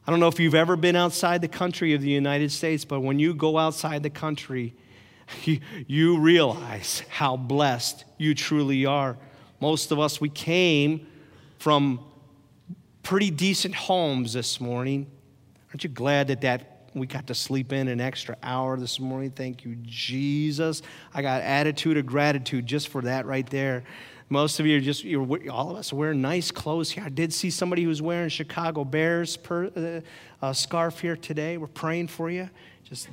I 0.06 0.10
don't 0.10 0.20
know 0.20 0.28
if 0.28 0.40
you've 0.40 0.54
ever 0.54 0.76
been 0.76 0.96
outside 0.96 1.42
the 1.42 1.48
country 1.48 1.92
of 1.92 2.00
the 2.00 2.08
United 2.08 2.50
States, 2.50 2.84
but 2.84 3.00
when 3.00 3.18
you 3.18 3.34
go 3.34 3.58
outside 3.58 4.02
the 4.02 4.10
country, 4.10 4.74
you, 5.86 6.18
realize 6.18 7.02
how 7.08 7.36
blessed 7.36 8.04
you 8.16 8.34
truly 8.34 8.86
are. 8.86 9.18
Most 9.60 9.90
of 9.90 9.98
us, 9.98 10.20
we 10.20 10.28
came 10.28 11.06
from 11.58 12.00
pretty 13.02 13.30
decent 13.30 13.74
homes 13.74 14.32
this 14.32 14.60
morning. 14.60 15.10
Aren't 15.70 15.84
you 15.84 15.90
glad 15.90 16.28
that, 16.28 16.40
that 16.42 16.90
we 16.94 17.06
got 17.06 17.26
to 17.26 17.34
sleep 17.34 17.72
in 17.72 17.88
an 17.88 18.00
extra 18.00 18.36
hour 18.42 18.76
this 18.76 19.00
morning? 19.00 19.30
Thank 19.30 19.64
you, 19.64 19.76
Jesus. 19.82 20.82
I 21.12 21.22
got 21.22 21.42
attitude 21.42 21.96
of 21.96 22.06
gratitude 22.06 22.66
just 22.66 22.88
for 22.88 23.02
that 23.02 23.26
right 23.26 23.48
there. 23.48 23.84
Most 24.30 24.60
of 24.60 24.66
you 24.66 24.76
are 24.76 24.80
just, 24.80 25.04
you're, 25.04 25.26
all 25.50 25.70
of 25.70 25.76
us 25.76 25.92
wearing 25.92 26.20
nice 26.20 26.50
clothes 26.50 26.90
here. 26.90 27.02
I 27.02 27.08
did 27.08 27.32
see 27.32 27.50
somebody 27.50 27.82
who 27.82 27.88
was 27.88 28.02
wearing 28.02 28.28
Chicago 28.28 28.84
Bears 28.84 29.38
per, 29.38 29.66
uh, 29.74 30.44
uh, 30.44 30.52
scarf 30.52 31.00
here 31.00 31.16
today. 31.16 31.56
We're 31.56 31.66
praying 31.66 32.08
for 32.08 32.30
you. 32.30 32.50
Just 32.84 33.08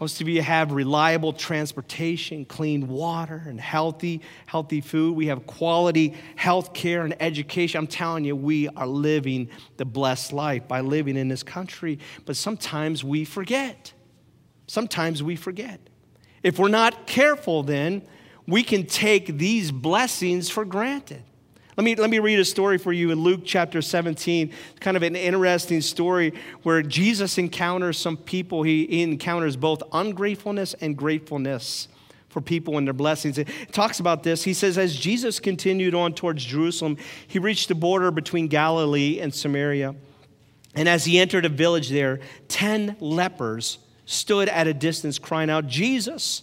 most 0.00 0.20
of 0.20 0.28
you 0.28 0.42
have 0.42 0.72
reliable 0.72 1.32
transportation, 1.32 2.44
clean 2.44 2.86
water, 2.86 3.42
and 3.46 3.60
healthy, 3.60 4.20
healthy 4.46 4.80
food. 4.80 5.16
We 5.16 5.26
have 5.26 5.46
quality 5.46 6.14
health 6.36 6.72
care 6.72 7.04
and 7.04 7.20
education. 7.20 7.78
I'm 7.78 7.86
telling 7.86 8.24
you, 8.24 8.36
we 8.36 8.68
are 8.68 8.86
living 8.86 9.50
the 9.76 9.84
blessed 9.84 10.32
life 10.32 10.68
by 10.68 10.80
living 10.80 11.16
in 11.16 11.28
this 11.28 11.42
country. 11.42 11.98
But 12.26 12.36
sometimes 12.36 13.02
we 13.02 13.24
forget. 13.24 13.92
Sometimes 14.68 15.22
we 15.22 15.34
forget. 15.34 15.80
If 16.42 16.58
we're 16.58 16.68
not 16.68 17.06
careful, 17.06 17.62
then 17.62 18.02
we 18.46 18.62
can 18.62 18.86
take 18.86 19.38
these 19.38 19.72
blessings 19.72 20.48
for 20.48 20.64
granted. 20.64 21.22
Let 21.78 21.84
me, 21.84 21.94
let 21.94 22.10
me 22.10 22.18
read 22.18 22.40
a 22.40 22.44
story 22.44 22.76
for 22.76 22.92
you 22.92 23.12
in 23.12 23.22
Luke 23.22 23.42
chapter 23.44 23.80
17. 23.80 24.48
It's 24.70 24.80
kind 24.80 24.96
of 24.96 25.04
an 25.04 25.14
interesting 25.14 25.80
story 25.80 26.34
where 26.64 26.82
Jesus 26.82 27.38
encounters 27.38 27.96
some 27.96 28.16
people. 28.16 28.64
He, 28.64 28.84
he 28.86 29.02
encounters 29.02 29.54
both 29.54 29.84
ungratefulness 29.92 30.74
and 30.80 30.96
gratefulness 30.96 31.86
for 32.30 32.40
people 32.40 32.78
and 32.78 32.86
their 32.88 32.94
blessings. 32.94 33.38
It 33.38 33.46
talks 33.70 34.00
about 34.00 34.24
this. 34.24 34.42
He 34.42 34.54
says, 34.54 34.76
As 34.76 34.96
Jesus 34.96 35.38
continued 35.38 35.94
on 35.94 36.14
towards 36.14 36.44
Jerusalem, 36.44 36.96
he 37.28 37.38
reached 37.38 37.68
the 37.68 37.76
border 37.76 38.10
between 38.10 38.48
Galilee 38.48 39.20
and 39.20 39.32
Samaria. 39.32 39.94
And 40.74 40.88
as 40.88 41.04
he 41.04 41.20
entered 41.20 41.44
a 41.44 41.48
village 41.48 41.90
there, 41.90 42.18
10 42.48 42.96
lepers 42.98 43.78
stood 44.04 44.48
at 44.48 44.66
a 44.66 44.74
distance 44.74 45.20
crying 45.20 45.48
out, 45.48 45.68
Jesus, 45.68 46.42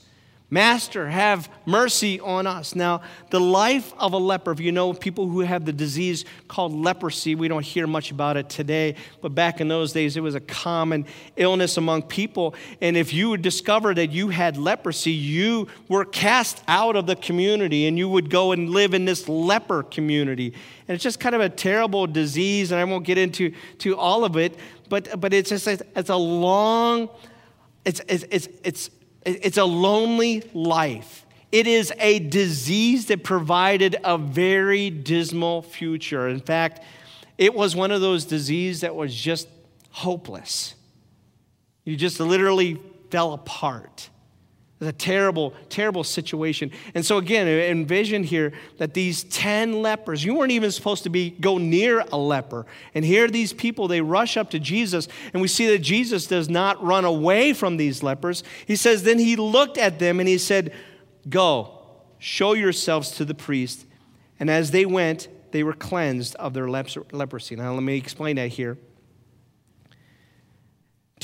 Master, 0.51 1.09
have 1.09 1.49
mercy 1.65 2.19
on 2.19 2.45
us. 2.45 2.75
Now, 2.75 3.01
the 3.31 3.39
life 3.39 3.93
of 3.97 4.13
a 4.13 4.17
leper, 4.17 4.51
if 4.51 4.59
you 4.59 4.71
know 4.71 4.93
people 4.93 5.27
who 5.27 5.39
have 5.39 5.65
the 5.65 5.73
disease 5.73 6.23
called 6.47 6.71
leprosy, 6.71 7.33
we 7.33 7.47
don't 7.47 7.65
hear 7.65 7.87
much 7.87 8.11
about 8.11 8.37
it 8.37 8.47
today, 8.47 8.95
but 9.21 9.33
back 9.33 9.59
in 9.59 9.67
those 9.67 9.91
days, 9.91 10.15
it 10.15 10.21
was 10.21 10.35
a 10.35 10.39
common 10.39 11.07
illness 11.35 11.77
among 11.77 12.03
people. 12.03 12.53
And 12.79 12.95
if 12.95 13.11
you 13.11 13.31
would 13.31 13.41
discover 13.41 13.95
that 13.95 14.11
you 14.11 14.29
had 14.29 14.55
leprosy, 14.55 15.11
you 15.11 15.67
were 15.89 16.05
cast 16.05 16.63
out 16.67 16.95
of 16.95 17.07
the 17.07 17.15
community 17.15 17.87
and 17.87 17.97
you 17.97 18.07
would 18.07 18.29
go 18.29 18.51
and 18.51 18.69
live 18.69 18.93
in 18.93 19.05
this 19.05 19.27
leper 19.27 19.81
community. 19.81 20.53
And 20.87 20.93
it's 20.93 21.03
just 21.03 21.19
kind 21.19 21.33
of 21.33 21.41
a 21.41 21.49
terrible 21.49 22.05
disease, 22.05 22.71
and 22.71 22.79
I 22.79 22.83
won't 22.83 23.03
get 23.03 23.17
into 23.17 23.51
to 23.79 23.97
all 23.97 24.23
of 24.23 24.37
it, 24.37 24.59
but, 24.89 25.19
but 25.19 25.33
it's 25.33 25.49
just 25.49 25.67
it's 25.67 26.09
a 26.11 26.15
long, 26.15 27.09
it's, 27.83 27.99
it's, 28.07 28.25
it's, 28.29 28.47
it's 28.63 28.89
it's 29.25 29.57
a 29.57 29.65
lonely 29.65 30.43
life. 30.53 31.25
It 31.51 31.67
is 31.67 31.93
a 31.99 32.19
disease 32.19 33.07
that 33.07 33.23
provided 33.23 33.95
a 34.03 34.17
very 34.17 34.89
dismal 34.89 35.61
future. 35.61 36.27
In 36.27 36.39
fact, 36.39 36.81
it 37.37 37.53
was 37.53 37.75
one 37.75 37.91
of 37.91 38.01
those 38.01 38.25
diseases 38.25 38.81
that 38.81 38.95
was 38.95 39.15
just 39.15 39.47
hopeless. 39.91 40.75
You 41.83 41.95
just 41.95 42.19
literally 42.19 42.79
fell 43.09 43.33
apart. 43.33 44.09
A 44.85 44.93
terrible, 44.93 45.53
terrible 45.69 46.03
situation. 46.03 46.71
And 46.93 47.05
so 47.05 47.17
again, 47.17 47.47
envision 47.47 48.23
here 48.23 48.53
that 48.77 48.93
these 48.93 49.23
10 49.25 49.81
lepers, 49.81 50.23
you 50.23 50.35
weren't 50.35 50.51
even 50.51 50.71
supposed 50.71 51.03
to 51.03 51.09
be 51.09 51.31
go 51.31 51.57
near 51.57 52.01
a 52.11 52.17
leper. 52.17 52.65
And 52.93 53.03
here 53.03 53.27
these 53.27 53.51
people, 53.51 53.87
they 53.87 54.01
rush 54.01 54.37
up 54.37 54.51
to 54.51 54.59
Jesus, 54.59 55.07
and 55.33 55.41
we 55.41 55.47
see 55.47 55.67
that 55.67 55.79
Jesus 55.79 56.27
does 56.27 56.49
not 56.49 56.81
run 56.83 57.05
away 57.05 57.53
from 57.53 57.77
these 57.77 58.03
lepers. 58.03 58.43
He 58.65 58.75
says, 58.75 59.03
Then 59.03 59.19
he 59.19 59.35
looked 59.35 59.77
at 59.77 59.99
them 59.99 60.19
and 60.19 60.29
he 60.29 60.37
said, 60.37 60.73
Go, 61.27 61.81
show 62.19 62.53
yourselves 62.53 63.11
to 63.11 63.25
the 63.25 63.33
priest. 63.33 63.85
And 64.39 64.49
as 64.49 64.71
they 64.71 64.85
went, 64.85 65.27
they 65.51 65.63
were 65.63 65.73
cleansed 65.73 66.35
of 66.35 66.53
their 66.53 66.69
leprosy. 66.69 67.55
Now 67.55 67.73
let 67.73 67.83
me 67.83 67.97
explain 67.97 68.35
that 68.35 68.49
here 68.49 68.77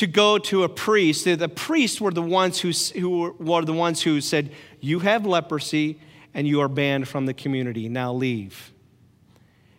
to 0.01 0.07
go 0.07 0.39
to 0.39 0.63
a 0.63 0.69
priest. 0.69 1.25
The 1.25 1.47
priests 1.47 2.01
were 2.01 2.09
the 2.09 2.23
ones 2.23 2.59
who, 2.59 2.71
who 2.99 3.35
were 3.37 3.63
the 3.63 3.71
ones 3.71 4.01
who 4.01 4.19
said, 4.19 4.51
You 4.79 4.97
have 4.97 5.27
leprosy 5.27 5.99
and 6.33 6.47
you 6.47 6.59
are 6.61 6.67
banned 6.67 7.07
from 7.07 7.27
the 7.27 7.35
community. 7.35 7.87
Now 7.87 8.11
leave. 8.11 8.71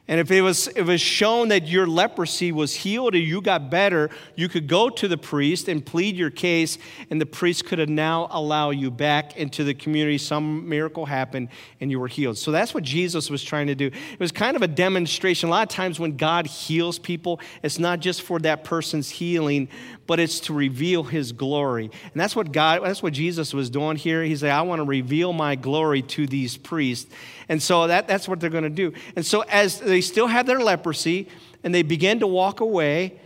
And 0.08 0.20
if 0.20 0.30
it 0.30 0.42
was, 0.42 0.66
if 0.68 0.76
it 0.76 0.84
was 0.84 1.00
shown 1.00 1.48
that 1.48 1.68
your 1.68 1.86
leprosy 1.86 2.50
was 2.52 2.74
healed 2.74 3.14
or 3.14 3.18
you 3.18 3.40
got 3.40 3.70
better, 3.70 4.10
you 4.34 4.48
could 4.48 4.66
go 4.66 4.90
to 4.90 5.06
the 5.06 5.16
priest 5.16 5.68
and 5.68 5.84
plead 5.84 6.16
your 6.16 6.28
case, 6.28 6.76
and 7.08 7.20
the 7.20 7.26
priest 7.26 7.66
could 7.66 7.88
now 7.88 8.26
allow 8.30 8.70
you 8.70 8.90
back 8.90 9.36
into 9.36 9.62
the 9.62 9.72
community. 9.72 10.18
Some 10.18 10.68
miracle 10.68 11.06
happened 11.06 11.48
and 11.80 11.90
you 11.90 12.00
were 12.00 12.08
healed. 12.08 12.36
So 12.36 12.50
that's 12.50 12.74
what 12.74 12.82
Jesus 12.82 13.30
was 13.30 13.44
trying 13.44 13.68
to 13.68 13.76
do. 13.76 13.86
It 13.86 14.20
was 14.20 14.32
kind 14.32 14.56
of 14.56 14.62
a 14.62 14.68
demonstration. 14.68 15.48
A 15.48 15.52
lot 15.52 15.62
of 15.62 15.68
times 15.68 16.00
when 16.00 16.16
God 16.16 16.46
heals 16.46 16.98
people, 16.98 17.40
it's 17.62 17.78
not 17.78 18.00
just 18.00 18.22
for 18.22 18.40
that 18.40 18.64
person's 18.64 19.08
healing, 19.08 19.68
but 20.06 20.18
it's 20.20 20.40
to 20.40 20.52
reveal 20.52 21.04
his 21.04 21.32
glory. 21.32 21.84
And 21.84 22.20
that's 22.20 22.34
what 22.34 22.52
God, 22.52 22.82
that's 22.84 23.02
what 23.02 23.12
Jesus 23.12 23.54
was 23.54 23.70
doing 23.70 23.96
here. 23.96 24.22
He 24.22 24.36
said, 24.36 24.50
I 24.50 24.62
want 24.62 24.80
to 24.80 24.84
reveal 24.84 25.32
my 25.32 25.54
glory 25.54 26.02
to 26.02 26.26
these 26.26 26.56
priests. 26.56 27.12
And 27.48 27.62
so 27.62 27.86
that, 27.86 28.08
that's 28.08 28.28
what 28.28 28.40
they're 28.40 28.50
going 28.50 28.64
to 28.64 28.70
do. 28.70 28.92
And 29.16 29.24
so 29.24 29.42
as 29.42 29.80
they 29.80 30.00
still 30.00 30.26
have 30.26 30.46
their 30.46 30.60
leprosy 30.60 31.28
and 31.62 31.74
they 31.74 31.82
begin 31.82 32.20
to 32.20 32.26
walk 32.26 32.60
away, 32.60 33.20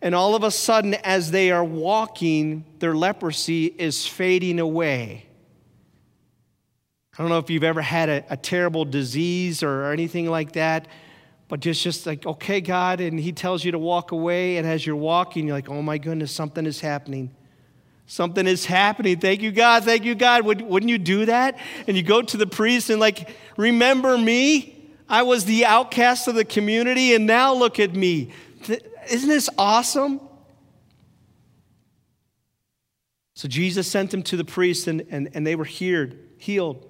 and 0.00 0.14
all 0.14 0.36
of 0.36 0.44
a 0.44 0.50
sudden, 0.50 0.94
as 0.94 1.30
they 1.30 1.50
are 1.50 1.64
walking, 1.64 2.64
their 2.78 2.94
leprosy 2.94 3.66
is 3.66 4.06
fading 4.06 4.60
away. 4.60 5.26
I 7.18 7.22
don't 7.22 7.30
know 7.30 7.38
if 7.38 7.50
you've 7.50 7.64
ever 7.64 7.82
had 7.82 8.08
a, 8.08 8.24
a 8.30 8.36
terrible 8.36 8.84
disease 8.84 9.64
or 9.64 9.90
anything 9.90 10.30
like 10.30 10.52
that, 10.52 10.86
but 11.48 11.60
just, 11.60 11.82
just 11.82 12.06
like, 12.06 12.26
okay, 12.26 12.60
God, 12.60 13.00
and 13.00 13.18
He 13.18 13.32
tells 13.32 13.64
you 13.64 13.72
to 13.72 13.78
walk 13.78 14.12
away, 14.12 14.58
and 14.58 14.66
as 14.66 14.86
you're 14.86 14.96
walking, 14.96 15.46
you're 15.46 15.56
like, 15.56 15.70
oh 15.70 15.82
my 15.82 15.98
goodness, 15.98 16.30
something 16.30 16.66
is 16.66 16.80
happening. 16.80 17.34
Something 18.06 18.46
is 18.46 18.64
happening. 18.64 19.18
Thank 19.18 19.42
you, 19.42 19.52
God. 19.52 19.84
Thank 19.84 20.04
you, 20.04 20.14
God. 20.14 20.44
Would, 20.46 20.62
wouldn't 20.62 20.88
you 20.88 20.98
do 20.98 21.26
that? 21.26 21.58
And 21.86 21.96
you 21.96 22.02
go 22.02 22.22
to 22.22 22.36
the 22.36 22.46
priest 22.46 22.88
and, 22.90 23.00
like, 23.00 23.28
remember 23.56 24.16
me? 24.16 24.74
I 25.08 25.22
was 25.22 25.44
the 25.44 25.64
outcast 25.64 26.28
of 26.28 26.34
the 26.34 26.44
community, 26.44 27.14
and 27.14 27.26
now 27.26 27.54
look 27.54 27.78
at 27.78 27.94
me. 27.94 28.30
Isn't 29.10 29.28
this 29.28 29.48
awesome? 29.58 30.20
So 33.34 33.46
Jesus 33.46 33.86
sent 33.86 34.10
them 34.10 34.22
to 34.24 34.36
the 34.36 34.44
priest, 34.44 34.86
and, 34.86 35.06
and, 35.10 35.30
and 35.32 35.46
they 35.46 35.54
were 35.54 35.64
healed, 35.64 36.14
healed. 36.38 36.87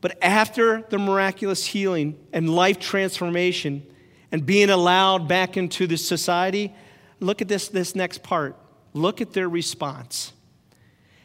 But 0.00 0.16
after 0.22 0.82
the 0.88 0.98
miraculous 0.98 1.66
healing 1.66 2.18
and 2.32 2.54
life 2.54 2.78
transformation 2.78 3.84
and 4.30 4.44
being 4.46 4.70
allowed 4.70 5.26
back 5.26 5.56
into 5.56 5.86
the 5.86 5.96
society, 5.96 6.72
look 7.20 7.42
at 7.42 7.48
this, 7.48 7.68
this 7.68 7.94
next 7.94 8.22
part. 8.22 8.56
Look 8.92 9.20
at 9.20 9.32
their 9.32 9.48
response. 9.48 10.32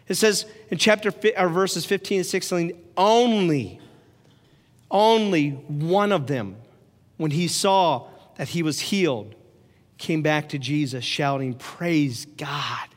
It 0.07 0.15
says 0.15 0.45
in 0.69 0.77
chapter 0.77 1.09
or 1.09 1.45
uh, 1.45 1.47
verses 1.49 1.85
15 1.85 2.19
and 2.19 2.25
16, 2.25 2.73
only, 2.97 3.79
only 4.91 5.51
one 5.51 6.11
of 6.11 6.27
them, 6.27 6.57
when 7.17 7.31
he 7.31 7.47
saw 7.47 8.07
that 8.37 8.49
he 8.49 8.63
was 8.63 8.79
healed, 8.79 9.35
came 9.97 10.21
back 10.21 10.49
to 10.49 10.57
Jesus 10.57 11.03
shouting, 11.03 11.53
Praise 11.53 12.25
God. 12.25 12.89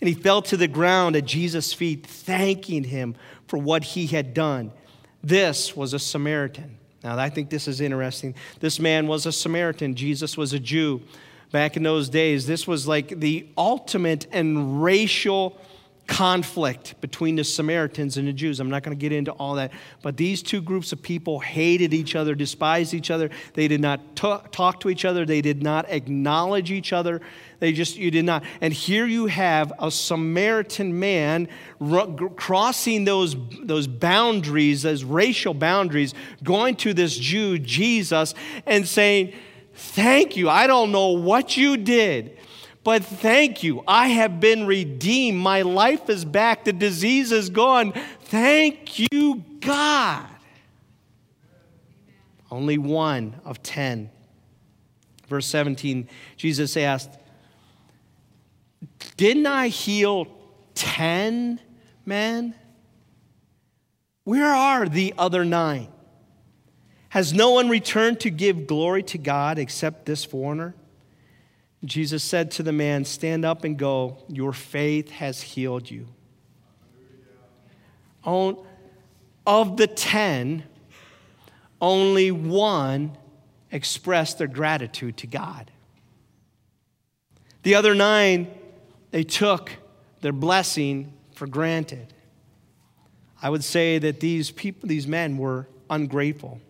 And 0.00 0.08
he 0.08 0.14
fell 0.14 0.42
to 0.42 0.56
the 0.56 0.68
ground 0.68 1.14
at 1.16 1.24
Jesus' 1.24 1.72
feet, 1.72 2.06
thanking 2.06 2.84
him 2.84 3.14
for 3.46 3.58
what 3.58 3.82
he 3.82 4.06
had 4.06 4.34
done. 4.34 4.72
This 5.22 5.76
was 5.76 5.94
a 5.94 5.98
Samaritan. 5.98 6.76
Now, 7.02 7.18
I 7.18 7.30
think 7.30 7.50
this 7.50 7.66
is 7.66 7.80
interesting. 7.80 8.34
This 8.60 8.78
man 8.78 9.06
was 9.06 9.26
a 9.26 9.32
Samaritan, 9.32 9.94
Jesus 9.94 10.36
was 10.36 10.52
a 10.52 10.58
Jew. 10.58 11.02
Back 11.50 11.76
in 11.76 11.82
those 11.82 12.08
days, 12.08 12.46
this 12.46 12.66
was 12.66 12.86
like 12.86 13.08
the 13.18 13.46
ultimate 13.56 14.26
and 14.30 14.82
racial 14.82 15.58
conflict 16.10 17.00
between 17.00 17.36
the 17.36 17.44
Samaritans 17.44 18.16
and 18.16 18.26
the 18.26 18.32
Jews. 18.32 18.58
I'm 18.58 18.68
not 18.68 18.82
going 18.82 18.96
to 18.96 19.00
get 19.00 19.12
into 19.12 19.30
all 19.30 19.54
that, 19.54 19.72
but 20.02 20.16
these 20.16 20.42
two 20.42 20.60
groups 20.60 20.92
of 20.92 21.00
people 21.00 21.38
hated 21.38 21.94
each 21.94 22.16
other, 22.16 22.34
despised 22.34 22.92
each 22.94 23.12
other. 23.12 23.30
They 23.54 23.68
did 23.68 23.80
not 23.80 24.16
talk 24.16 24.80
to 24.80 24.90
each 24.90 25.04
other, 25.04 25.24
they 25.24 25.40
did 25.40 25.62
not 25.62 25.88
acknowledge 25.88 26.72
each 26.72 26.92
other. 26.92 27.20
They 27.60 27.72
just, 27.72 27.96
you 27.96 28.10
did 28.10 28.24
not. 28.24 28.42
And 28.60 28.72
here 28.72 29.06
you 29.06 29.26
have 29.26 29.72
a 29.78 29.88
Samaritan 29.90 30.98
man 30.98 31.48
crossing 32.36 33.04
those, 33.04 33.36
those 33.62 33.86
boundaries, 33.86 34.82
those 34.82 35.04
racial 35.04 35.54
boundaries, 35.54 36.12
going 36.42 36.74
to 36.76 36.92
this 36.92 37.16
Jew, 37.16 37.58
Jesus, 37.58 38.34
and 38.66 38.86
saying, 38.86 39.32
Thank 39.72 40.36
you. 40.36 40.50
I 40.50 40.66
don't 40.66 40.90
know 40.90 41.12
what 41.12 41.56
you 41.56 41.76
did. 41.76 42.36
But 42.82 43.04
thank 43.04 43.62
you. 43.62 43.82
I 43.86 44.08
have 44.08 44.40
been 44.40 44.66
redeemed. 44.66 45.38
My 45.38 45.62
life 45.62 46.08
is 46.08 46.24
back. 46.24 46.64
The 46.64 46.72
disease 46.72 47.30
is 47.30 47.50
gone. 47.50 47.92
Thank 48.22 48.98
you, 48.98 49.44
God. 49.60 50.26
Only 52.50 52.78
one 52.78 53.40
of 53.44 53.62
10. 53.62 54.10
Verse 55.28 55.46
17, 55.46 56.08
Jesus 56.36 56.76
asked, 56.76 57.10
Didn't 59.16 59.46
I 59.46 59.68
heal 59.68 60.26
10 60.74 61.60
men? 62.04 62.54
Where 64.24 64.52
are 64.52 64.88
the 64.88 65.14
other 65.16 65.44
nine? 65.44 65.88
Has 67.10 67.32
no 67.32 67.50
one 67.50 67.68
returned 67.68 68.20
to 68.20 68.30
give 68.30 68.66
glory 68.66 69.02
to 69.04 69.18
God 69.18 69.58
except 69.58 70.06
this 70.06 70.24
foreigner? 70.24 70.74
Jesus 71.84 72.22
said 72.22 72.50
to 72.52 72.62
the 72.62 72.72
man, 72.72 73.04
Stand 73.04 73.44
up 73.44 73.64
and 73.64 73.78
go. 73.78 74.18
Your 74.28 74.52
faith 74.52 75.10
has 75.10 75.40
healed 75.40 75.90
you. 75.90 76.06
On, 78.24 78.62
Of 79.46 79.76
the 79.76 79.86
ten, 79.86 80.64
only 81.80 82.30
one 82.30 83.16
expressed 83.72 84.38
their 84.38 84.46
gratitude 84.46 85.16
to 85.18 85.26
God. 85.26 85.70
The 87.62 87.74
other 87.74 87.94
nine, 87.94 88.48
they 89.10 89.22
took 89.22 89.72
their 90.20 90.32
blessing 90.32 91.12
for 91.34 91.46
granted. 91.46 92.12
I 93.42 93.48
would 93.48 93.64
say 93.64 93.98
that 93.98 94.20
these 94.20 94.50
people, 94.50 94.88
these 94.88 95.06
men 95.06 95.38
were 95.38 95.66
ungrateful. 95.88 96.60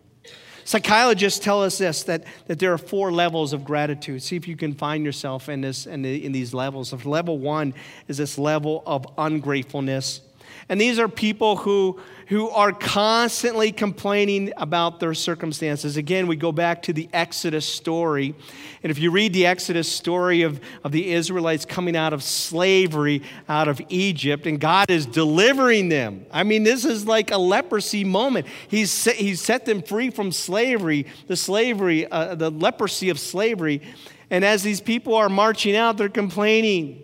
Psychologists 0.63 1.39
tell 1.39 1.63
us 1.63 1.77
this 1.77 2.03
that, 2.03 2.23
that 2.47 2.59
there 2.59 2.73
are 2.73 2.77
four 2.77 3.11
levels 3.11 3.53
of 3.53 3.63
gratitude. 3.63 4.21
See 4.23 4.35
if 4.35 4.47
you 4.47 4.55
can 4.55 4.73
find 4.73 5.05
yourself 5.05 5.49
in, 5.49 5.61
this, 5.61 5.85
in, 5.85 6.01
the, 6.01 6.25
in 6.25 6.31
these 6.31 6.53
levels. 6.53 6.93
Of 6.93 7.05
level 7.05 7.37
one 7.37 7.73
is 8.07 8.17
this 8.17 8.37
level 8.37 8.83
of 8.85 9.05
ungratefulness. 9.17 10.21
And 10.69 10.79
these 10.79 10.99
are 10.99 11.07
people 11.07 11.57
who, 11.57 11.99
who 12.27 12.49
are 12.49 12.71
constantly 12.71 13.71
complaining 13.71 14.53
about 14.55 14.99
their 14.99 15.13
circumstances. 15.13 15.97
Again, 15.97 16.27
we 16.27 16.35
go 16.35 16.51
back 16.51 16.81
to 16.83 16.93
the 16.93 17.09
Exodus 17.11 17.65
story. 17.65 18.35
And 18.83 18.89
if 18.89 18.99
you 18.99 19.11
read 19.11 19.33
the 19.33 19.45
Exodus 19.45 19.91
story 19.91 20.43
of, 20.43 20.61
of 20.83 20.91
the 20.93 21.11
Israelites 21.11 21.65
coming 21.65 21.95
out 21.95 22.13
of 22.13 22.23
slavery 22.23 23.23
out 23.49 23.67
of 23.67 23.81
Egypt, 23.89 24.47
and 24.47 24.59
God 24.59 24.89
is 24.89 25.05
delivering 25.05 25.89
them. 25.89 26.25
I 26.31 26.43
mean, 26.43 26.63
this 26.63 26.85
is 26.85 27.05
like 27.05 27.31
a 27.31 27.37
leprosy 27.37 28.03
moment. 28.03 28.47
He's 28.69 28.91
set, 28.91 29.15
he's 29.15 29.41
set 29.41 29.65
them 29.65 29.81
free 29.81 30.09
from 30.09 30.31
slavery, 30.31 31.07
the 31.27 31.35
slavery, 31.35 32.09
uh, 32.09 32.35
the 32.35 32.49
leprosy 32.49 33.09
of 33.09 33.19
slavery. 33.19 33.81
And 34.29 34.45
as 34.45 34.63
these 34.63 34.79
people 34.79 35.15
are 35.15 35.27
marching 35.27 35.75
out, 35.75 35.97
they're 35.97 36.07
complaining 36.07 37.03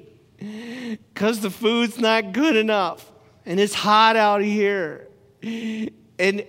because 1.14 1.42
the 1.42 1.50
food's 1.50 2.00
not 2.00 2.32
good 2.32 2.56
enough 2.56 3.12
and 3.48 3.62
it's 3.62 3.74
hot 3.74 4.16
out 4.18 4.42
here. 4.42 5.08
And, 5.42 5.92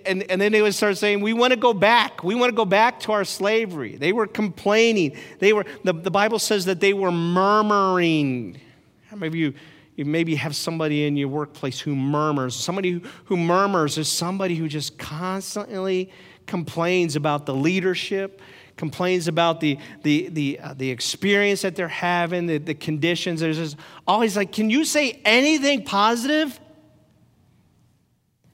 and, 0.05 0.29
and 0.29 0.41
then 0.41 0.51
they 0.51 0.61
would 0.61 0.75
start 0.75 0.97
saying, 0.97 1.21
We 1.21 1.33
want 1.33 1.51
to 1.51 1.59
go 1.59 1.73
back. 1.73 2.23
We 2.23 2.35
want 2.35 2.49
to 2.49 2.55
go 2.55 2.65
back 2.65 2.99
to 3.01 3.13
our 3.13 3.23
slavery. 3.23 3.95
They 3.95 4.11
were 4.11 4.27
complaining. 4.27 5.15
They 5.39 5.53
were, 5.53 5.65
the, 5.83 5.93
the 5.93 6.11
Bible 6.11 6.39
says 6.39 6.65
that 6.65 6.81
they 6.81 6.93
were 6.93 7.11
murmuring. 7.11 8.59
How 9.07 9.15
many 9.15 9.27
of 9.27 9.35
you, 9.35 9.53
you 9.95 10.05
maybe 10.05 10.35
have 10.35 10.55
somebody 10.55 11.05
in 11.05 11.15
your 11.15 11.29
workplace 11.29 11.79
who 11.79 11.95
murmurs? 11.95 12.55
Somebody 12.55 12.91
who, 12.91 13.01
who 13.25 13.37
murmurs 13.37 13.97
is 13.97 14.09
somebody 14.09 14.55
who 14.55 14.67
just 14.67 14.97
constantly 14.97 16.11
complains 16.47 17.15
about 17.15 17.45
the 17.45 17.53
leadership, 17.53 18.41
complains 18.75 19.27
about 19.27 19.61
the, 19.61 19.77
the, 20.03 20.29
the, 20.29 20.59
uh, 20.59 20.73
the 20.73 20.89
experience 20.89 21.61
that 21.61 21.75
they're 21.75 21.87
having, 21.87 22.47
the, 22.47 22.57
the 22.57 22.73
conditions. 22.73 23.39
There's 23.39 23.57
just 23.57 23.77
always 24.05 24.35
like, 24.35 24.51
Can 24.51 24.69
you 24.69 24.83
say 24.83 25.21
anything 25.23 25.85
positive? 25.85 26.59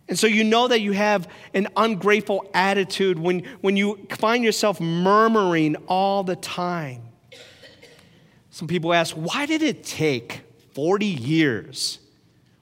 And 0.08 0.20
so 0.20 0.28
you 0.28 0.44
know 0.44 0.68
that 0.68 0.82
you 0.82 0.92
have 0.92 1.28
an 1.54 1.68
ungrateful 1.76 2.50
attitude 2.54 3.18
when, 3.18 3.44
when 3.62 3.76
you 3.76 4.08
find 4.12 4.44
yourself 4.44 4.80
murmuring 4.80 5.76
all 5.88 6.24
the 6.24 6.36
time. 6.36 7.02
Some 8.52 8.68
people 8.68 8.94
ask, 8.94 9.16
why 9.16 9.46
did 9.46 9.64
it 9.64 9.84
take 9.84 10.42
40 10.74 11.06
years? 11.06 12.00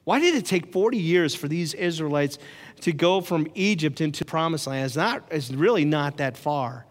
Why 0.06 0.20
did 0.20 0.36
it 0.36 0.46
take 0.46 0.72
40 0.72 0.98
years 0.98 1.36
for 1.36 1.48
these 1.48 1.74
Israelites 1.74 2.38
to 2.82 2.92
go 2.92 3.22
from 3.22 3.48
Egypt 3.56 4.02
into 4.02 4.26
promised 4.26 4.68
land? 4.68 4.86
It's, 4.86 4.96
not, 4.96 5.24
it's 5.30 5.52
really 5.52 5.86
not 5.86 6.18
that 6.18 6.38
far. 6.38 6.86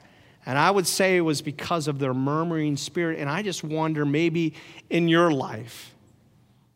And 0.44 0.58
I 0.58 0.70
would 0.70 0.86
say 0.86 1.16
it 1.16 1.20
was 1.20 1.40
because 1.42 1.88
of 1.88 1.98
their 1.98 2.14
murmuring 2.14 2.76
spirit. 2.76 3.18
And 3.18 3.28
I 3.28 3.42
just 3.42 3.62
wonder 3.62 4.04
maybe 4.04 4.54
in 4.90 5.08
your 5.08 5.30
life, 5.30 5.94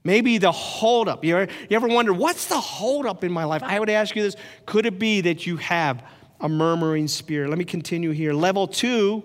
Maybe 0.07 0.39
the 0.39 0.53
holdup. 0.53 1.25
You 1.25 1.37
ever, 1.37 1.53
you 1.69 1.75
ever 1.77 1.89
wonder, 1.89 2.13
what's 2.13 2.47
the 2.47 2.61
holdup 2.61 3.25
in 3.25 3.33
my 3.33 3.43
life? 3.43 3.65
I 3.65 3.81
would 3.81 3.91
ask 3.91 4.15
you 4.15 4.23
this 4.23 4.37
could 4.65 4.87
it 4.87 5.01
be 5.01 5.21
that 5.23 5.49
you 5.49 5.57
have 5.57 6.01
a 6.41 6.49
murmuring 6.49 7.09
spirit? 7.09 7.49
Let 7.49 7.59
me 7.59 7.65
continue 7.65 8.13
here. 8.13 8.33
Level 8.33 8.69
two, 8.69 9.25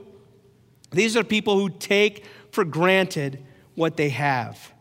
these 0.89 1.15
are 1.15 1.24
people 1.24 1.60
who 1.60 1.70
take 1.70 2.26
for 2.52 2.65
granted 2.65 3.44
what 3.76 3.96
they 3.96 4.10
have. 4.10 4.74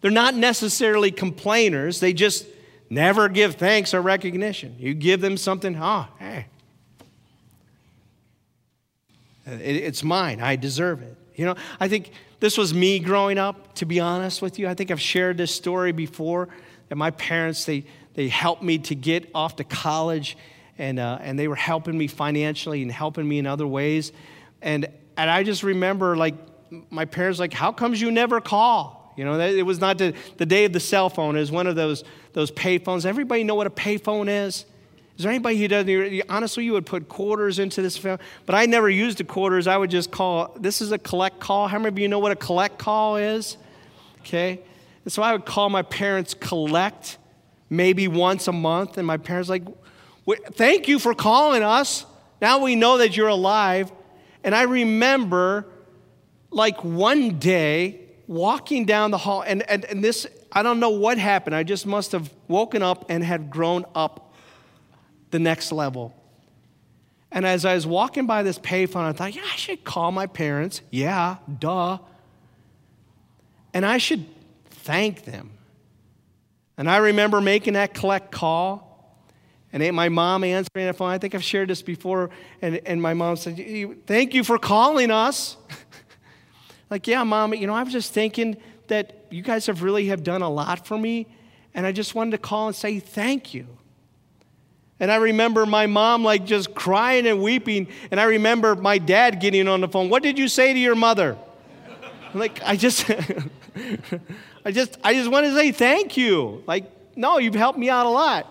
They're 0.00 0.12
not 0.12 0.36
necessarily 0.36 1.10
complainers, 1.10 1.98
they 1.98 2.12
just 2.12 2.46
never 2.88 3.28
give 3.28 3.56
thanks 3.56 3.92
or 3.94 4.00
recognition. 4.00 4.76
You 4.78 4.94
give 4.94 5.20
them 5.20 5.36
something, 5.36 5.76
oh, 5.76 6.06
hey, 6.20 6.46
it's 9.44 10.04
mine, 10.04 10.40
I 10.40 10.54
deserve 10.54 11.02
it. 11.02 11.16
You 11.34 11.46
know, 11.46 11.56
I 11.80 11.88
think 11.88 12.12
this 12.42 12.58
was 12.58 12.74
me 12.74 12.98
growing 12.98 13.38
up, 13.38 13.72
to 13.76 13.86
be 13.86 14.00
honest 14.00 14.42
with 14.42 14.58
you. 14.58 14.66
I 14.66 14.74
think 14.74 14.90
I've 14.90 15.00
shared 15.00 15.36
this 15.36 15.54
story 15.54 15.92
before 15.92 16.48
that 16.88 16.96
my 16.96 17.12
parents, 17.12 17.64
they, 17.66 17.84
they 18.14 18.26
helped 18.26 18.64
me 18.64 18.78
to 18.78 18.96
get 18.96 19.30
off 19.32 19.54
to 19.56 19.64
college 19.64 20.36
and, 20.76 20.98
uh, 20.98 21.18
and 21.20 21.38
they 21.38 21.46
were 21.46 21.54
helping 21.54 21.96
me 21.96 22.08
financially 22.08 22.82
and 22.82 22.90
helping 22.90 23.28
me 23.28 23.38
in 23.38 23.46
other 23.46 23.64
ways. 23.64 24.10
And, 24.60 24.88
and 25.16 25.30
I 25.30 25.44
just 25.44 25.62
remember, 25.62 26.16
like, 26.16 26.34
my 26.90 27.04
parents, 27.04 27.38
like, 27.38 27.52
how 27.52 27.70
comes 27.70 28.00
you 28.00 28.10
never 28.10 28.40
call? 28.40 29.14
You 29.16 29.24
know, 29.24 29.38
it 29.38 29.64
was 29.64 29.78
not 29.78 29.98
the, 29.98 30.12
the 30.38 30.46
day 30.46 30.64
of 30.64 30.72
the 30.72 30.80
cell 30.80 31.10
phone. 31.10 31.36
It 31.36 31.40
was 31.40 31.52
one 31.52 31.68
of 31.68 31.76
those, 31.76 32.02
those 32.32 32.50
pay 32.50 32.78
phones. 32.78 33.06
Everybody 33.06 33.44
know 33.44 33.54
what 33.54 33.68
a 33.68 33.70
pay 33.70 33.98
phone 33.98 34.28
is? 34.28 34.64
Is 35.16 35.24
there 35.24 35.30
anybody 35.30 35.58
who 35.58 35.68
doesn't? 35.68 36.22
Honestly, 36.30 36.64
you 36.64 36.72
would 36.72 36.86
put 36.86 37.08
quarters 37.08 37.58
into 37.58 37.82
this 37.82 37.96
film, 37.96 38.18
but 38.46 38.54
I 38.54 38.66
never 38.66 38.88
used 38.88 39.18
the 39.18 39.24
quarters. 39.24 39.66
I 39.66 39.76
would 39.76 39.90
just 39.90 40.10
call. 40.10 40.54
This 40.58 40.80
is 40.80 40.90
a 40.90 40.98
collect 40.98 41.38
call. 41.38 41.68
How 41.68 41.78
many 41.78 41.88
of 41.88 41.98
you 41.98 42.08
know 42.08 42.18
what 42.18 42.32
a 42.32 42.36
collect 42.36 42.78
call 42.78 43.16
is? 43.16 43.56
Okay, 44.20 44.60
and 45.04 45.12
so 45.12 45.22
I 45.22 45.32
would 45.32 45.44
call 45.44 45.68
my 45.68 45.82
parents 45.82 46.34
collect, 46.34 47.18
maybe 47.68 48.08
once 48.08 48.48
a 48.48 48.52
month, 48.52 48.96
and 48.96 49.06
my 49.06 49.18
parents 49.18 49.50
like, 49.50 49.64
"Thank 50.54 50.88
you 50.88 50.98
for 50.98 51.14
calling 51.14 51.62
us. 51.62 52.06
Now 52.40 52.58
we 52.58 52.74
know 52.74 52.98
that 52.98 53.16
you're 53.16 53.28
alive." 53.28 53.92
And 54.44 54.54
I 54.54 54.62
remember, 54.62 55.66
like 56.50 56.82
one 56.82 57.38
day, 57.38 58.00
walking 58.26 58.86
down 58.86 59.10
the 59.10 59.18
hall, 59.18 59.42
and, 59.46 59.68
and, 59.70 59.84
and 59.84 60.02
this, 60.02 60.26
I 60.50 60.62
don't 60.62 60.80
know 60.80 60.90
what 60.90 61.18
happened. 61.18 61.54
I 61.54 61.62
just 61.62 61.86
must 61.86 62.12
have 62.12 62.32
woken 62.48 62.82
up 62.82 63.04
and 63.08 63.22
had 63.22 63.50
grown 63.50 63.84
up 63.94 64.31
the 65.32 65.40
next 65.40 65.72
level. 65.72 66.14
And 67.32 67.46
as 67.46 67.64
I 67.64 67.74
was 67.74 67.86
walking 67.86 68.26
by 68.26 68.42
this 68.42 68.58
payphone, 68.58 69.04
I 69.04 69.12
thought, 69.12 69.34
yeah, 69.34 69.42
I 69.42 69.56
should 69.56 69.82
call 69.82 70.12
my 70.12 70.26
parents. 70.26 70.82
Yeah, 70.90 71.36
duh. 71.58 71.98
And 73.74 73.84
I 73.86 73.98
should 73.98 74.26
thank 74.70 75.24
them. 75.24 75.50
And 76.76 76.90
I 76.90 76.98
remember 76.98 77.40
making 77.40 77.72
that 77.72 77.94
collect 77.94 78.30
call. 78.30 78.90
And 79.72 79.96
my 79.96 80.10
mom 80.10 80.44
answering 80.44 80.86
the 80.86 80.92
phone. 80.92 81.08
I 81.08 81.16
think 81.16 81.34
I've 81.34 81.42
shared 81.42 81.68
this 81.68 81.80
before. 81.80 82.28
And, 82.60 82.82
and 82.84 83.00
my 83.00 83.14
mom 83.14 83.36
said, 83.36 83.56
Thank 84.06 84.34
you 84.34 84.44
for 84.44 84.58
calling 84.58 85.10
us. 85.10 85.56
like, 86.90 87.06
yeah, 87.06 87.24
mom, 87.24 87.54
you 87.54 87.66
know, 87.66 87.74
I 87.74 87.82
was 87.82 87.92
just 87.94 88.12
thinking 88.12 88.58
that 88.88 89.24
you 89.30 89.40
guys 89.40 89.64
have 89.66 89.82
really 89.82 90.08
have 90.08 90.22
done 90.22 90.42
a 90.42 90.50
lot 90.50 90.86
for 90.86 90.98
me. 90.98 91.26
And 91.72 91.86
I 91.86 91.92
just 91.92 92.14
wanted 92.14 92.32
to 92.32 92.38
call 92.38 92.66
and 92.66 92.76
say 92.76 92.98
thank 92.98 93.54
you. 93.54 93.66
And 95.02 95.10
I 95.10 95.16
remember 95.16 95.66
my 95.66 95.88
mom 95.88 96.22
like 96.22 96.46
just 96.46 96.76
crying 96.76 97.26
and 97.26 97.42
weeping. 97.42 97.88
And 98.12 98.20
I 98.20 98.22
remember 98.22 98.76
my 98.76 98.98
dad 98.98 99.40
getting 99.40 99.66
on 99.66 99.80
the 99.80 99.88
phone. 99.88 100.08
What 100.08 100.22
did 100.22 100.38
you 100.38 100.46
say 100.46 100.72
to 100.72 100.78
your 100.78 100.94
mother? 100.94 101.36
like, 102.34 102.62
I 102.64 102.76
just, 102.76 103.10
I 104.64 104.70
just, 104.70 104.98
I 105.02 105.14
just 105.14 105.28
want 105.28 105.46
to 105.46 105.56
say 105.56 105.72
thank 105.72 106.16
you. 106.16 106.62
Like, 106.68 107.16
no, 107.16 107.38
you've 107.38 107.56
helped 107.56 107.80
me 107.80 107.90
out 107.90 108.06
a 108.06 108.10
lot. 108.10 108.46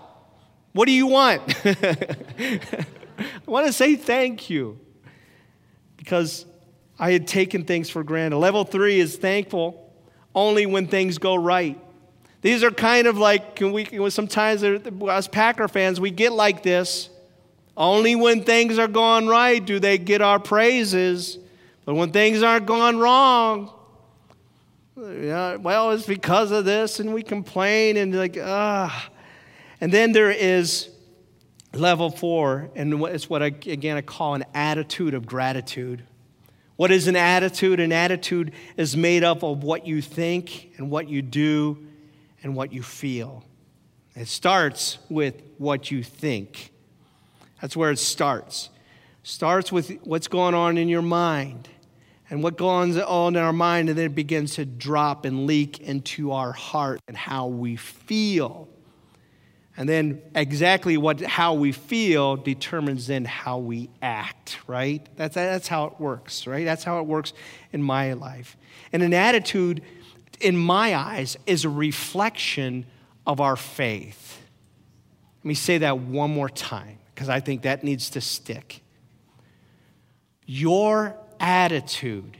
What 0.74 0.84
do 0.84 0.92
you 0.92 1.06
want? 1.06 1.40
I 1.64 2.76
want 3.46 3.66
to 3.66 3.72
say 3.72 3.96
thank 3.96 4.50
you 4.50 4.78
because 5.96 6.44
I 6.98 7.12
had 7.12 7.26
taken 7.26 7.64
things 7.64 7.88
for 7.88 8.04
granted. 8.04 8.36
Level 8.36 8.64
three 8.64 9.00
is 9.00 9.16
thankful 9.16 9.90
only 10.34 10.66
when 10.66 10.86
things 10.86 11.16
go 11.16 11.34
right. 11.34 11.81
These 12.42 12.64
are 12.64 12.72
kind 12.72 13.06
of 13.06 13.16
like, 13.18 13.56
can 13.56 13.72
we, 13.72 14.10
sometimes 14.10 14.64
as 14.64 15.28
Packer 15.28 15.68
fans, 15.68 16.00
we 16.00 16.10
get 16.10 16.32
like 16.32 16.62
this. 16.62 17.08
Only 17.76 18.16
when 18.16 18.42
things 18.44 18.78
are 18.78 18.88
going 18.88 19.28
right 19.28 19.64
do 19.64 19.78
they 19.78 19.96
get 19.96 20.20
our 20.20 20.38
praises. 20.38 21.38
But 21.84 21.94
when 21.94 22.10
things 22.10 22.42
aren't 22.42 22.66
going 22.66 22.98
wrong, 22.98 23.72
yeah, 24.96 25.56
well, 25.56 25.92
it's 25.92 26.06
because 26.06 26.50
of 26.50 26.64
this, 26.64 27.00
and 27.00 27.14
we 27.14 27.22
complain 27.22 27.96
and 27.96 28.14
like, 28.14 28.36
ah. 28.40 29.08
And 29.80 29.90
then 29.90 30.12
there 30.12 30.30
is 30.30 30.90
level 31.72 32.10
four, 32.10 32.70
and 32.74 33.02
it's 33.06 33.30
what 33.30 33.42
I, 33.42 33.46
again 33.46 33.96
I 33.96 34.02
call 34.02 34.34
an 34.34 34.44
attitude 34.52 35.14
of 35.14 35.26
gratitude. 35.26 36.04
What 36.76 36.90
is 36.90 37.06
an 37.06 37.16
attitude? 37.16 37.80
An 37.80 37.92
attitude 37.92 38.52
is 38.76 38.96
made 38.96 39.24
up 39.24 39.42
of 39.42 39.62
what 39.62 39.86
you 39.86 40.02
think 40.02 40.72
and 40.76 40.90
what 40.90 41.08
you 41.08 41.22
do 41.22 41.86
and 42.42 42.54
what 42.54 42.72
you 42.72 42.82
feel. 42.82 43.44
It 44.14 44.28
starts 44.28 44.98
with 45.08 45.42
what 45.58 45.90
you 45.90 46.02
think. 46.02 46.72
That's 47.60 47.76
where 47.76 47.90
it 47.90 47.98
starts. 47.98 48.70
Starts 49.22 49.70
with 49.70 49.90
what's 50.02 50.28
going 50.28 50.54
on 50.54 50.76
in 50.76 50.88
your 50.88 51.02
mind 51.02 51.68
and 52.28 52.42
what 52.42 52.56
goes 52.56 52.96
on 52.96 53.36
in 53.36 53.42
our 53.42 53.52
mind, 53.52 53.88
and 53.88 53.98
then 53.98 54.06
it 54.06 54.14
begins 54.14 54.54
to 54.54 54.64
drop 54.64 55.24
and 55.24 55.46
leak 55.46 55.80
into 55.80 56.32
our 56.32 56.52
heart 56.52 57.00
and 57.06 57.16
how 57.16 57.46
we 57.46 57.76
feel. 57.76 58.68
And 59.76 59.88
then 59.88 60.20
exactly 60.34 60.96
what 60.96 61.20
how 61.20 61.54
we 61.54 61.72
feel 61.72 62.36
determines 62.36 63.06
then 63.06 63.24
how 63.24 63.58
we 63.58 63.90
act, 64.02 64.58
right? 64.66 65.06
That's, 65.16 65.34
that's 65.34 65.68
how 65.68 65.86
it 65.86 66.00
works, 66.00 66.46
right? 66.46 66.64
That's 66.64 66.84
how 66.84 67.00
it 67.00 67.06
works 67.06 67.32
in 67.72 67.82
my 67.82 68.12
life. 68.12 68.56
And 68.92 69.02
an 69.02 69.14
attitude, 69.14 69.82
in 70.42 70.56
my 70.56 70.94
eyes, 70.94 71.36
is 71.46 71.64
a 71.64 71.68
reflection 71.68 72.86
of 73.26 73.40
our 73.40 73.56
faith. 73.56 74.40
Let 75.40 75.48
me 75.48 75.54
say 75.54 75.78
that 75.78 75.98
one 75.98 76.32
more 76.32 76.48
time 76.48 76.98
because 77.14 77.28
I 77.28 77.40
think 77.40 77.62
that 77.62 77.84
needs 77.84 78.10
to 78.10 78.20
stick. 78.20 78.82
Your 80.46 81.16
attitude 81.40 82.36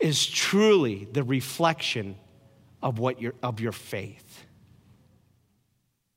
is 0.00 0.26
truly 0.26 1.06
the 1.12 1.22
reflection 1.22 2.16
of, 2.82 2.98
what 2.98 3.20
your, 3.20 3.34
of 3.42 3.60
your 3.60 3.72
faith. 3.72 4.44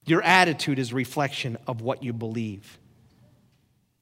Your 0.06 0.21
attitude 0.21 0.80
is 0.80 0.93
reflection 0.93 1.58
of 1.67 1.82
what 1.82 2.04
you 2.04 2.13
believe. 2.13 2.80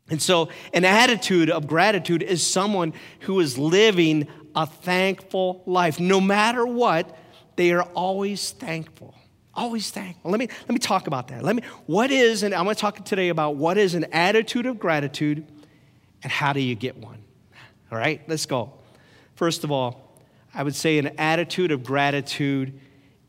And 0.10 0.22
so, 0.22 0.50
an 0.74 0.86
attitude 0.86 1.50
of 1.50 1.66
gratitude 1.66 2.22
is 2.22 2.46
someone 2.46 2.94
who 3.22 3.40
is 3.40 3.58
living 3.58 4.28
a 4.56 4.66
thankful 4.66 5.64
life. 5.66 6.00
No 6.00 6.20
matter 6.20 6.66
what, 6.66 7.18
they 7.56 7.72
are 7.72 7.84
always 7.96 8.52
thankful. 8.52 9.16
Always 9.56 9.92
thankful. 9.92 10.32
Let 10.32 10.40
me, 10.40 10.48
let 10.62 10.70
me 10.70 10.80
talk 10.80 11.08
about 11.08 11.28
that. 11.30 11.44
Let 11.44 11.56
me, 11.56 11.62
what 11.86 12.12
is, 12.12 12.44
and 12.44 12.54
I'm 12.54 12.64
going 12.64 12.76
to 12.76 12.82
talk 12.82 13.04
today 13.06 13.30
about 13.30 13.56
what 13.56 13.78
is 13.78 13.94
an 13.94 14.06
attitude 14.12 14.66
of 14.66 14.80
gratitude 14.80 15.46
and 16.24 16.32
how 16.32 16.54
do 16.54 16.60
you 16.60 16.76
get 16.76 16.98
one. 16.98 17.24
All 17.92 17.98
right, 17.98 18.22
let's 18.28 18.46
go. 18.46 18.74
First 19.36 19.64
of 19.64 19.72
all, 19.72 20.20
I 20.54 20.64
would 20.64 20.76
say 20.76 20.98
an 20.98 21.12
attitude 21.20 21.72
of 21.72 21.84
gratitude 21.84 22.80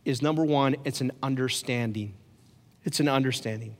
is 0.05 0.23
number 0.23 0.45
one, 0.45 0.77
it's 0.85 1.01
an 1.01 1.13
understanding. 1.23 2.15
It's 2.85 3.01
an 3.01 3.09
understanding. 3.09 3.77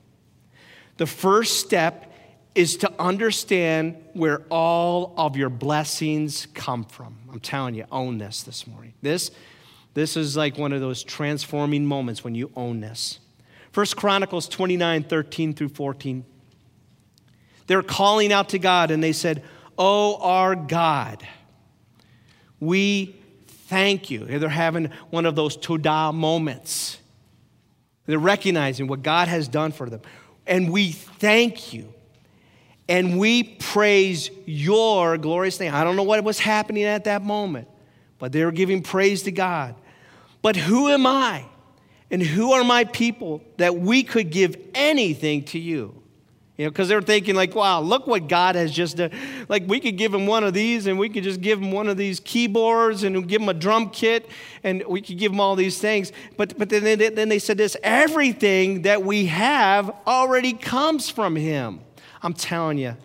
The 0.97 1.05
first 1.05 1.59
step 1.59 2.11
is 2.55 2.77
to 2.77 2.91
understand 2.97 3.97
where 4.13 4.39
all 4.49 5.13
of 5.17 5.35
your 5.35 5.49
blessings 5.49 6.47
come 6.53 6.85
from. 6.85 7.17
I'm 7.31 7.41
telling 7.41 7.75
you, 7.75 7.85
own 7.91 8.17
this 8.17 8.43
this 8.43 8.65
morning. 8.65 8.93
This, 9.01 9.29
this 9.93 10.15
is 10.15 10.37
like 10.37 10.57
one 10.57 10.71
of 10.71 10.79
those 10.79 11.03
transforming 11.03 11.85
moments 11.85 12.23
when 12.23 12.33
you 12.33 12.49
own 12.55 12.79
this. 12.79 13.19
First 13.73 13.97
Chronicles 13.97 14.47
29, 14.47 15.03
13 15.03 15.53
through 15.53 15.69
14. 15.69 16.25
They're 17.67 17.83
calling 17.83 18.31
out 18.31 18.49
to 18.49 18.59
God 18.59 18.89
and 18.89 19.03
they 19.03 19.11
said, 19.11 19.43
Oh, 19.77 20.15
our 20.21 20.55
God, 20.55 21.27
we 22.61 23.17
thank 23.47 24.09
you. 24.09 24.23
They're 24.25 24.47
having 24.47 24.91
one 25.09 25.25
of 25.25 25.35
those 25.35 25.57
todah 25.57 26.13
moments. 26.13 26.99
They're 28.05 28.17
recognizing 28.17 28.87
what 28.87 29.03
God 29.03 29.27
has 29.27 29.49
done 29.49 29.73
for 29.73 29.89
them. 29.89 30.01
And 30.47 30.71
we 30.71 30.91
thank 30.91 31.73
you. 31.73 31.93
And 32.87 33.17
we 33.17 33.43
praise 33.43 34.29
your 34.45 35.17
glorious 35.17 35.59
name. 35.59 35.73
I 35.73 35.83
don't 35.83 35.95
know 35.95 36.03
what 36.03 36.23
was 36.23 36.39
happening 36.39 36.83
at 36.83 37.05
that 37.05 37.23
moment, 37.23 37.67
but 38.19 38.31
they 38.31 38.45
were 38.45 38.51
giving 38.51 38.83
praise 38.83 39.23
to 39.23 39.31
God. 39.31 39.75
But 40.41 40.55
who 40.55 40.89
am 40.89 41.07
I? 41.07 41.45
And 42.11 42.21
who 42.21 42.53
are 42.53 42.63
my 42.63 42.83
people 42.83 43.41
that 43.57 43.75
we 43.75 44.03
could 44.03 44.29
give 44.29 44.55
anything 44.75 45.43
to 45.45 45.59
you? 45.59 46.03
You 46.57 46.65
know, 46.65 46.71
because 46.71 46.87
they're 46.87 47.01
thinking, 47.01 47.35
like, 47.35 47.53
wow, 47.53 47.81
look 47.81 48.07
what 48.07 48.29
God 48.29 48.55
has 48.55 48.71
just 48.71 48.95
done. 48.95 49.11
Like, 49.49 49.67
we 49.67 49.81
could 49.81 49.97
give 49.97 50.13
him 50.13 50.25
one 50.25 50.45
of 50.45 50.53
these, 50.53 50.87
and 50.87 50.97
we 50.97 51.09
could 51.09 51.23
just 51.23 51.41
give 51.41 51.61
him 51.61 51.71
one 51.71 51.89
of 51.89 51.97
these 51.97 52.21
keyboards, 52.21 53.03
and 53.03 53.27
give 53.27 53.41
him 53.41 53.49
a 53.49 53.53
drum 53.53 53.89
kit, 53.89 54.29
and 54.63 54.81
we 54.87 55.01
could 55.01 55.17
give 55.17 55.33
him 55.33 55.41
all 55.41 55.57
these 55.57 55.79
things. 55.79 56.13
But, 56.37 56.57
but 56.57 56.69
then, 56.69 56.83
they, 56.83 57.09
then 57.09 57.27
they 57.27 57.39
said 57.39 57.57
this 57.57 57.75
everything 57.83 58.83
that 58.83 59.03
we 59.03 59.25
have 59.25 59.93
already 60.07 60.53
comes 60.53 61.09
from 61.09 61.35
him. 61.35 61.81
I'm 62.25 62.33
telling 62.33 62.79
you, 62.79 62.97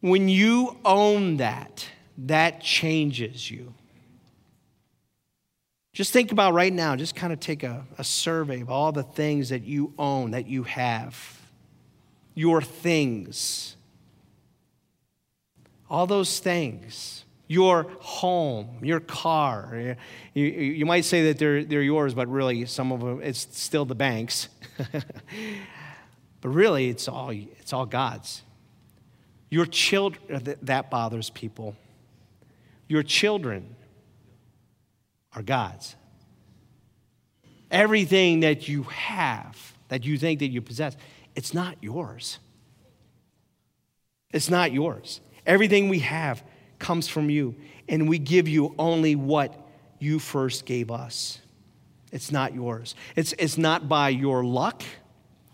when 0.00 0.28
you 0.28 0.76
own 0.84 1.36
that, 1.36 1.86
that 2.18 2.60
changes 2.60 3.48
you. 3.48 3.72
Just 5.92 6.12
think 6.12 6.32
about 6.32 6.54
right 6.54 6.72
now, 6.72 6.96
just 6.96 7.14
kind 7.14 7.32
of 7.32 7.38
take 7.38 7.62
a, 7.62 7.86
a 7.98 8.02
survey 8.02 8.62
of 8.62 8.70
all 8.70 8.90
the 8.90 9.04
things 9.04 9.50
that 9.50 9.62
you 9.62 9.94
own, 9.96 10.32
that 10.32 10.48
you 10.48 10.64
have 10.64 11.40
your 12.34 12.62
things. 12.62 13.76
All 15.88 16.08
those 16.08 16.40
things. 16.40 17.24
Your 17.46 17.84
home, 18.00 18.78
your 18.82 18.98
car. 18.98 19.96
You, 20.34 20.44
you 20.44 20.86
might 20.86 21.04
say 21.04 21.26
that 21.26 21.38
they're, 21.38 21.62
they're 21.62 21.82
yours, 21.82 22.14
but 22.14 22.26
really, 22.26 22.66
some 22.66 22.90
of 22.90 23.00
them, 23.00 23.20
it's 23.22 23.46
still 23.52 23.84
the 23.84 23.94
bank's. 23.94 24.48
but 26.42 26.50
really, 26.50 26.90
it's 26.90 27.08
all, 27.08 27.30
it's 27.30 27.72
all 27.72 27.86
God's. 27.86 28.42
Your 29.48 29.64
children, 29.64 30.56
that 30.62 30.90
bothers 30.90 31.30
people. 31.30 31.76
Your 32.88 33.04
children 33.04 33.76
are 35.34 35.42
God's. 35.42 35.94
Everything 37.70 38.40
that 38.40 38.68
you 38.68 38.82
have, 38.82 39.74
that 39.88 40.04
you 40.04 40.18
think 40.18 40.40
that 40.40 40.48
you 40.48 40.60
possess, 40.60 40.96
it's 41.36 41.54
not 41.54 41.76
yours. 41.80 42.38
It's 44.32 44.50
not 44.50 44.72
yours. 44.72 45.20
Everything 45.46 45.88
we 45.88 46.00
have 46.00 46.42
comes 46.78 47.06
from 47.06 47.30
you, 47.30 47.54
and 47.88 48.08
we 48.08 48.18
give 48.18 48.48
you 48.48 48.74
only 48.78 49.14
what 49.14 49.54
you 50.00 50.18
first 50.18 50.66
gave 50.66 50.90
us. 50.90 51.40
It's 52.10 52.32
not 52.32 52.52
yours. 52.52 52.96
It's, 53.14 53.32
it's 53.38 53.56
not 53.56 53.88
by 53.88 54.08
your 54.08 54.44
luck, 54.44 54.82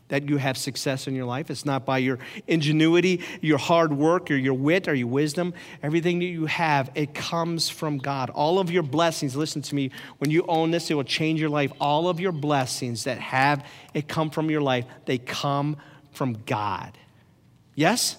that 0.08 0.28
you 0.28 0.38
have 0.38 0.56
success 0.56 1.06
in 1.06 1.14
your 1.14 1.26
life. 1.26 1.50
It's 1.50 1.64
not 1.64 1.84
by 1.84 1.98
your 1.98 2.18
ingenuity, 2.46 3.22
your 3.40 3.58
hard 3.58 3.92
work, 3.92 4.30
or 4.30 4.36
your 4.36 4.54
wit, 4.54 4.88
or 4.88 4.94
your 4.94 5.06
wisdom. 5.06 5.54
Everything 5.82 6.18
that 6.18 6.26
you 6.26 6.46
have, 6.46 6.90
it 6.94 7.14
comes 7.14 7.68
from 7.68 7.98
God. 7.98 8.30
All 8.30 8.58
of 8.58 8.70
your 8.70 8.82
blessings, 8.82 9.36
listen 9.36 9.62
to 9.62 9.74
me, 9.74 9.90
when 10.18 10.30
you 10.30 10.44
own 10.48 10.70
this, 10.70 10.90
it 10.90 10.94
will 10.94 11.04
change 11.04 11.40
your 11.40 11.50
life. 11.50 11.72
All 11.80 12.08
of 12.08 12.20
your 12.20 12.32
blessings 12.32 13.04
that 13.04 13.18
have 13.18 13.64
it 13.94 14.08
come 14.08 14.30
from 14.30 14.50
your 14.50 14.62
life, 14.62 14.86
they 15.04 15.18
come 15.18 15.76
from 16.12 16.34
God. 16.46 16.96
Yes? 17.74 18.16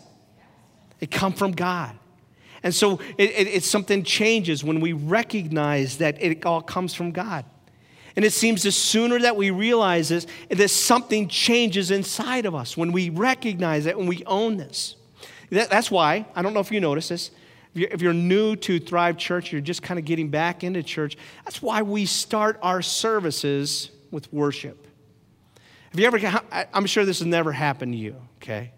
They 0.99 1.08
come 1.08 1.34
from 1.34 1.52
God. 1.54 1.95
And 2.62 2.75
so 2.75 2.99
it, 3.17 3.32
it, 3.32 3.47
it's 3.47 3.69
something 3.69 4.04
changes 4.04 4.63
when 4.63 4.80
we 4.80 4.93
recognize 4.93 5.97
that 5.97 6.21
it 6.21 6.45
all 6.45 6.62
comes 6.62 6.93
from 6.93 7.12
God. 7.12 7.45
And 8.15 8.26
it 8.26 8.34
seems 8.34 8.63
the 8.63 8.72
sooner 8.72 9.19
that 9.19 9.36
we 9.36 9.52
realize 9.52 10.10
this, 10.10 10.28
that 10.50 10.69
something 10.69 11.28
changes 11.28 11.91
inside 11.91 12.45
of 12.45 12.56
us 12.56 12.76
when 12.76 12.91
we 12.91 13.10
recognize 13.10 13.86
it, 13.86 13.98
when 13.98 14.08
we 14.08 14.24
own 14.26 14.58
this. 14.58 14.95
That, 15.52 15.69
that's 15.69 15.89
why, 15.89 16.26
I 16.36 16.41
don't 16.41 16.54
know 16.54 16.60
if 16.60 16.72
you 16.72 16.80
notice 16.80 17.10
this, 17.10 17.32
if 17.74 17.82
you're, 17.82 17.89
if 17.91 18.02
you're 18.02 18.13
new 18.13 18.56
to 18.58 18.80
Thrive 18.80 19.17
Church, 19.17 19.52
you're 19.52 19.62
just 19.62 19.84
kind 19.84 20.00
of 20.00 20.06
getting 20.06 20.30
back 20.30 20.63
into 20.63 20.82
church, 20.84 21.17
that's 21.45 21.62
why 21.62 21.82
we 21.82 22.06
start 22.06 22.60
our 22.62 22.82
services 22.82 23.91
with 24.12 24.32
worship. 24.34 24.88
Have 25.91 26.00
you 26.00 26.06
ever, 26.06 26.41
I'm 26.74 26.86
sure 26.86 27.06
this 27.06 27.19
has 27.19 27.28
never 27.28 27.52
happened 27.52 27.93
to 27.93 27.98
you, 27.98 28.15
okay? 28.38 28.72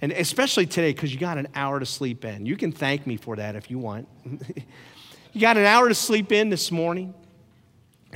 And 0.00 0.12
especially 0.12 0.66
today, 0.66 0.92
because 0.92 1.12
you 1.12 1.18
got 1.18 1.38
an 1.38 1.48
hour 1.54 1.78
to 1.80 1.86
sleep 1.86 2.24
in. 2.24 2.44
You 2.44 2.56
can 2.56 2.72
thank 2.72 3.06
me 3.06 3.16
for 3.16 3.36
that 3.36 3.56
if 3.56 3.70
you 3.70 3.78
want. 3.78 4.08
you 5.32 5.40
got 5.40 5.56
an 5.56 5.64
hour 5.64 5.88
to 5.88 5.94
sleep 5.94 6.32
in 6.32 6.48
this 6.48 6.70
morning. 6.70 7.14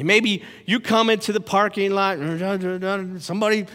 And 0.00 0.06
maybe 0.06 0.42
you 0.64 0.80
come 0.80 1.10
into 1.10 1.30
the 1.30 1.42
parking 1.42 1.90
lot, 1.90 2.18
uh, 2.18 2.22
uh, 2.22 2.78
uh, 2.82 3.18
somebody, 3.18 3.66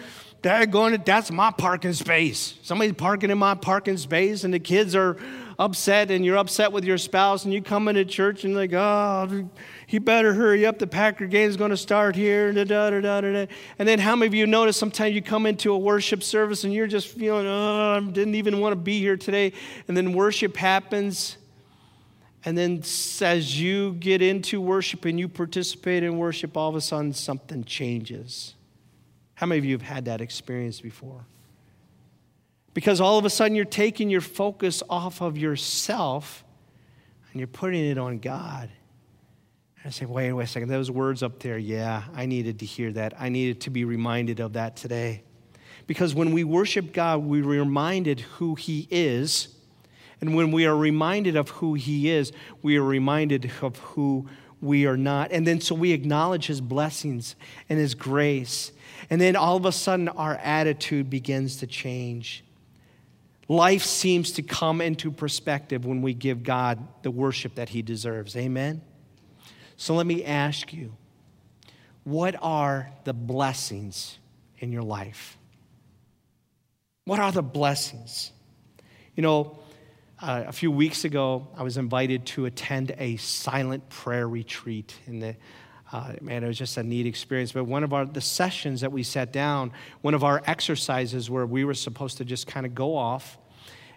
they're 0.41 0.65
going, 0.65 0.99
that's 1.05 1.29
my 1.29 1.51
parking 1.51 1.93
space. 1.93 2.57
Somebody's 2.63 2.93
parking 2.93 3.29
in 3.29 3.37
my 3.37 3.53
parking 3.53 3.95
space, 3.97 4.43
and 4.43 4.51
the 4.51 4.57
kids 4.57 4.95
are 4.95 5.17
upset, 5.59 6.09
and 6.09 6.25
you're 6.25 6.37
upset 6.37 6.71
with 6.71 6.83
your 6.83 6.97
spouse, 6.97 7.45
and 7.45 7.53
you 7.53 7.61
come 7.61 7.87
into 7.87 8.03
church 8.05 8.43
and 8.43 8.55
like, 8.55 8.73
oh, 8.73 9.47
he 9.85 9.99
better 9.99 10.33
hurry 10.33 10.65
up. 10.65 10.79
The 10.79 10.87
Packer 10.87 11.27
game 11.27 11.47
is 11.47 11.57
going 11.57 11.69
to 11.69 11.77
start 11.77 12.15
here. 12.15 12.51
Da, 12.51 12.63
da, 12.63 12.89
da, 12.89 13.21
da, 13.21 13.45
And 13.77 13.87
then 13.87 13.99
how 13.99 14.15
many 14.15 14.25
of 14.25 14.33
you 14.33 14.47
notice 14.47 14.77
sometimes 14.77 15.13
you 15.13 15.21
come 15.21 15.45
into 15.45 15.73
a 15.73 15.77
worship 15.77 16.23
service 16.23 16.63
and 16.63 16.73
you're 16.73 16.87
just 16.87 17.07
feeling, 17.09 17.45
oh, 17.45 17.97
I 17.97 18.11
didn't 18.11 18.33
even 18.33 18.59
want 18.59 18.71
to 18.71 18.77
be 18.77 18.97
here 18.99 19.15
today. 19.15 19.53
And 19.87 19.95
then 19.95 20.11
worship 20.13 20.57
happens. 20.57 21.37
And 22.45 22.55
then 22.55 22.83
as 23.21 23.59
you 23.59 23.93
get 23.93 24.21
into 24.21 24.61
worship 24.61 25.05
and 25.05 25.19
you 25.19 25.27
participate 25.27 26.03
in 26.03 26.17
worship, 26.17 26.55
all 26.55 26.69
of 26.69 26.75
a 26.75 26.81
sudden 26.81 27.11
something 27.11 27.63
changes. 27.63 28.53
How 29.33 29.47
many 29.47 29.59
of 29.59 29.65
you 29.65 29.73
have 29.73 29.81
had 29.81 30.05
that 30.05 30.21
experience 30.21 30.79
before? 30.79 31.25
Because 32.75 33.01
all 33.01 33.17
of 33.17 33.25
a 33.25 33.29
sudden 33.29 33.55
you're 33.55 33.65
taking 33.65 34.09
your 34.09 34.21
focus 34.21 34.83
off 34.89 35.21
of 35.21 35.37
yourself 35.37 36.43
and 37.31 37.39
you're 37.39 37.47
putting 37.47 37.83
it 37.83 37.97
on 37.97 38.19
God. 38.19 38.69
I 39.83 39.89
say, 39.89 40.05
wait, 40.05 40.31
wait 40.33 40.43
a 40.43 40.47
second, 40.47 40.69
those 40.69 40.89
words 40.89 41.21
up 41.21 41.39
there, 41.39 41.59
yeah, 41.59 42.03
I 42.15 42.25
needed 42.25 42.59
to 42.59 42.65
hear 42.65 42.91
that. 42.93 43.13
I 43.19 43.29
needed 43.29 43.61
to 43.61 43.69
be 43.69 43.85
reminded 43.85 44.39
of 44.39 44.53
that 44.53 44.75
today. 44.75 45.23
Because 45.85 46.15
when 46.15 46.31
we 46.31 46.43
worship 46.43 46.91
God, 46.91 47.23
we're 47.23 47.43
reminded 47.43 48.21
who 48.21 48.55
He 48.55 48.87
is. 48.89 49.54
And 50.21 50.35
when 50.35 50.51
we 50.51 50.65
are 50.65 50.75
reminded 50.75 51.35
of 51.35 51.49
who 51.49 51.73
He 51.73 52.09
is, 52.09 52.31
we 52.61 52.77
are 52.77 52.83
reminded 52.83 53.51
of 53.61 53.77
who 53.79 54.27
we 54.61 54.85
are 54.85 54.97
not. 54.97 55.31
And 55.31 55.45
then 55.45 55.61
so 55.61 55.75
we 55.75 55.91
acknowledge 55.91 56.47
His 56.47 56.61
blessings 56.61 57.35
and 57.69 57.77
His 57.79 57.93
grace. 57.93 58.71
And 59.09 59.19
then 59.19 59.35
all 59.35 59.57
of 59.57 59.65
a 59.65 59.71
sudden, 59.71 60.09
our 60.09 60.35
attitude 60.35 61.09
begins 61.09 61.57
to 61.57 61.67
change. 61.67 62.43
Life 63.47 63.83
seems 63.83 64.31
to 64.33 64.41
come 64.41 64.81
into 64.81 65.11
perspective 65.11 65.85
when 65.85 66.01
we 66.01 66.13
give 66.13 66.43
God 66.43 66.87
the 67.03 67.11
worship 67.11 67.55
that 67.55 67.69
He 67.69 67.81
deserves. 67.81 68.35
Amen? 68.35 68.81
So 69.77 69.93
let 69.95 70.07
me 70.07 70.23
ask 70.23 70.73
you 70.73 70.93
what 72.03 72.35
are 72.41 72.91
the 73.03 73.13
blessings 73.13 74.19
in 74.59 74.71
your 74.71 74.83
life? 74.83 75.37
What 77.05 77.19
are 77.19 77.31
the 77.31 77.43
blessings? 77.43 78.31
You 79.15 79.23
know, 79.23 79.59
uh, 80.25 80.43
a 80.47 80.51
few 80.51 80.71
weeks 80.71 81.05
ago, 81.05 81.47
I 81.55 81.61
was 81.61 81.77
invited 81.77 82.25
to 82.27 82.45
attend 82.45 82.95
a 82.97 83.15
silent 83.17 83.87
prayer 83.89 84.27
retreat. 84.27 84.95
In 85.05 85.19
the, 85.19 85.35
uh, 85.91 86.13
man, 86.19 86.43
it 86.43 86.47
was 86.47 86.57
just 86.57 86.77
a 86.77 86.83
neat 86.83 87.05
experience. 87.05 87.51
But 87.51 87.65
one 87.65 87.83
of 87.83 87.93
our 87.93 88.05
the 88.05 88.21
sessions 88.21 88.81
that 88.81 88.91
we 88.91 89.03
sat 89.03 89.31
down, 89.31 89.71
one 90.01 90.15
of 90.15 90.23
our 90.23 90.41
exercises 90.47 91.29
where 91.29 91.45
we 91.45 91.63
were 91.63 91.75
supposed 91.75 92.17
to 92.17 92.25
just 92.25 92.47
kind 92.47 92.65
of 92.65 92.73
go 92.73 92.97
off, 92.97 93.37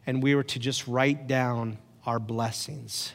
and 0.07 0.23
we 0.23 0.35
were 0.35 0.43
to 0.43 0.59
just 0.59 0.87
write 0.87 1.29
down 1.29 1.79
our 2.05 2.19
blessings. 2.19 3.15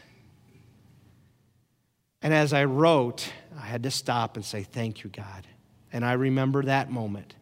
And 2.24 2.34
as 2.34 2.52
I 2.52 2.64
wrote, 2.64 3.32
I 3.56 3.66
had 3.68 3.84
to 3.84 3.92
stop 3.92 4.38
and 4.38 4.44
say, 4.44 4.64
Thank 4.64 5.04
you, 5.04 5.12
God. 5.12 5.46
And 5.92 6.04
I 6.04 6.14
remember 6.14 6.64
that 6.64 6.90
moment. 6.90 7.36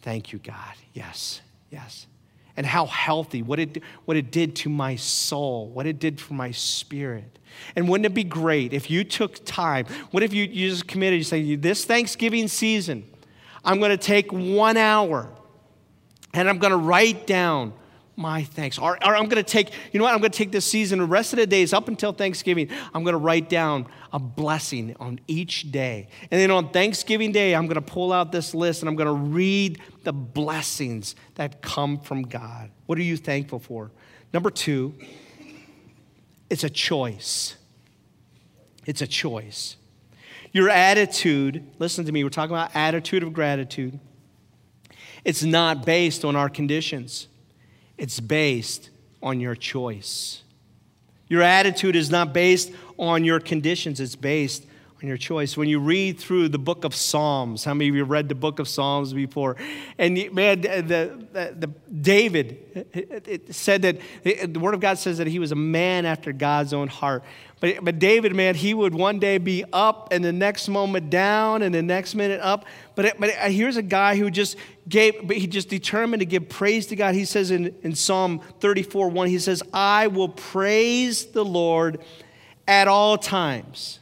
Thank 0.00 0.32
you, 0.32 0.38
God. 0.38 0.74
Yes, 0.94 1.42
yes. 1.68 2.06
And 2.56 2.64
how 2.64 2.86
healthy, 2.86 3.42
what 3.42 3.58
it, 3.58 3.82
what 4.04 4.16
it 4.16 4.30
did 4.30 4.54
to 4.56 4.68
my 4.68 4.94
soul, 4.94 5.68
what 5.70 5.86
it 5.86 5.98
did 5.98 6.20
for 6.20 6.34
my 6.34 6.52
spirit. 6.52 7.38
And 7.74 7.88
wouldn't 7.88 8.06
it 8.06 8.14
be 8.14 8.24
great 8.24 8.72
if 8.72 8.90
you 8.90 9.04
took 9.04 9.44
time? 9.44 9.86
What 10.10 10.22
if 10.22 10.32
you, 10.32 10.44
you 10.44 10.70
just 10.70 10.86
committed, 10.86 11.18
you 11.18 11.24
say, 11.24 11.56
This 11.56 11.84
Thanksgiving 11.84 12.48
season, 12.48 13.04
I'm 13.64 13.78
going 13.78 13.90
to 13.90 13.96
take 13.96 14.32
one 14.32 14.76
hour 14.76 15.28
and 16.32 16.48
I'm 16.48 16.58
going 16.58 16.72
to 16.72 16.76
write 16.76 17.26
down 17.26 17.72
my 18.16 18.44
thanks. 18.44 18.78
Or, 18.78 18.96
or 19.04 19.16
I'm 19.16 19.28
going 19.28 19.42
to 19.42 19.50
take, 19.50 19.70
you 19.92 19.98
know 19.98 20.04
what? 20.04 20.14
I'm 20.14 20.20
going 20.20 20.30
to 20.30 20.38
take 20.38 20.52
this 20.52 20.64
season, 20.64 20.98
the 20.98 21.04
rest 21.04 21.32
of 21.32 21.38
the 21.38 21.46
days 21.46 21.72
up 21.72 21.88
until 21.88 22.12
Thanksgiving, 22.12 22.68
I'm 22.92 23.02
going 23.02 23.14
to 23.14 23.18
write 23.18 23.48
down 23.48 23.86
a 24.14 24.18
blessing 24.20 24.94
on 25.00 25.18
each 25.26 25.72
day. 25.72 26.06
And 26.30 26.40
then 26.40 26.52
on 26.52 26.70
Thanksgiving 26.70 27.32
Day, 27.32 27.52
I'm 27.52 27.66
going 27.66 27.74
to 27.74 27.82
pull 27.82 28.12
out 28.12 28.30
this 28.30 28.54
list 28.54 28.80
and 28.80 28.88
I'm 28.88 28.94
going 28.94 29.08
to 29.08 29.12
read 29.12 29.80
the 30.04 30.12
blessings 30.12 31.16
that 31.34 31.60
come 31.60 31.98
from 31.98 32.22
God. 32.22 32.70
What 32.86 32.96
are 32.96 33.02
you 33.02 33.16
thankful 33.16 33.58
for? 33.58 33.90
Number 34.32 34.50
two, 34.50 34.94
it's 36.48 36.62
a 36.62 36.70
choice. 36.70 37.56
It's 38.86 39.02
a 39.02 39.06
choice. 39.06 39.76
Your 40.52 40.70
attitude, 40.70 41.66
listen 41.80 42.04
to 42.04 42.12
me, 42.12 42.22
we're 42.22 42.30
talking 42.30 42.54
about 42.54 42.70
attitude 42.76 43.24
of 43.24 43.32
gratitude. 43.32 43.98
It's 45.24 45.42
not 45.42 45.84
based 45.84 46.24
on 46.24 46.36
our 46.36 46.48
conditions. 46.48 47.26
It's 47.98 48.20
based 48.20 48.90
on 49.20 49.40
your 49.40 49.56
choice. 49.56 50.44
Your 51.26 51.42
attitude 51.42 51.96
is 51.96 52.10
not 52.10 52.32
based 52.32 52.70
on 52.98 53.24
your 53.24 53.40
conditions, 53.40 54.00
it's 54.00 54.16
based 54.16 54.66
on 55.04 55.08
your 55.08 55.16
choice. 55.16 55.56
When 55.56 55.68
you 55.68 55.80
read 55.80 56.18
through 56.18 56.48
the 56.48 56.58
book 56.58 56.84
of 56.84 56.94
Psalms, 56.94 57.64
how 57.64 57.74
many 57.74 57.90
of 57.90 57.94
you 57.94 58.04
read 58.04 58.28
the 58.28 58.34
book 58.34 58.58
of 58.58 58.66
Psalms 58.66 59.12
before? 59.12 59.56
And 59.98 60.14
man, 60.32 60.62
the, 60.62 61.18
the, 61.32 61.54
the 61.58 61.66
David 61.92 62.86
it, 62.94 63.54
said 63.54 63.82
that 63.82 64.00
the 64.24 64.58
Word 64.58 64.74
of 64.74 64.80
God 64.80 64.98
says 64.98 65.18
that 65.18 65.26
he 65.26 65.38
was 65.38 65.52
a 65.52 65.56
man 65.56 66.06
after 66.06 66.32
God's 66.32 66.72
own 66.72 66.88
heart. 66.88 67.22
But, 67.60 67.84
but 67.84 67.98
David, 67.98 68.34
man, 68.34 68.54
he 68.54 68.74
would 68.74 68.94
one 68.94 69.18
day 69.18 69.38
be 69.38 69.64
up 69.72 70.08
and 70.10 70.24
the 70.24 70.32
next 70.32 70.68
moment 70.68 71.10
down 71.10 71.62
and 71.62 71.74
the 71.74 71.82
next 71.82 72.14
minute 72.14 72.40
up. 72.40 72.64
But, 72.94 73.18
but 73.18 73.30
here's 73.30 73.76
a 73.76 73.82
guy 73.82 74.16
who 74.16 74.30
just 74.30 74.56
gave, 74.88 75.26
but 75.26 75.36
he 75.36 75.46
just 75.46 75.68
determined 75.68 76.20
to 76.20 76.26
give 76.26 76.48
praise 76.48 76.86
to 76.88 76.96
God. 76.96 77.14
He 77.14 77.24
says 77.24 77.50
in, 77.50 77.74
in 77.82 77.94
Psalm 77.94 78.40
34 78.60 79.08
1, 79.08 79.28
he 79.28 79.38
says, 79.38 79.62
I 79.72 80.06
will 80.06 80.28
praise 80.28 81.26
the 81.26 81.44
Lord 81.44 82.00
at 82.66 82.88
all 82.88 83.18
times. 83.18 84.00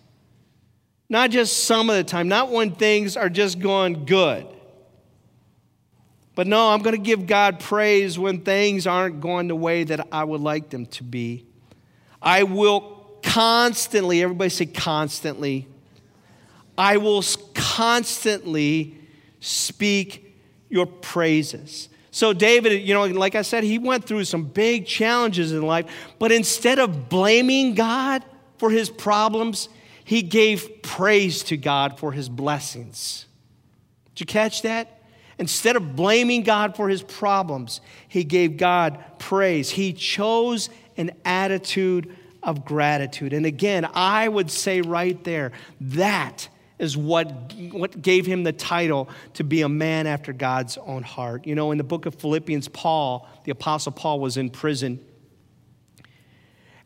Not 1.08 1.30
just 1.30 1.64
some 1.64 1.90
of 1.90 1.96
the 1.96 2.04
time, 2.04 2.28
not 2.28 2.50
when 2.50 2.72
things 2.72 3.16
are 3.16 3.28
just 3.28 3.58
going 3.58 4.06
good. 4.06 4.46
But 6.34 6.46
no, 6.46 6.70
I'm 6.70 6.80
going 6.80 6.96
to 6.96 7.02
give 7.02 7.26
God 7.26 7.60
praise 7.60 8.18
when 8.18 8.40
things 8.40 8.86
aren't 8.86 9.20
going 9.20 9.48
the 9.48 9.56
way 9.56 9.84
that 9.84 10.08
I 10.10 10.24
would 10.24 10.40
like 10.40 10.70
them 10.70 10.86
to 10.86 11.04
be. 11.04 11.44
I 12.22 12.44
will 12.44 12.80
constantly, 13.22 14.22
everybody 14.22 14.48
say 14.48 14.66
constantly, 14.66 15.66
I 16.78 16.96
will 16.96 17.22
constantly 17.54 18.96
speak 19.40 20.38
your 20.70 20.86
praises. 20.86 21.90
So, 22.10 22.32
David, 22.32 22.82
you 22.82 22.94
know, 22.94 23.04
like 23.06 23.34
I 23.34 23.42
said, 23.42 23.64
he 23.64 23.78
went 23.78 24.06
through 24.06 24.24
some 24.24 24.44
big 24.44 24.86
challenges 24.86 25.52
in 25.52 25.62
life, 25.62 25.86
but 26.18 26.32
instead 26.32 26.78
of 26.78 27.08
blaming 27.08 27.74
God 27.74 28.24
for 28.62 28.70
his 28.70 28.90
problems, 28.90 29.68
he 30.04 30.22
gave 30.22 30.82
praise 30.82 31.42
to 31.42 31.56
God 31.56 31.98
for 31.98 32.12
his 32.12 32.28
blessings. 32.28 33.26
Did 34.14 34.20
you 34.20 34.26
catch 34.26 34.62
that? 34.62 35.02
Instead 35.36 35.74
of 35.74 35.96
blaming 35.96 36.44
God 36.44 36.76
for 36.76 36.88
his 36.88 37.02
problems, 37.02 37.80
he 38.06 38.22
gave 38.22 38.58
God 38.58 39.02
praise. 39.18 39.68
He 39.68 39.92
chose 39.92 40.70
an 40.96 41.10
attitude 41.24 42.14
of 42.40 42.64
gratitude. 42.64 43.32
And 43.32 43.46
again, 43.46 43.84
I 43.94 44.28
would 44.28 44.48
say 44.48 44.80
right 44.80 45.24
there, 45.24 45.50
that 45.80 46.48
is 46.78 46.96
what, 46.96 47.52
what 47.72 48.00
gave 48.00 48.26
him 48.26 48.44
the 48.44 48.52
title 48.52 49.08
to 49.34 49.42
be 49.42 49.62
a 49.62 49.68
man 49.68 50.06
after 50.06 50.32
God's 50.32 50.78
own 50.78 51.02
heart. 51.02 51.48
You 51.48 51.56
know, 51.56 51.72
in 51.72 51.78
the 51.78 51.84
book 51.84 52.06
of 52.06 52.14
Philippians, 52.14 52.68
Paul, 52.68 53.28
the 53.42 53.50
Apostle 53.50 53.90
Paul, 53.90 54.20
was 54.20 54.36
in 54.36 54.50
prison. 54.50 55.04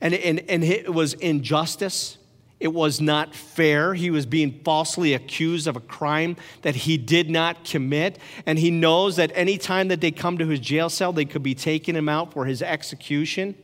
And, 0.01 0.15
and, 0.15 0.41
and 0.49 0.63
it 0.65 0.93
was 0.93 1.15
injustice. 1.15 2.19
It 2.59 2.69
was 2.69 3.01
not 3.01 3.35
fair. 3.35 3.95
He 3.95 4.11
was 4.11 4.25
being 4.25 4.61
falsely 4.65 5.13
accused 5.13 5.67
of 5.67 5.77
a 5.77 5.81
crime 5.81 6.37
that 6.63 6.75
he 6.75 6.97
did 6.97 7.29
not 7.29 7.65
commit. 7.65 8.19
And 8.47 8.59
he 8.59 8.71
knows 8.71 9.17
that 9.17 9.31
any 9.35 9.59
time 9.59 9.89
that 9.89 10.01
they 10.01 10.11
come 10.11 10.39
to 10.39 10.47
his 10.47 10.61
jail 10.61 10.89
cell, 10.89 11.13
they 11.13 11.27
could 11.27 11.43
be 11.43 11.55
taking 11.55 11.95
him 11.95 12.09
out 12.09 12.33
for 12.33 12.47
his 12.47 12.63
execution. 12.63 13.55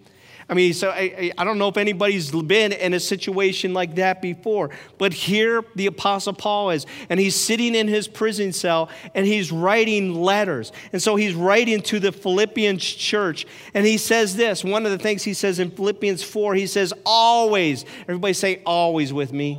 I 0.53 0.55
mean, 0.55 0.75
so 0.75 0.91
I, 0.91 1.33
I 1.39 1.45
don't 1.45 1.57
know 1.57 1.69
if 1.69 1.79
anybody's 1.79 2.31
been 2.31 2.73
in 2.73 2.93
a 2.93 3.01
situation 3.01 3.73
like 3.73 3.95
that 3.95 4.21
before, 4.21 4.69
but 4.99 5.15
here 5.15 5.65
the 5.77 5.87
Apostle 5.87 6.35
Paul 6.35 6.69
is, 6.69 6.85
and 7.09 7.19
he's 7.19 7.35
sitting 7.35 7.75
in 7.75 7.89
his 7.89 8.07
prison 8.07 8.53
cell 8.53 8.91
and 9.15 9.25
he's 9.25 9.51
writing 9.51 10.15
letters. 10.15 10.71
And 10.93 11.01
so 11.01 11.17
he's 11.17 11.33
writing 11.33 11.81
to 11.85 11.99
the 11.99 12.13
Philippians 12.13 12.85
church, 12.85 13.47
and 13.73 13.87
he 13.87 13.97
says 13.97 14.37
this 14.37 14.63
one 14.63 14.85
of 14.85 14.93
the 14.93 14.99
things 14.99 15.23
he 15.23 15.33
says 15.33 15.59
in 15.59 15.71
Philippians 15.71 16.23
4, 16.23 16.55
he 16.55 16.67
says, 16.67 16.93
Always, 17.07 17.87
everybody 18.03 18.35
say 18.35 18.61
always 18.67 19.11
with 19.11 19.33
me, 19.33 19.59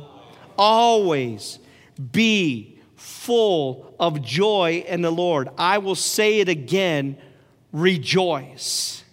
always 0.56 1.58
be 2.12 2.78
full 2.94 3.96
of 3.98 4.22
joy 4.22 4.84
in 4.86 5.02
the 5.02 5.10
Lord. 5.10 5.48
I 5.58 5.78
will 5.78 5.96
say 5.96 6.38
it 6.38 6.48
again 6.48 7.16
rejoice. 7.72 9.03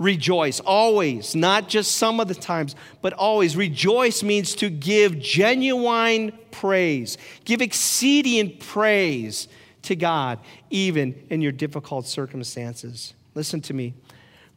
Rejoice, 0.00 0.60
always, 0.60 1.34
not 1.34 1.68
just 1.68 1.96
some 1.96 2.20
of 2.20 2.28
the 2.28 2.34
times, 2.34 2.74
but 3.02 3.12
always. 3.12 3.54
Rejoice 3.54 4.22
means 4.22 4.54
to 4.54 4.70
give 4.70 5.18
genuine 5.18 6.32
praise, 6.50 7.18
give 7.44 7.60
exceeding 7.60 8.56
praise 8.56 9.46
to 9.82 9.94
God, 9.94 10.38
even 10.70 11.26
in 11.28 11.42
your 11.42 11.52
difficult 11.52 12.06
circumstances. 12.06 13.12
Listen 13.34 13.60
to 13.60 13.74
me. 13.74 13.92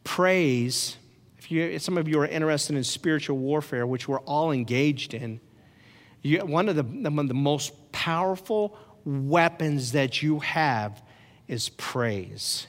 Praise, 0.02 0.96
if 1.36 1.50
you, 1.50 1.78
some 1.78 1.98
of 1.98 2.08
you 2.08 2.18
are 2.20 2.26
interested 2.26 2.74
in 2.74 2.82
spiritual 2.82 3.36
warfare, 3.36 3.86
which 3.86 4.08
we're 4.08 4.20
all 4.20 4.50
engaged 4.50 5.12
in, 5.12 5.40
you, 6.22 6.38
one, 6.38 6.70
of 6.70 6.76
the, 6.76 6.84
one 6.84 7.18
of 7.18 7.28
the 7.28 7.34
most 7.34 7.92
powerful 7.92 8.78
weapons 9.04 9.92
that 9.92 10.22
you 10.22 10.38
have 10.38 11.02
is 11.48 11.68
praise. 11.68 12.66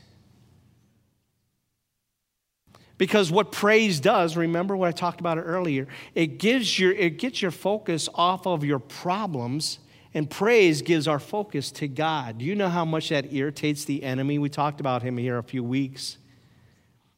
Because 2.98 3.30
what 3.32 3.52
praise 3.52 4.00
does, 4.00 4.38
remember 4.38 4.78
what 4.78 4.88
I 4.88 4.92
talked 4.92 5.20
about 5.20 5.38
earlier, 5.38 5.88
it 6.14 6.40
gives 6.40 6.80
your 6.80 6.94
it 6.94 7.18
gets 7.18 7.42
your 7.42 7.52
focus 7.52 8.08
off 8.14 8.48
of 8.48 8.64
your 8.64 8.80
problems 8.80 9.80
and 10.14 10.30
praise 10.30 10.82
gives 10.82 11.08
our 11.08 11.20
focus 11.20 11.72
to 11.72 11.90
God. 11.90 12.38
Do 12.38 12.46
you 12.46 12.56
know 12.56 12.70
how 12.70 12.86
much 12.86 13.10
that 13.10 13.34
irritates 13.34 13.84
the 13.84 14.04
enemy? 14.04 14.40
We 14.40 14.50
talked 14.50 14.80
about 14.80 15.04
him 15.04 15.18
here 15.18 15.38
a 15.38 15.44
few 15.44 15.64
weeks. 15.64 16.18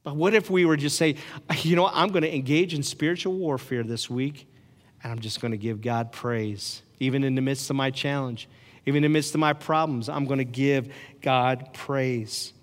But 0.03 0.15
what 0.15 0.33
if 0.33 0.49
we 0.49 0.65
were 0.65 0.77
just 0.77 0.97
say, 0.97 1.15
you 1.61 1.75
know, 1.75 1.87
I'm 1.87 2.09
going 2.09 2.23
to 2.23 2.33
engage 2.33 2.73
in 2.73 2.81
spiritual 2.81 3.33
warfare 3.33 3.83
this 3.83 4.09
week 4.09 4.47
and 5.03 5.11
I'm 5.11 5.19
just 5.19 5.41
going 5.41 5.51
to 5.51 5.57
give 5.57 5.81
God 5.81 6.11
praise 6.11 6.81
even 6.99 7.23
in 7.23 7.35
the 7.35 7.41
midst 7.41 7.69
of 7.69 7.75
my 7.75 7.91
challenge, 7.91 8.49
even 8.85 9.03
in 9.03 9.11
the 9.11 9.13
midst 9.13 9.33
of 9.35 9.39
my 9.39 9.53
problems, 9.53 10.09
I'm 10.09 10.25
going 10.25 10.39
to 10.39 10.45
give 10.45 10.91
God 11.21 11.73
praise. 11.73 12.53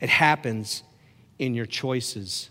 It 0.00 0.08
happens 0.08 0.82
in 1.38 1.54
your 1.54 1.66
choices. 1.66 2.50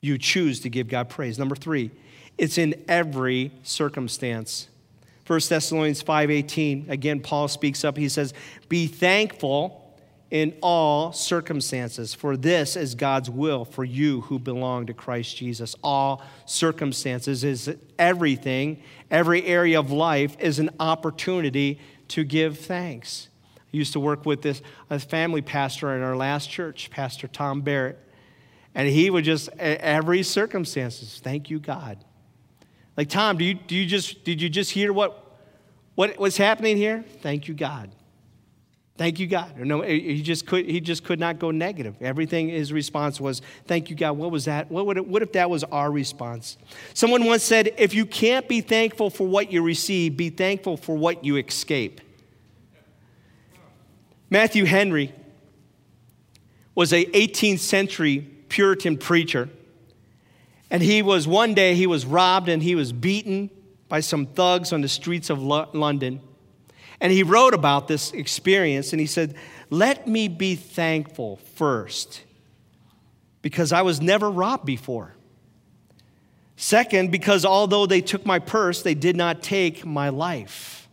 You 0.00 0.18
choose 0.18 0.60
to 0.60 0.70
give 0.70 0.88
God 0.88 1.08
praise. 1.08 1.38
Number 1.38 1.56
three, 1.56 1.90
it's 2.38 2.58
in 2.58 2.84
every 2.86 3.52
circumstance. 3.62 4.68
1 5.26 5.48
Thessalonians 5.48 6.02
5:18, 6.02 6.88
again, 6.88 7.20
Paul 7.20 7.48
speaks 7.48 7.84
up. 7.84 7.96
He 7.96 8.08
says, 8.08 8.32
Be 8.68 8.86
thankful 8.86 9.82
in 10.30 10.56
all 10.60 11.12
circumstances, 11.12 12.12
for 12.12 12.36
this 12.36 12.76
is 12.76 12.94
God's 12.94 13.30
will 13.30 13.64
for 13.64 13.84
you 13.84 14.22
who 14.22 14.38
belong 14.38 14.86
to 14.86 14.94
Christ 14.94 15.36
Jesus. 15.36 15.74
All 15.82 16.22
circumstances 16.46 17.44
is 17.44 17.74
everything, 17.98 18.82
every 19.10 19.44
area 19.44 19.78
of 19.78 19.92
life 19.92 20.36
is 20.40 20.58
an 20.58 20.70
opportunity 20.80 21.80
to 22.08 22.24
give 22.24 22.58
thanks 22.58 23.28
used 23.72 23.92
to 23.92 24.00
work 24.00 24.24
with 24.24 24.42
this 24.42 24.62
a 24.90 24.98
family 24.98 25.42
pastor 25.42 25.94
in 25.94 26.02
our 26.02 26.16
last 26.16 26.50
church, 26.50 26.90
Pastor 26.90 27.28
Tom 27.28 27.60
Barrett. 27.60 27.98
And 28.74 28.88
he 28.88 29.08
would 29.08 29.24
just, 29.24 29.48
every 29.58 30.22
circumstances, 30.22 31.20
thank 31.22 31.48
you, 31.48 31.58
God. 31.58 32.04
Like, 32.96 33.08
Tom, 33.08 33.38
do 33.38 33.44
you, 33.44 33.54
do 33.54 33.74
you 33.74 33.86
just, 33.86 34.24
did 34.24 34.40
you 34.40 34.48
just 34.48 34.70
hear 34.70 34.92
what, 34.92 35.38
what 35.94 36.18
was 36.18 36.36
happening 36.36 36.76
here? 36.76 37.04
Thank 37.22 37.48
you, 37.48 37.54
God. 37.54 37.90
Thank 38.98 39.18
you, 39.18 39.26
God. 39.26 39.58
No, 39.58 39.82
he 39.82 40.22
just 40.22 40.46
could, 40.46 40.64
he 40.64 40.80
just 40.80 41.04
could 41.04 41.20
not 41.20 41.38
go 41.38 41.50
negative. 41.50 41.96
Everything, 42.00 42.48
his 42.48 42.72
response 42.72 43.20
was, 43.20 43.42
thank 43.66 43.90
you, 43.90 43.96
God. 43.96 44.12
What 44.12 44.30
was 44.30 44.46
that? 44.46 44.70
What, 44.70 44.86
would 44.86 44.96
it, 44.96 45.06
what 45.06 45.22
if 45.22 45.32
that 45.32 45.50
was 45.50 45.64
our 45.64 45.90
response? 45.90 46.56
Someone 46.94 47.24
once 47.24 47.42
said, 47.42 47.74
if 47.76 47.94
you 47.94 48.06
can't 48.06 48.48
be 48.48 48.62
thankful 48.62 49.10
for 49.10 49.26
what 49.26 49.52
you 49.52 49.60
receive, 49.62 50.16
be 50.16 50.30
thankful 50.30 50.78
for 50.78 50.96
what 50.96 51.24
you 51.24 51.36
escape. 51.36 52.00
Matthew 54.28 54.64
Henry 54.64 55.14
was 56.74 56.92
a 56.92 57.04
18th 57.06 57.60
century 57.60 58.28
Puritan 58.48 58.98
preacher. 58.98 59.48
And 60.70 60.82
he 60.82 61.02
was 61.02 61.26
one 61.28 61.54
day 61.54 61.74
he 61.74 61.86
was 61.86 62.04
robbed 62.04 62.48
and 62.48 62.62
he 62.62 62.74
was 62.74 62.92
beaten 62.92 63.50
by 63.88 64.00
some 64.00 64.26
thugs 64.26 64.72
on 64.72 64.80
the 64.80 64.88
streets 64.88 65.30
of 65.30 65.40
London. 65.40 66.20
And 67.00 67.12
he 67.12 67.22
wrote 67.22 67.54
about 67.54 67.88
this 67.88 68.12
experience 68.12 68.92
and 68.92 69.00
he 69.00 69.06
said, 69.06 69.34
"Let 69.70 70.08
me 70.08 70.28
be 70.28 70.54
thankful 70.54 71.36
first 71.54 72.22
because 73.46 73.72
I 73.72 73.82
was 73.82 74.00
never 74.00 74.28
robbed 74.28 74.66
before. 74.66 75.14
Second, 76.56 77.12
because 77.12 77.44
although 77.44 77.86
they 77.86 78.00
took 78.00 78.26
my 78.26 78.40
purse, 78.40 78.82
they 78.82 78.94
did 78.94 79.14
not 79.14 79.40
take 79.40 79.86
my 79.86 80.08
life. 80.08 80.85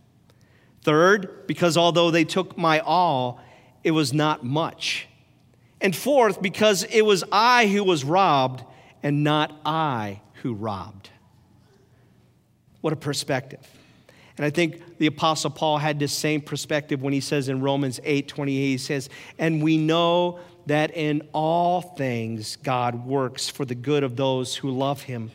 Third, 0.84 1.46
because 1.46 1.76
although 1.76 2.10
they 2.10 2.24
took 2.24 2.56
my 2.56 2.80
all, 2.80 3.40
it 3.82 3.90
was 3.90 4.12
not 4.12 4.44
much. 4.44 5.08
And 5.80 5.96
fourth, 5.96 6.40
because 6.40 6.84
it 6.84 7.02
was 7.02 7.24
I 7.32 7.66
who 7.66 7.82
was 7.82 8.04
robbed 8.04 8.62
and 9.02 9.24
not 9.24 9.60
I 9.64 10.20
who 10.42 10.54
robbed. 10.54 11.10
What 12.80 12.92
a 12.92 12.96
perspective. 12.96 13.66
And 14.36 14.44
I 14.44 14.50
think 14.50 14.98
the 14.98 15.06
Apostle 15.06 15.50
Paul 15.50 15.78
had 15.78 15.98
this 15.98 16.12
same 16.12 16.40
perspective 16.40 17.02
when 17.02 17.12
he 17.12 17.20
says 17.20 17.48
in 17.48 17.60
Romans 17.60 18.00
8 18.04 18.28
28, 18.28 18.54
he 18.54 18.78
says, 18.78 19.08
And 19.38 19.62
we 19.62 19.78
know 19.78 20.40
that 20.66 20.96
in 20.96 21.26
all 21.32 21.80
things 21.80 22.56
God 22.56 23.06
works 23.06 23.48
for 23.48 23.64
the 23.64 23.74
good 23.74 24.02
of 24.02 24.16
those 24.16 24.56
who 24.56 24.70
love 24.70 25.02
him, 25.02 25.30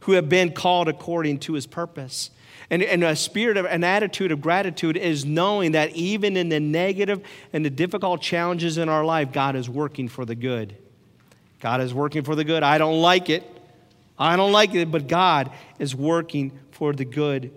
who 0.00 0.12
have 0.12 0.28
been 0.28 0.52
called 0.52 0.88
according 0.88 1.40
to 1.40 1.54
his 1.54 1.66
purpose. 1.66 2.30
And, 2.68 2.82
and 2.82 3.04
a 3.04 3.14
spirit 3.14 3.56
of 3.56 3.64
an 3.64 3.84
attitude 3.84 4.32
of 4.32 4.40
gratitude 4.40 4.96
is 4.96 5.24
knowing 5.24 5.72
that 5.72 5.90
even 5.94 6.36
in 6.36 6.48
the 6.48 6.58
negative 6.58 7.22
and 7.52 7.64
the 7.64 7.70
difficult 7.70 8.20
challenges 8.20 8.76
in 8.76 8.88
our 8.88 9.04
life, 9.04 9.32
God 9.32 9.54
is 9.54 9.68
working 9.68 10.08
for 10.08 10.24
the 10.24 10.34
good. 10.34 10.76
God 11.60 11.80
is 11.80 11.94
working 11.94 12.22
for 12.24 12.34
the 12.34 12.44
good. 12.44 12.62
I 12.62 12.78
don't 12.78 13.00
like 13.00 13.30
it. 13.30 13.44
I 14.18 14.36
don't 14.36 14.52
like 14.52 14.74
it, 14.74 14.90
but 14.90 15.06
God 15.06 15.50
is 15.78 15.94
working 15.94 16.58
for 16.72 16.92
the 16.92 17.04
good. 17.04 17.52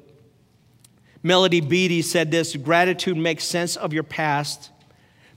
Melody 1.23 1.61
Beattie 1.61 2.01
said 2.01 2.31
this 2.31 2.55
gratitude 2.55 3.17
makes 3.17 3.43
sense 3.43 3.75
of 3.75 3.93
your 3.93 4.03
past, 4.03 4.69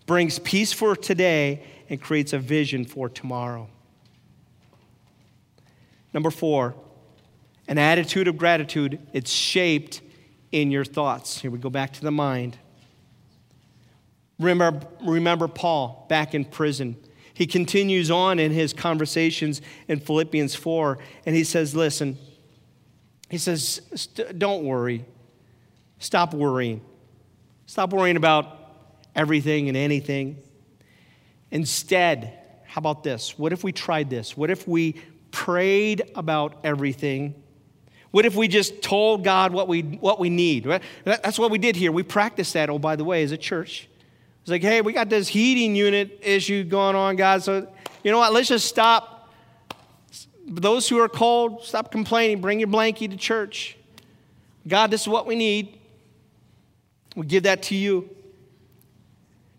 brings 0.06 0.38
peace 0.38 0.72
for 0.72 0.94
today, 0.94 1.62
and 1.88 2.00
creates 2.00 2.32
a 2.32 2.38
vision 2.38 2.84
for 2.84 3.08
tomorrow. 3.08 3.68
Number 6.12 6.30
four, 6.30 6.74
an 7.68 7.78
attitude 7.78 8.28
of 8.28 8.36
gratitude, 8.36 8.98
it's 9.12 9.30
shaped 9.30 10.00
in 10.50 10.70
your 10.70 10.84
thoughts. 10.84 11.40
Here 11.40 11.50
we 11.50 11.58
go 11.58 11.70
back 11.70 11.92
to 11.94 12.02
the 12.02 12.10
mind. 12.10 12.58
Remember, 14.38 14.86
remember 15.04 15.48
Paul 15.48 16.06
back 16.08 16.34
in 16.34 16.44
prison. 16.44 16.96
He 17.34 17.46
continues 17.46 18.10
on 18.10 18.38
in 18.38 18.52
his 18.52 18.72
conversations 18.72 19.62
in 19.88 20.00
Philippians 20.00 20.54
4, 20.54 20.98
and 21.24 21.34
he 21.34 21.44
says, 21.44 21.74
Listen, 21.74 22.18
he 23.30 23.38
says, 23.38 23.78
Don't 24.36 24.64
worry. 24.64 25.04
Stop 25.98 26.34
worrying. 26.34 26.82
Stop 27.66 27.92
worrying 27.92 28.16
about 28.16 28.58
everything 29.14 29.68
and 29.68 29.76
anything. 29.76 30.36
Instead, 31.50 32.38
how 32.66 32.80
about 32.80 33.02
this? 33.02 33.38
What 33.38 33.52
if 33.52 33.62
we 33.62 33.72
tried 33.72 34.10
this? 34.10 34.36
What 34.36 34.50
if 34.50 34.66
we 34.66 35.00
prayed 35.30 36.02
about 36.14 36.60
everything 36.64 37.41
what 38.12 38.24
if 38.24 38.36
we 38.36 38.46
just 38.46 38.82
told 38.82 39.24
God 39.24 39.52
what 39.52 39.66
we, 39.66 39.82
what 39.82 40.20
we 40.20 40.30
need? 40.30 40.64
That's 41.04 41.38
what 41.38 41.50
we 41.50 41.58
did 41.58 41.74
here. 41.74 41.90
We 41.90 42.02
practiced 42.02 42.52
that, 42.52 42.70
oh, 42.70 42.78
by 42.78 42.94
the 42.94 43.04
way, 43.04 43.22
as 43.24 43.32
a 43.32 43.38
church. 43.38 43.88
It's 44.42 44.50
like, 44.50 44.62
hey, 44.62 44.82
we 44.82 44.92
got 44.92 45.08
this 45.08 45.28
heating 45.28 45.74
unit 45.74 46.20
issue 46.22 46.62
going 46.62 46.94
on, 46.94 47.16
God. 47.16 47.42
So, 47.42 47.66
you 48.04 48.10
know 48.10 48.18
what? 48.18 48.32
Let's 48.32 48.48
just 48.48 48.66
stop. 48.66 49.32
Those 50.46 50.88
who 50.88 50.98
are 50.98 51.08
cold, 51.08 51.64
stop 51.64 51.90
complaining. 51.90 52.40
Bring 52.40 52.60
your 52.60 52.68
blankie 52.68 53.10
to 53.10 53.16
church. 53.16 53.76
God, 54.68 54.90
this 54.90 55.02
is 55.02 55.08
what 55.08 55.26
we 55.26 55.34
need. 55.34 55.78
We 57.16 57.26
give 57.26 57.44
that 57.44 57.62
to 57.64 57.74
you. 57.74 58.10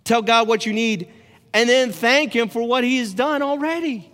Tell 0.04 0.22
God 0.22 0.48
what 0.48 0.66
you 0.66 0.74
need, 0.74 1.08
and 1.54 1.70
then 1.70 1.92
thank 1.92 2.36
Him 2.36 2.50
for 2.50 2.62
what 2.62 2.84
He's 2.84 3.14
done 3.14 3.42
already. 3.42 4.12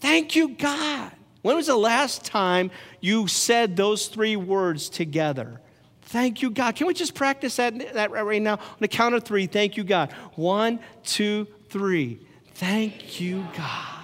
Thank 0.00 0.34
you, 0.34 0.48
God. 0.48 1.12
When 1.42 1.56
was 1.56 1.66
the 1.66 1.76
last 1.76 2.24
time 2.24 2.70
you 3.00 3.26
said 3.26 3.76
those 3.76 4.06
three 4.06 4.36
words 4.36 4.88
together? 4.88 5.60
Thank 6.02 6.42
you, 6.42 6.50
God. 6.50 6.76
Can 6.76 6.86
we 6.86 6.94
just 6.94 7.14
practice 7.14 7.56
that, 7.56 7.94
that 7.94 8.10
right 8.10 8.42
now? 8.42 8.54
On 8.54 8.76
the 8.80 8.88
count 8.88 9.14
of 9.14 9.24
three, 9.24 9.46
thank 9.46 9.76
you, 9.76 9.84
God. 9.84 10.12
One, 10.34 10.78
two, 11.04 11.48
three. 11.68 12.20
Thank 12.54 13.20
you, 13.20 13.46
God. 13.56 14.02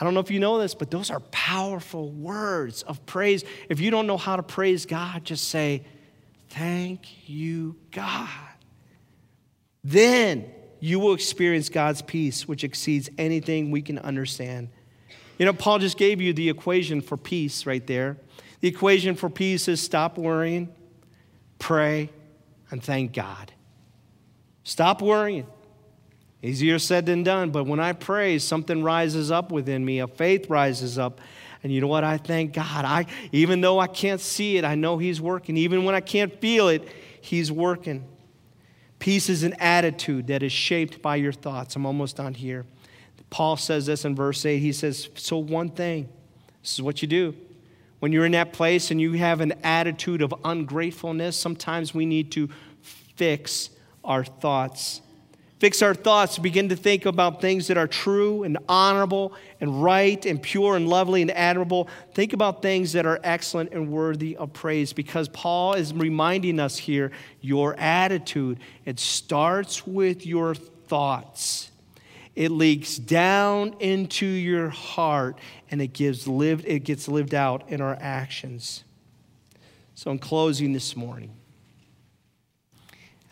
I 0.00 0.04
don't 0.04 0.14
know 0.14 0.20
if 0.20 0.30
you 0.30 0.40
know 0.40 0.58
this, 0.58 0.74
but 0.74 0.90
those 0.90 1.10
are 1.10 1.20
powerful 1.30 2.10
words 2.10 2.82
of 2.82 3.04
praise. 3.06 3.44
If 3.68 3.80
you 3.80 3.90
don't 3.90 4.06
know 4.06 4.16
how 4.16 4.36
to 4.36 4.42
praise 4.42 4.86
God, 4.86 5.24
just 5.24 5.48
say, 5.48 5.84
Thank 6.50 7.28
you, 7.30 7.76
God. 7.92 8.28
Then 9.82 10.50
you 10.80 10.98
will 10.98 11.14
experience 11.14 11.70
God's 11.70 12.02
peace, 12.02 12.46
which 12.46 12.62
exceeds 12.62 13.08
anything 13.16 13.70
we 13.70 13.80
can 13.80 13.98
understand. 13.98 14.68
You 15.42 15.46
know, 15.46 15.54
Paul 15.54 15.80
just 15.80 15.98
gave 15.98 16.20
you 16.20 16.32
the 16.32 16.48
equation 16.48 17.00
for 17.00 17.16
peace 17.16 17.66
right 17.66 17.84
there. 17.84 18.16
The 18.60 18.68
equation 18.68 19.16
for 19.16 19.28
peace 19.28 19.66
is 19.66 19.80
stop 19.80 20.16
worrying, 20.16 20.72
pray, 21.58 22.10
and 22.70 22.80
thank 22.80 23.12
God. 23.12 23.52
Stop 24.62 25.02
worrying. 25.02 25.48
Easier 26.44 26.78
said 26.78 27.06
than 27.06 27.24
done, 27.24 27.50
but 27.50 27.66
when 27.66 27.80
I 27.80 27.92
pray, 27.92 28.38
something 28.38 28.84
rises 28.84 29.32
up 29.32 29.50
within 29.50 29.84
me, 29.84 29.98
a 29.98 30.06
faith 30.06 30.48
rises 30.48 30.96
up. 30.96 31.20
And 31.64 31.72
you 31.72 31.80
know 31.80 31.88
what? 31.88 32.04
I 32.04 32.18
thank 32.18 32.52
God. 32.52 32.84
I 32.84 33.06
even 33.32 33.60
though 33.60 33.80
I 33.80 33.88
can't 33.88 34.20
see 34.20 34.58
it, 34.58 34.64
I 34.64 34.76
know 34.76 34.96
he's 34.96 35.20
working. 35.20 35.56
Even 35.56 35.82
when 35.82 35.96
I 35.96 36.02
can't 36.02 36.40
feel 36.40 36.68
it, 36.68 36.86
he's 37.20 37.50
working. 37.50 38.04
Peace 39.00 39.28
is 39.28 39.42
an 39.42 39.54
attitude 39.54 40.28
that 40.28 40.44
is 40.44 40.52
shaped 40.52 41.02
by 41.02 41.16
your 41.16 41.32
thoughts. 41.32 41.74
I'm 41.74 41.84
almost 41.84 42.20
on 42.20 42.32
here. 42.32 42.64
Paul 43.32 43.56
says 43.56 43.86
this 43.86 44.04
in 44.04 44.14
verse 44.14 44.46
8. 44.46 44.58
He 44.58 44.72
says, 44.72 45.08
So, 45.16 45.38
one 45.38 45.70
thing, 45.70 46.08
this 46.62 46.74
is 46.74 46.82
what 46.82 47.02
you 47.02 47.08
do. 47.08 47.34
When 47.98 48.12
you're 48.12 48.26
in 48.26 48.32
that 48.32 48.52
place 48.52 48.90
and 48.90 49.00
you 49.00 49.14
have 49.14 49.40
an 49.40 49.54
attitude 49.64 50.22
of 50.22 50.32
ungratefulness, 50.44 51.36
sometimes 51.36 51.92
we 51.92 52.06
need 52.06 52.30
to 52.32 52.48
fix 53.16 53.70
our 54.04 54.24
thoughts 54.24 55.02
fix 55.62 55.80
our 55.80 55.94
thoughts, 55.94 56.38
begin 56.38 56.70
to 56.70 56.74
think 56.74 57.06
about 57.06 57.40
things 57.40 57.68
that 57.68 57.78
are 57.78 57.86
true 57.86 58.42
and 58.42 58.58
honorable 58.68 59.32
and 59.60 59.80
right 59.80 60.26
and 60.26 60.42
pure 60.42 60.74
and 60.74 60.88
lovely 60.88 61.22
and 61.22 61.30
admirable. 61.30 61.88
Think 62.14 62.32
about 62.32 62.62
things 62.62 62.94
that 62.94 63.06
are 63.06 63.20
excellent 63.22 63.70
and 63.72 63.88
worthy 63.88 64.36
of 64.36 64.52
praise 64.52 64.92
because 64.92 65.28
Paul 65.28 65.74
is 65.74 65.94
reminding 65.94 66.58
us 66.58 66.76
here 66.76 67.12
your 67.40 67.78
attitude. 67.78 68.58
It 68.84 68.98
starts 68.98 69.86
with 69.86 70.26
your 70.26 70.56
thoughts. 70.56 71.70
It 72.34 72.50
leaks 72.50 72.96
down 72.96 73.74
into 73.78 74.26
your 74.26 74.70
heart 74.70 75.38
and 75.70 75.82
it 75.82 75.92
gives 75.92 76.26
lived 76.26 76.64
it 76.66 76.80
gets 76.80 77.08
lived 77.08 77.34
out 77.34 77.68
in 77.68 77.80
our 77.80 77.96
actions. 78.00 78.84
So 79.94 80.10
in 80.10 80.18
closing 80.18 80.72
this 80.72 80.96
morning, 80.96 81.32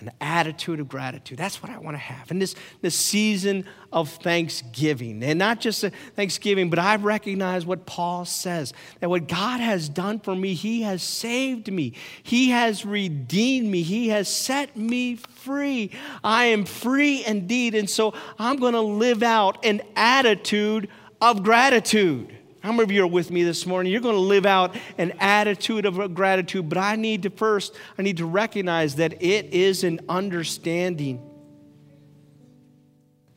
an 0.01 0.11
attitude 0.21 0.81
of 0.81 0.89
gratitude. 0.89 1.39
That's 1.39 1.63
what 1.63 1.71
I 1.71 1.79
want 1.79 1.95
to 1.95 1.99
have 1.99 2.31
in 2.31 2.39
this, 2.39 2.55
this 2.81 2.95
season 2.95 3.65
of 3.93 4.09
Thanksgiving. 4.09 5.23
And 5.23 5.39
not 5.39 5.61
just 5.61 5.85
Thanksgiving, 6.17 6.71
but 6.71 6.79
I 6.79 6.97
recognize 6.97 7.67
what 7.67 7.87
Paul 7.87 8.25
says 8.25 8.73
that 9.01 9.09
what 9.09 9.29
God 9.29 9.61
has 9.61 9.89
done 9.89 10.21
for 10.21 10.35
me, 10.35 10.55
He 10.55 10.83
has 10.83 11.03
saved 11.03 11.73
me, 11.73 11.95
He 12.23 12.51
has 12.51 12.85
redeemed 12.85 13.69
me, 13.69 13.83
He 13.83 14.09
has 14.09 14.29
set 14.29 14.77
me 14.77 15.17
free. 15.17 15.91
I 16.25 16.47
am 16.47 16.65
free 16.65 17.25
indeed. 17.25 17.75
And 17.75 17.89
so 17.89 18.15
I'm 18.39 18.57
going 18.57 18.75
to 18.75 18.81
live 18.81 19.23
out 19.23 19.65
an 19.65 19.83
attitude 19.97 20.89
of 21.21 21.43
gratitude. 21.43 22.37
How 22.63 22.73
many 22.73 22.83
of 22.83 22.91
you 22.91 23.03
are 23.05 23.07
with 23.07 23.31
me 23.31 23.43
this 23.43 23.65
morning? 23.65 23.91
You're 23.91 24.03
going 24.03 24.15
to 24.15 24.21
live 24.21 24.45
out 24.45 24.77
an 24.99 25.13
attitude 25.19 25.87
of 25.87 26.15
gratitude, 26.15 26.69
but 26.69 26.77
I 26.77 26.97
need 26.97 27.23
to 27.23 27.31
first, 27.31 27.75
I 27.99 28.03
need 28.03 28.19
to 28.19 28.27
recognize 28.27 28.97
that 28.97 29.23
it 29.23 29.47
is 29.47 29.83
an 29.83 30.01
understanding. 30.09 31.23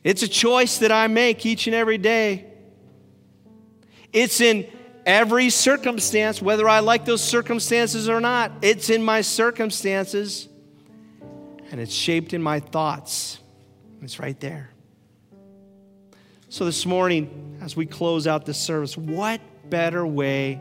It's 0.02 0.22
a 0.22 0.28
choice 0.28 0.78
that 0.78 0.92
I 0.92 1.06
make 1.06 1.46
each 1.46 1.66
and 1.66 1.74
every 1.74 1.96
day. 1.96 2.44
It's 4.12 4.42
in 4.42 4.66
every 5.06 5.48
circumstance, 5.48 6.42
whether 6.42 6.68
I 6.68 6.80
like 6.80 7.06
those 7.06 7.22
circumstances 7.22 8.10
or 8.10 8.20
not. 8.20 8.52
It's 8.60 8.90
in 8.90 9.02
my 9.02 9.22
circumstances, 9.22 10.48
and 11.70 11.80
it's 11.80 11.94
shaped 11.94 12.34
in 12.34 12.42
my 12.42 12.60
thoughts. 12.60 13.38
It's 14.02 14.20
right 14.20 14.38
there. 14.38 14.70
So, 16.50 16.66
this 16.66 16.84
morning, 16.84 17.43
as 17.64 17.74
we 17.74 17.86
close 17.86 18.26
out 18.26 18.44
this 18.44 18.58
service, 18.58 18.94
what 18.94 19.40
better 19.70 20.06
way 20.06 20.60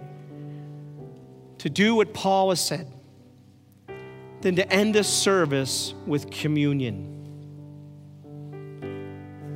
to 1.57 1.69
do 1.69 1.95
what 1.95 2.13
Paul 2.13 2.49
has 2.49 2.65
said 2.65 2.89
than 4.39 4.55
to 4.55 4.71
end 4.71 4.95
this 4.95 5.09
service 5.09 5.93
with 6.07 6.31
communion? 6.31 7.09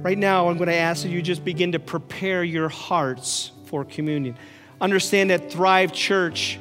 Right 0.03 0.17
now, 0.17 0.49
I'm 0.49 0.57
going 0.57 0.67
to 0.67 0.75
ask 0.75 1.03
that 1.03 1.09
you 1.09 1.21
just 1.21 1.45
begin 1.45 1.71
to 1.71 1.79
prepare 1.79 2.43
your 2.43 2.67
hearts 2.67 3.51
for 3.65 3.85
communion. 3.85 4.37
Understand 4.81 5.29
that 5.29 5.49
Thrive 5.49 5.93
Church, 5.93 6.59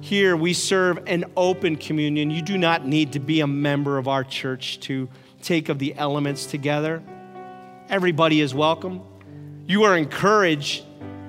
here 0.00 0.36
we 0.36 0.52
serve 0.52 1.00
an 1.06 1.24
open 1.36 1.74
communion. 1.76 2.30
You 2.30 2.42
do 2.42 2.56
not 2.56 2.86
need 2.86 3.12
to 3.12 3.18
be 3.18 3.40
a 3.40 3.46
member 3.48 3.98
of 3.98 4.06
our 4.06 4.22
church 4.22 4.78
to 4.80 5.08
take 5.42 5.68
of 5.68 5.80
the 5.80 5.94
elements 5.96 6.46
together. 6.46 7.02
Everybody 7.88 8.40
is 8.40 8.54
welcome. 8.54 9.02
You 9.66 9.84
are 9.84 9.96
encouraged 9.96 10.84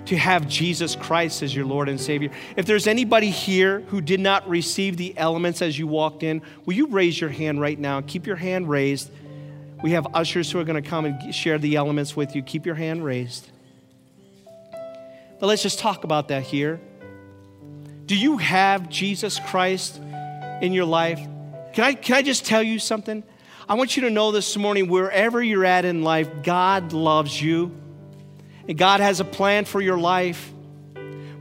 to 0.05 0.17
have 0.17 0.47
Jesus 0.47 0.95
Christ 0.95 1.41
as 1.43 1.55
your 1.55 1.65
Lord 1.65 1.87
and 1.87 1.99
Savior. 1.99 2.29
If 2.57 2.65
there's 2.65 2.87
anybody 2.87 3.29
here 3.29 3.81
who 3.87 4.01
did 4.01 4.19
not 4.19 4.47
receive 4.49 4.97
the 4.97 5.17
elements 5.17 5.61
as 5.61 5.79
you 5.79 5.87
walked 5.87 6.23
in, 6.23 6.41
will 6.65 6.73
you 6.73 6.87
raise 6.87 7.19
your 7.19 7.29
hand 7.29 7.61
right 7.61 7.79
now? 7.79 8.01
Keep 8.01 8.27
your 8.27 8.35
hand 8.35 8.69
raised. 8.69 9.11
We 9.81 9.91
have 9.91 10.07
ushers 10.13 10.51
who 10.51 10.59
are 10.59 10.63
going 10.63 10.81
to 10.81 10.89
come 10.89 11.05
and 11.05 11.33
share 11.33 11.57
the 11.57 11.75
elements 11.75 12.15
with 12.15 12.35
you. 12.35 12.41
Keep 12.41 12.65
your 12.65 12.75
hand 12.75 13.03
raised. 13.03 13.49
But 15.39 15.47
let's 15.47 15.63
just 15.63 15.79
talk 15.79 16.03
about 16.03 16.29
that 16.29 16.43
here. 16.43 16.79
Do 18.05 18.17
you 18.17 18.37
have 18.37 18.89
Jesus 18.89 19.39
Christ 19.47 20.01
in 20.61 20.73
your 20.73 20.85
life? 20.85 21.19
Can 21.73 21.83
I, 21.85 21.93
can 21.93 22.15
I 22.15 22.21
just 22.21 22.45
tell 22.45 22.63
you 22.63 22.79
something? 22.79 23.23
I 23.67 23.75
want 23.75 23.95
you 23.95 24.03
to 24.03 24.09
know 24.09 24.31
this 24.31 24.57
morning, 24.57 24.89
wherever 24.89 25.41
you're 25.41 25.65
at 25.65 25.85
in 25.85 26.03
life, 26.03 26.29
God 26.43 26.91
loves 26.91 27.41
you. 27.41 27.75
And 28.67 28.77
God 28.77 28.99
has 28.99 29.19
a 29.19 29.25
plan 29.25 29.65
for 29.65 29.81
your 29.81 29.97
life. 29.97 30.51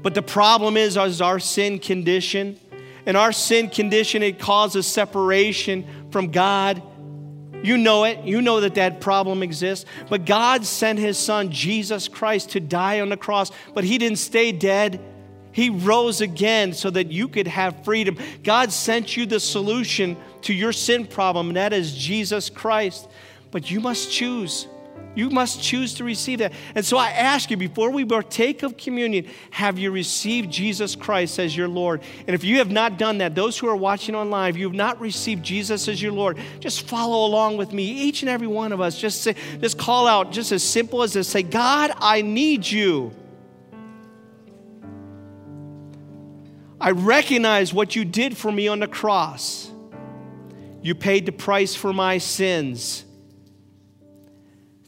But 0.03 0.15
the 0.15 0.23
problem 0.23 0.77
is, 0.77 0.97
is 0.97 1.21
our 1.21 1.39
sin 1.39 1.79
condition. 1.79 2.59
And 3.07 3.17
our 3.17 3.33
sin 3.33 3.69
condition, 3.69 4.23
it 4.23 4.39
causes 4.39 4.87
separation 4.87 5.87
from 6.11 6.31
God. 6.31 6.83
You 7.63 7.79
know 7.79 8.05
it. 8.05 8.25
You 8.25 8.43
know 8.43 8.61
that 8.61 8.75
that 8.75 9.01
problem 9.01 9.43
exists. 9.43 9.87
But 10.09 10.25
God 10.25 10.65
sent 10.65 10.99
his 10.99 11.17
son, 11.17 11.51
Jesus 11.51 12.09
Christ, 12.09 12.51
to 12.51 12.61
die 12.61 13.01
on 13.01 13.09
the 13.09 13.17
cross. 13.17 13.51
But 13.75 13.85
he 13.85 13.99
didn't 13.99 14.19
stay 14.19 14.51
dead. 14.51 15.01
He 15.53 15.71
rose 15.71 16.21
again 16.21 16.73
so 16.73 16.91
that 16.91 17.13
you 17.13 17.29
could 17.29 17.47
have 17.47 17.85
freedom. 17.85 18.19
God 18.43 18.73
sent 18.73 19.17
you 19.17 19.27
the 19.27 19.39
solution 19.39 20.17
to 20.43 20.55
your 20.55 20.73
sin 20.73 21.07
problem, 21.07 21.49
and 21.49 21.57
that 21.57 21.73
is 21.73 21.95
Jesus 21.95 22.51
Christ. 22.51 23.09
But 23.51 23.71
you 23.71 23.79
must 23.81 24.11
choose. 24.11 24.67
You 25.15 25.29
must 25.29 25.63
choose 25.63 25.95
to 25.95 26.05
receive 26.05 26.39
that. 26.39 26.53
And 26.75 26.85
so 26.85 26.97
I 26.97 27.11
ask 27.11 27.51
you, 27.51 27.57
before 27.59 27.91
we 27.91 28.05
partake 28.05 28.63
of 28.63 28.79
communion, 28.79 29.27
have 29.51 29.79
you 29.79 29.91
received 29.91 30.51
Jesus 30.51 30.97
Christ 30.97 31.39
as 31.39 31.55
your 31.55 31.69
Lord? 31.69 32.03
And 32.27 32.35
if 32.35 32.45
you 32.45 32.59
have 32.59 32.71
not 32.71 32.99
done 32.99 33.19
that, 33.19 33.35
those 33.35 33.59
who 33.59 33.69
are 33.69 33.77
watching 33.77 34.15
online, 34.15 34.51
if 34.51 34.57
you 34.57 34.67
have 34.67 34.77
not 34.77 35.01
received 35.01 35.43
Jesus 35.45 35.87
as 35.87 36.01
your 36.01 36.13
Lord, 36.13 36.39
just 36.61 36.89
follow 36.89 37.27
along 37.27 37.59
with 37.59 37.73
me. 37.73 37.85
Each 37.85 38.23
and 38.23 38.31
every 38.31 38.47
one 38.47 38.73
of 38.73 38.81
us, 38.81 38.99
just 38.99 39.23
say, 39.23 39.35
just 39.61 39.77
call 39.77 40.07
out, 40.07 40.33
just 40.33 40.51
as 40.51 40.63
simple 40.63 41.03
as 41.03 41.13
this 41.13 41.29
say, 41.29 41.43
God, 41.43 41.93
I 41.99 42.23
need 42.23 42.67
you. 42.67 43.15
I 46.81 46.93
recognize 46.93 47.73
what 47.73 47.95
you 47.95 48.05
did 48.05 48.37
for 48.37 48.51
me 48.51 48.67
on 48.67 48.81
the 48.81 48.89
cross. 48.89 49.71
You 50.81 50.95
paid 50.95 51.27
the 51.27 51.33
price 51.33 51.75
for 51.75 51.93
my 51.93 52.19
sins. 52.19 53.05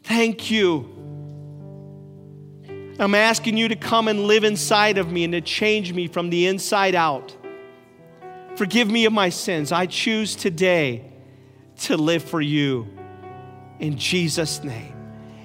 Thank 0.04 0.50
you. 0.50 0.90
I'm 2.98 3.14
asking 3.14 3.56
you 3.56 3.68
to 3.68 3.76
come 3.76 4.06
and 4.06 4.26
live 4.26 4.44
inside 4.44 4.98
of 4.98 5.10
me 5.10 5.24
and 5.24 5.32
to 5.32 5.40
change 5.40 5.92
me 5.92 6.06
from 6.06 6.30
the 6.30 6.46
inside 6.46 6.94
out. 6.94 7.36
Forgive 8.56 8.88
me 8.88 9.04
of 9.04 9.12
my 9.12 9.30
sins. 9.30 9.72
I 9.72 9.86
choose 9.86 10.36
today 10.36 11.10
to 11.80 11.96
live 11.96 12.22
for 12.22 12.40
you. 12.40 12.88
In 13.80 13.98
Jesus' 13.98 14.62
name. 14.62 14.93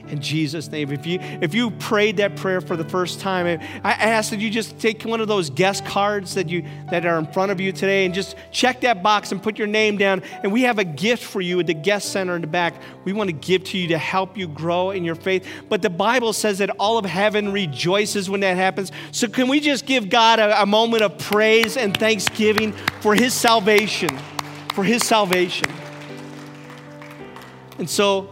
In 0.10 0.22
Jesus' 0.22 0.70
name. 0.70 0.92
If 0.92 1.06
you 1.06 1.20
if 1.22 1.54
you 1.54 1.72
prayed 1.72 2.18
that 2.18 2.36
prayer 2.36 2.62
for 2.62 2.76
the 2.76 2.84
first 2.84 3.20
time, 3.20 3.46
I 3.84 3.92
ask 3.92 4.32
that 4.32 4.40
you 4.40 4.50
just 4.50 4.80
take 4.80 5.04
one 5.04 5.22
of 5.22 5.28
those 5.28 5.50
guest 5.50 5.86
cards 5.86 6.36
that 6.36 6.50
you 6.50 6.66
that 6.90 7.06
are 7.06 7.18
in 7.18 7.26
front 7.32 7.52
of 7.52 7.60
you 7.60 7.72
today 7.72 8.06
and 8.06 8.14
just 8.14 8.36
check 8.52 8.82
that 8.82 9.04
box 9.04 9.32
and 9.32 9.42
put 9.42 9.58
your 9.58 9.68
name 9.68 9.98
down. 9.98 10.24
And 10.44 10.52
we 10.52 10.64
have 10.64 10.80
a 10.80 10.84
gift 10.84 11.24
for 11.24 11.42
you 11.42 11.60
at 11.60 11.68
the 11.68 11.74
guest 11.74 12.12
center 12.12 12.36
in 12.36 12.42
the 12.42 12.48
back. 12.48 12.74
We 13.06 13.14
want 13.14 13.30
to 13.30 13.36
give 13.36 13.64
to 13.66 13.78
you 13.78 13.90
to 13.90 13.98
help 13.98 14.38
you 14.38 14.48
grow 14.48 14.92
in 14.92 15.04
your 15.04 15.16
faith. 15.16 15.48
But 15.70 15.82
the 15.82 15.90
Bible 15.90 16.34
says 16.34 16.58
that 16.60 16.70
all 16.80 16.98
of 16.98 17.06
heaven 17.06 17.52
rejoices 17.52 18.30
when 18.30 18.42
that 18.42 18.56
happens. 18.58 18.92
So 19.12 19.28
can 19.28 19.48
we 19.48 19.60
just 19.60 19.86
give 19.86 20.10
God 20.10 20.40
a, 20.40 20.64
a 20.64 20.66
moment 20.66 21.04
of 21.04 21.18
praise 21.18 21.78
and 21.78 21.96
thanksgiving 21.96 22.74
for 23.02 23.16
his 23.16 23.34
salvation? 23.34 24.18
For 24.74 24.84
his 24.84 25.06
salvation. 25.06 25.68
And 27.78 27.90
so 27.90 28.30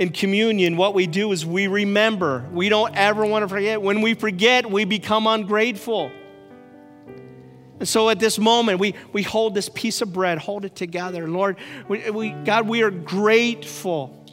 in 0.00 0.08
communion, 0.08 0.78
what 0.78 0.94
we 0.94 1.06
do 1.06 1.30
is 1.30 1.44
we 1.44 1.66
remember. 1.66 2.48
We 2.52 2.70
don't 2.70 2.96
ever 2.96 3.26
want 3.26 3.42
to 3.42 3.48
forget. 3.48 3.82
When 3.82 4.00
we 4.00 4.14
forget, 4.14 4.68
we 4.68 4.86
become 4.86 5.26
ungrateful. 5.26 6.10
And 7.78 7.86
so 7.86 8.08
at 8.08 8.18
this 8.18 8.38
moment, 8.38 8.80
we, 8.80 8.94
we 9.12 9.22
hold 9.22 9.54
this 9.54 9.68
piece 9.68 10.00
of 10.00 10.10
bread, 10.10 10.38
hold 10.38 10.64
it 10.64 10.74
together. 10.74 11.28
Lord, 11.28 11.58
we, 11.86 12.10
we, 12.10 12.30
God, 12.30 12.66
we 12.66 12.82
are 12.82 12.90
grateful 12.90 14.24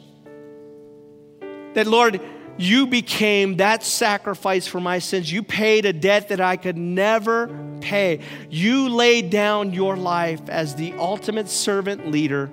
that, 1.74 1.86
Lord, 1.86 2.18
you 2.56 2.86
became 2.86 3.58
that 3.58 3.84
sacrifice 3.84 4.66
for 4.66 4.80
my 4.80 4.98
sins. 5.00 5.30
You 5.30 5.42
paid 5.42 5.84
a 5.84 5.92
debt 5.92 6.30
that 6.30 6.40
I 6.40 6.56
could 6.56 6.78
never 6.78 7.76
pay. 7.82 8.20
You 8.48 8.88
laid 8.88 9.28
down 9.28 9.74
your 9.74 9.98
life 9.98 10.48
as 10.48 10.76
the 10.76 10.94
ultimate 10.94 11.50
servant 11.50 12.10
leader 12.10 12.50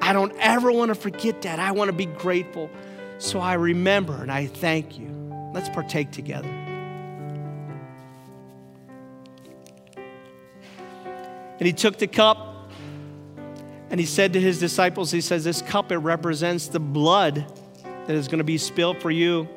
I 0.00 0.12
don't 0.12 0.34
ever 0.38 0.70
want 0.72 0.90
to 0.90 0.94
forget 0.94 1.42
that. 1.42 1.58
I 1.58 1.72
want 1.72 1.88
to 1.88 1.96
be 1.96 2.06
grateful. 2.06 2.70
So 3.18 3.40
I 3.40 3.54
remember 3.54 4.22
and 4.22 4.30
I 4.30 4.46
thank 4.46 4.98
you. 4.98 5.08
Let's 5.52 5.68
partake 5.68 6.10
together. 6.10 6.48
And 11.58 11.66
he 11.66 11.72
took 11.72 11.98
the 11.98 12.06
cup 12.06 12.70
and 13.90 13.98
he 13.98 14.06
said 14.06 14.34
to 14.34 14.40
his 14.40 14.60
disciples, 14.60 15.10
He 15.10 15.20
says, 15.20 15.44
This 15.44 15.62
cup, 15.62 15.90
it 15.90 15.98
represents 15.98 16.68
the 16.68 16.80
blood 16.80 17.46
that 18.06 18.14
is 18.14 18.28
going 18.28 18.38
to 18.38 18.44
be 18.44 18.58
spilled 18.58 19.00
for 19.00 19.10
you. 19.10 19.48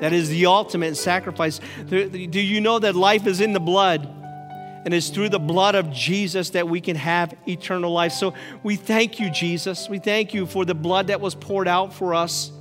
That 0.00 0.12
is 0.12 0.28
the 0.28 0.46
ultimate 0.46 0.96
sacrifice. 0.96 1.60
Do 1.88 2.08
you 2.08 2.60
know 2.60 2.78
that 2.78 2.96
life 2.96 3.26
is 3.26 3.40
in 3.40 3.52
the 3.52 3.60
blood? 3.60 4.23
And 4.84 4.92
it's 4.92 5.08
through 5.08 5.30
the 5.30 5.38
blood 5.38 5.74
of 5.74 5.90
Jesus 5.90 6.50
that 6.50 6.68
we 6.68 6.80
can 6.80 6.96
have 6.96 7.34
eternal 7.48 7.90
life. 7.90 8.12
So 8.12 8.34
we 8.62 8.76
thank 8.76 9.18
you, 9.18 9.30
Jesus. 9.30 9.88
We 9.88 9.98
thank 9.98 10.34
you 10.34 10.46
for 10.46 10.64
the 10.64 10.74
blood 10.74 11.06
that 11.06 11.20
was 11.20 11.34
poured 11.34 11.68
out 11.68 11.94
for 11.94 12.14
us 12.14 12.52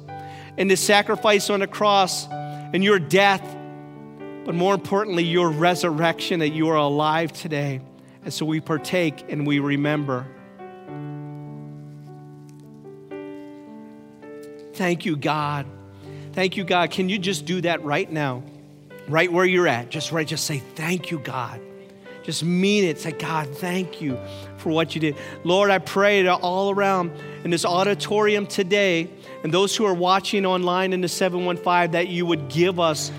and 0.57 0.71
the 0.71 0.77
sacrifice 0.77 1.49
on 1.49 1.59
the 1.59 1.67
cross 1.67 2.27
and 2.29 2.83
your 2.83 2.99
death, 2.99 3.43
but 4.45 4.55
more 4.55 4.73
importantly, 4.73 5.23
your 5.23 5.49
resurrection 5.49 6.39
that 6.39 6.49
you 6.49 6.69
are 6.69 6.77
alive 6.77 7.33
today. 7.33 7.81
And 8.23 8.33
so 8.33 8.45
we 8.45 8.61
partake 8.61 9.25
and 9.27 9.45
we 9.45 9.59
remember. 9.59 10.25
Thank 14.73 15.05
you, 15.05 15.17
God. 15.17 15.65
Thank 16.31 16.57
you, 16.57 16.63
God. 16.63 16.89
Can 16.89 17.09
you 17.09 17.19
just 17.19 17.45
do 17.45 17.61
that 17.61 17.83
right 17.83 18.09
now? 18.11 18.43
Right 19.07 19.31
where 19.31 19.45
you're 19.45 19.67
at. 19.67 19.89
Just 19.89 20.11
right, 20.11 20.25
just 20.25 20.45
say, 20.45 20.59
Thank 20.59 21.11
you, 21.11 21.19
God. 21.19 21.59
Just 22.23 22.43
mean 22.43 22.83
it. 22.85 22.99
Say, 22.99 23.11
God, 23.11 23.49
thank 23.57 24.01
you 24.01 24.17
for 24.57 24.69
what 24.69 24.95
you 24.95 25.01
did. 25.01 25.15
Lord, 25.43 25.69
I 25.69 25.79
pray 25.79 26.23
that 26.23 26.39
all 26.41 26.71
around 26.71 27.11
in 27.43 27.51
this 27.51 27.65
auditorium 27.65 28.47
today 28.47 29.09
and 29.43 29.53
those 29.53 29.75
who 29.75 29.85
are 29.85 29.93
watching 29.93 30.45
online 30.45 30.93
in 30.93 31.01
the 31.01 31.09
715 31.09 31.91
that 31.91 32.07
you 32.07 32.25
would 32.25 32.49
give 32.49 32.79
us 32.79 33.11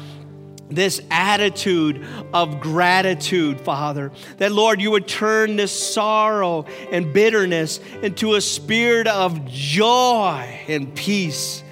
this 0.71 1.03
attitude 1.11 2.05
of 2.33 2.61
gratitude, 2.61 3.61
Father. 3.61 4.11
That, 4.39 4.53
Lord, 4.53 4.81
you 4.81 4.91
would 4.91 5.07
turn 5.07 5.57
this 5.57 5.73
sorrow 5.73 6.65
and 6.91 7.13
bitterness 7.13 7.81
into 8.03 8.35
a 8.35 8.41
spirit 8.41 9.07
of 9.07 9.45
joy 9.47 10.61
and 10.67 10.95
peace. 10.95 11.63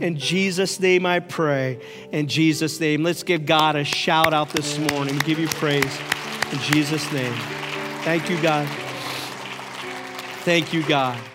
In 0.00 0.16
Jesus' 0.16 0.80
name 0.80 1.06
I 1.06 1.20
pray. 1.20 1.78
In 2.10 2.26
Jesus' 2.26 2.80
name, 2.80 3.02
let's 3.02 3.22
give 3.22 3.46
God 3.46 3.76
a 3.76 3.84
shout 3.84 4.32
out 4.32 4.48
this 4.50 4.78
morning. 4.78 5.18
Give 5.18 5.38
you 5.38 5.48
praise. 5.48 5.98
In 6.52 6.58
Jesus' 6.58 7.10
name. 7.12 7.34
Thank 8.02 8.28
you, 8.28 8.40
God. 8.42 8.66
Thank 10.44 10.72
you, 10.72 10.82
God. 10.82 11.29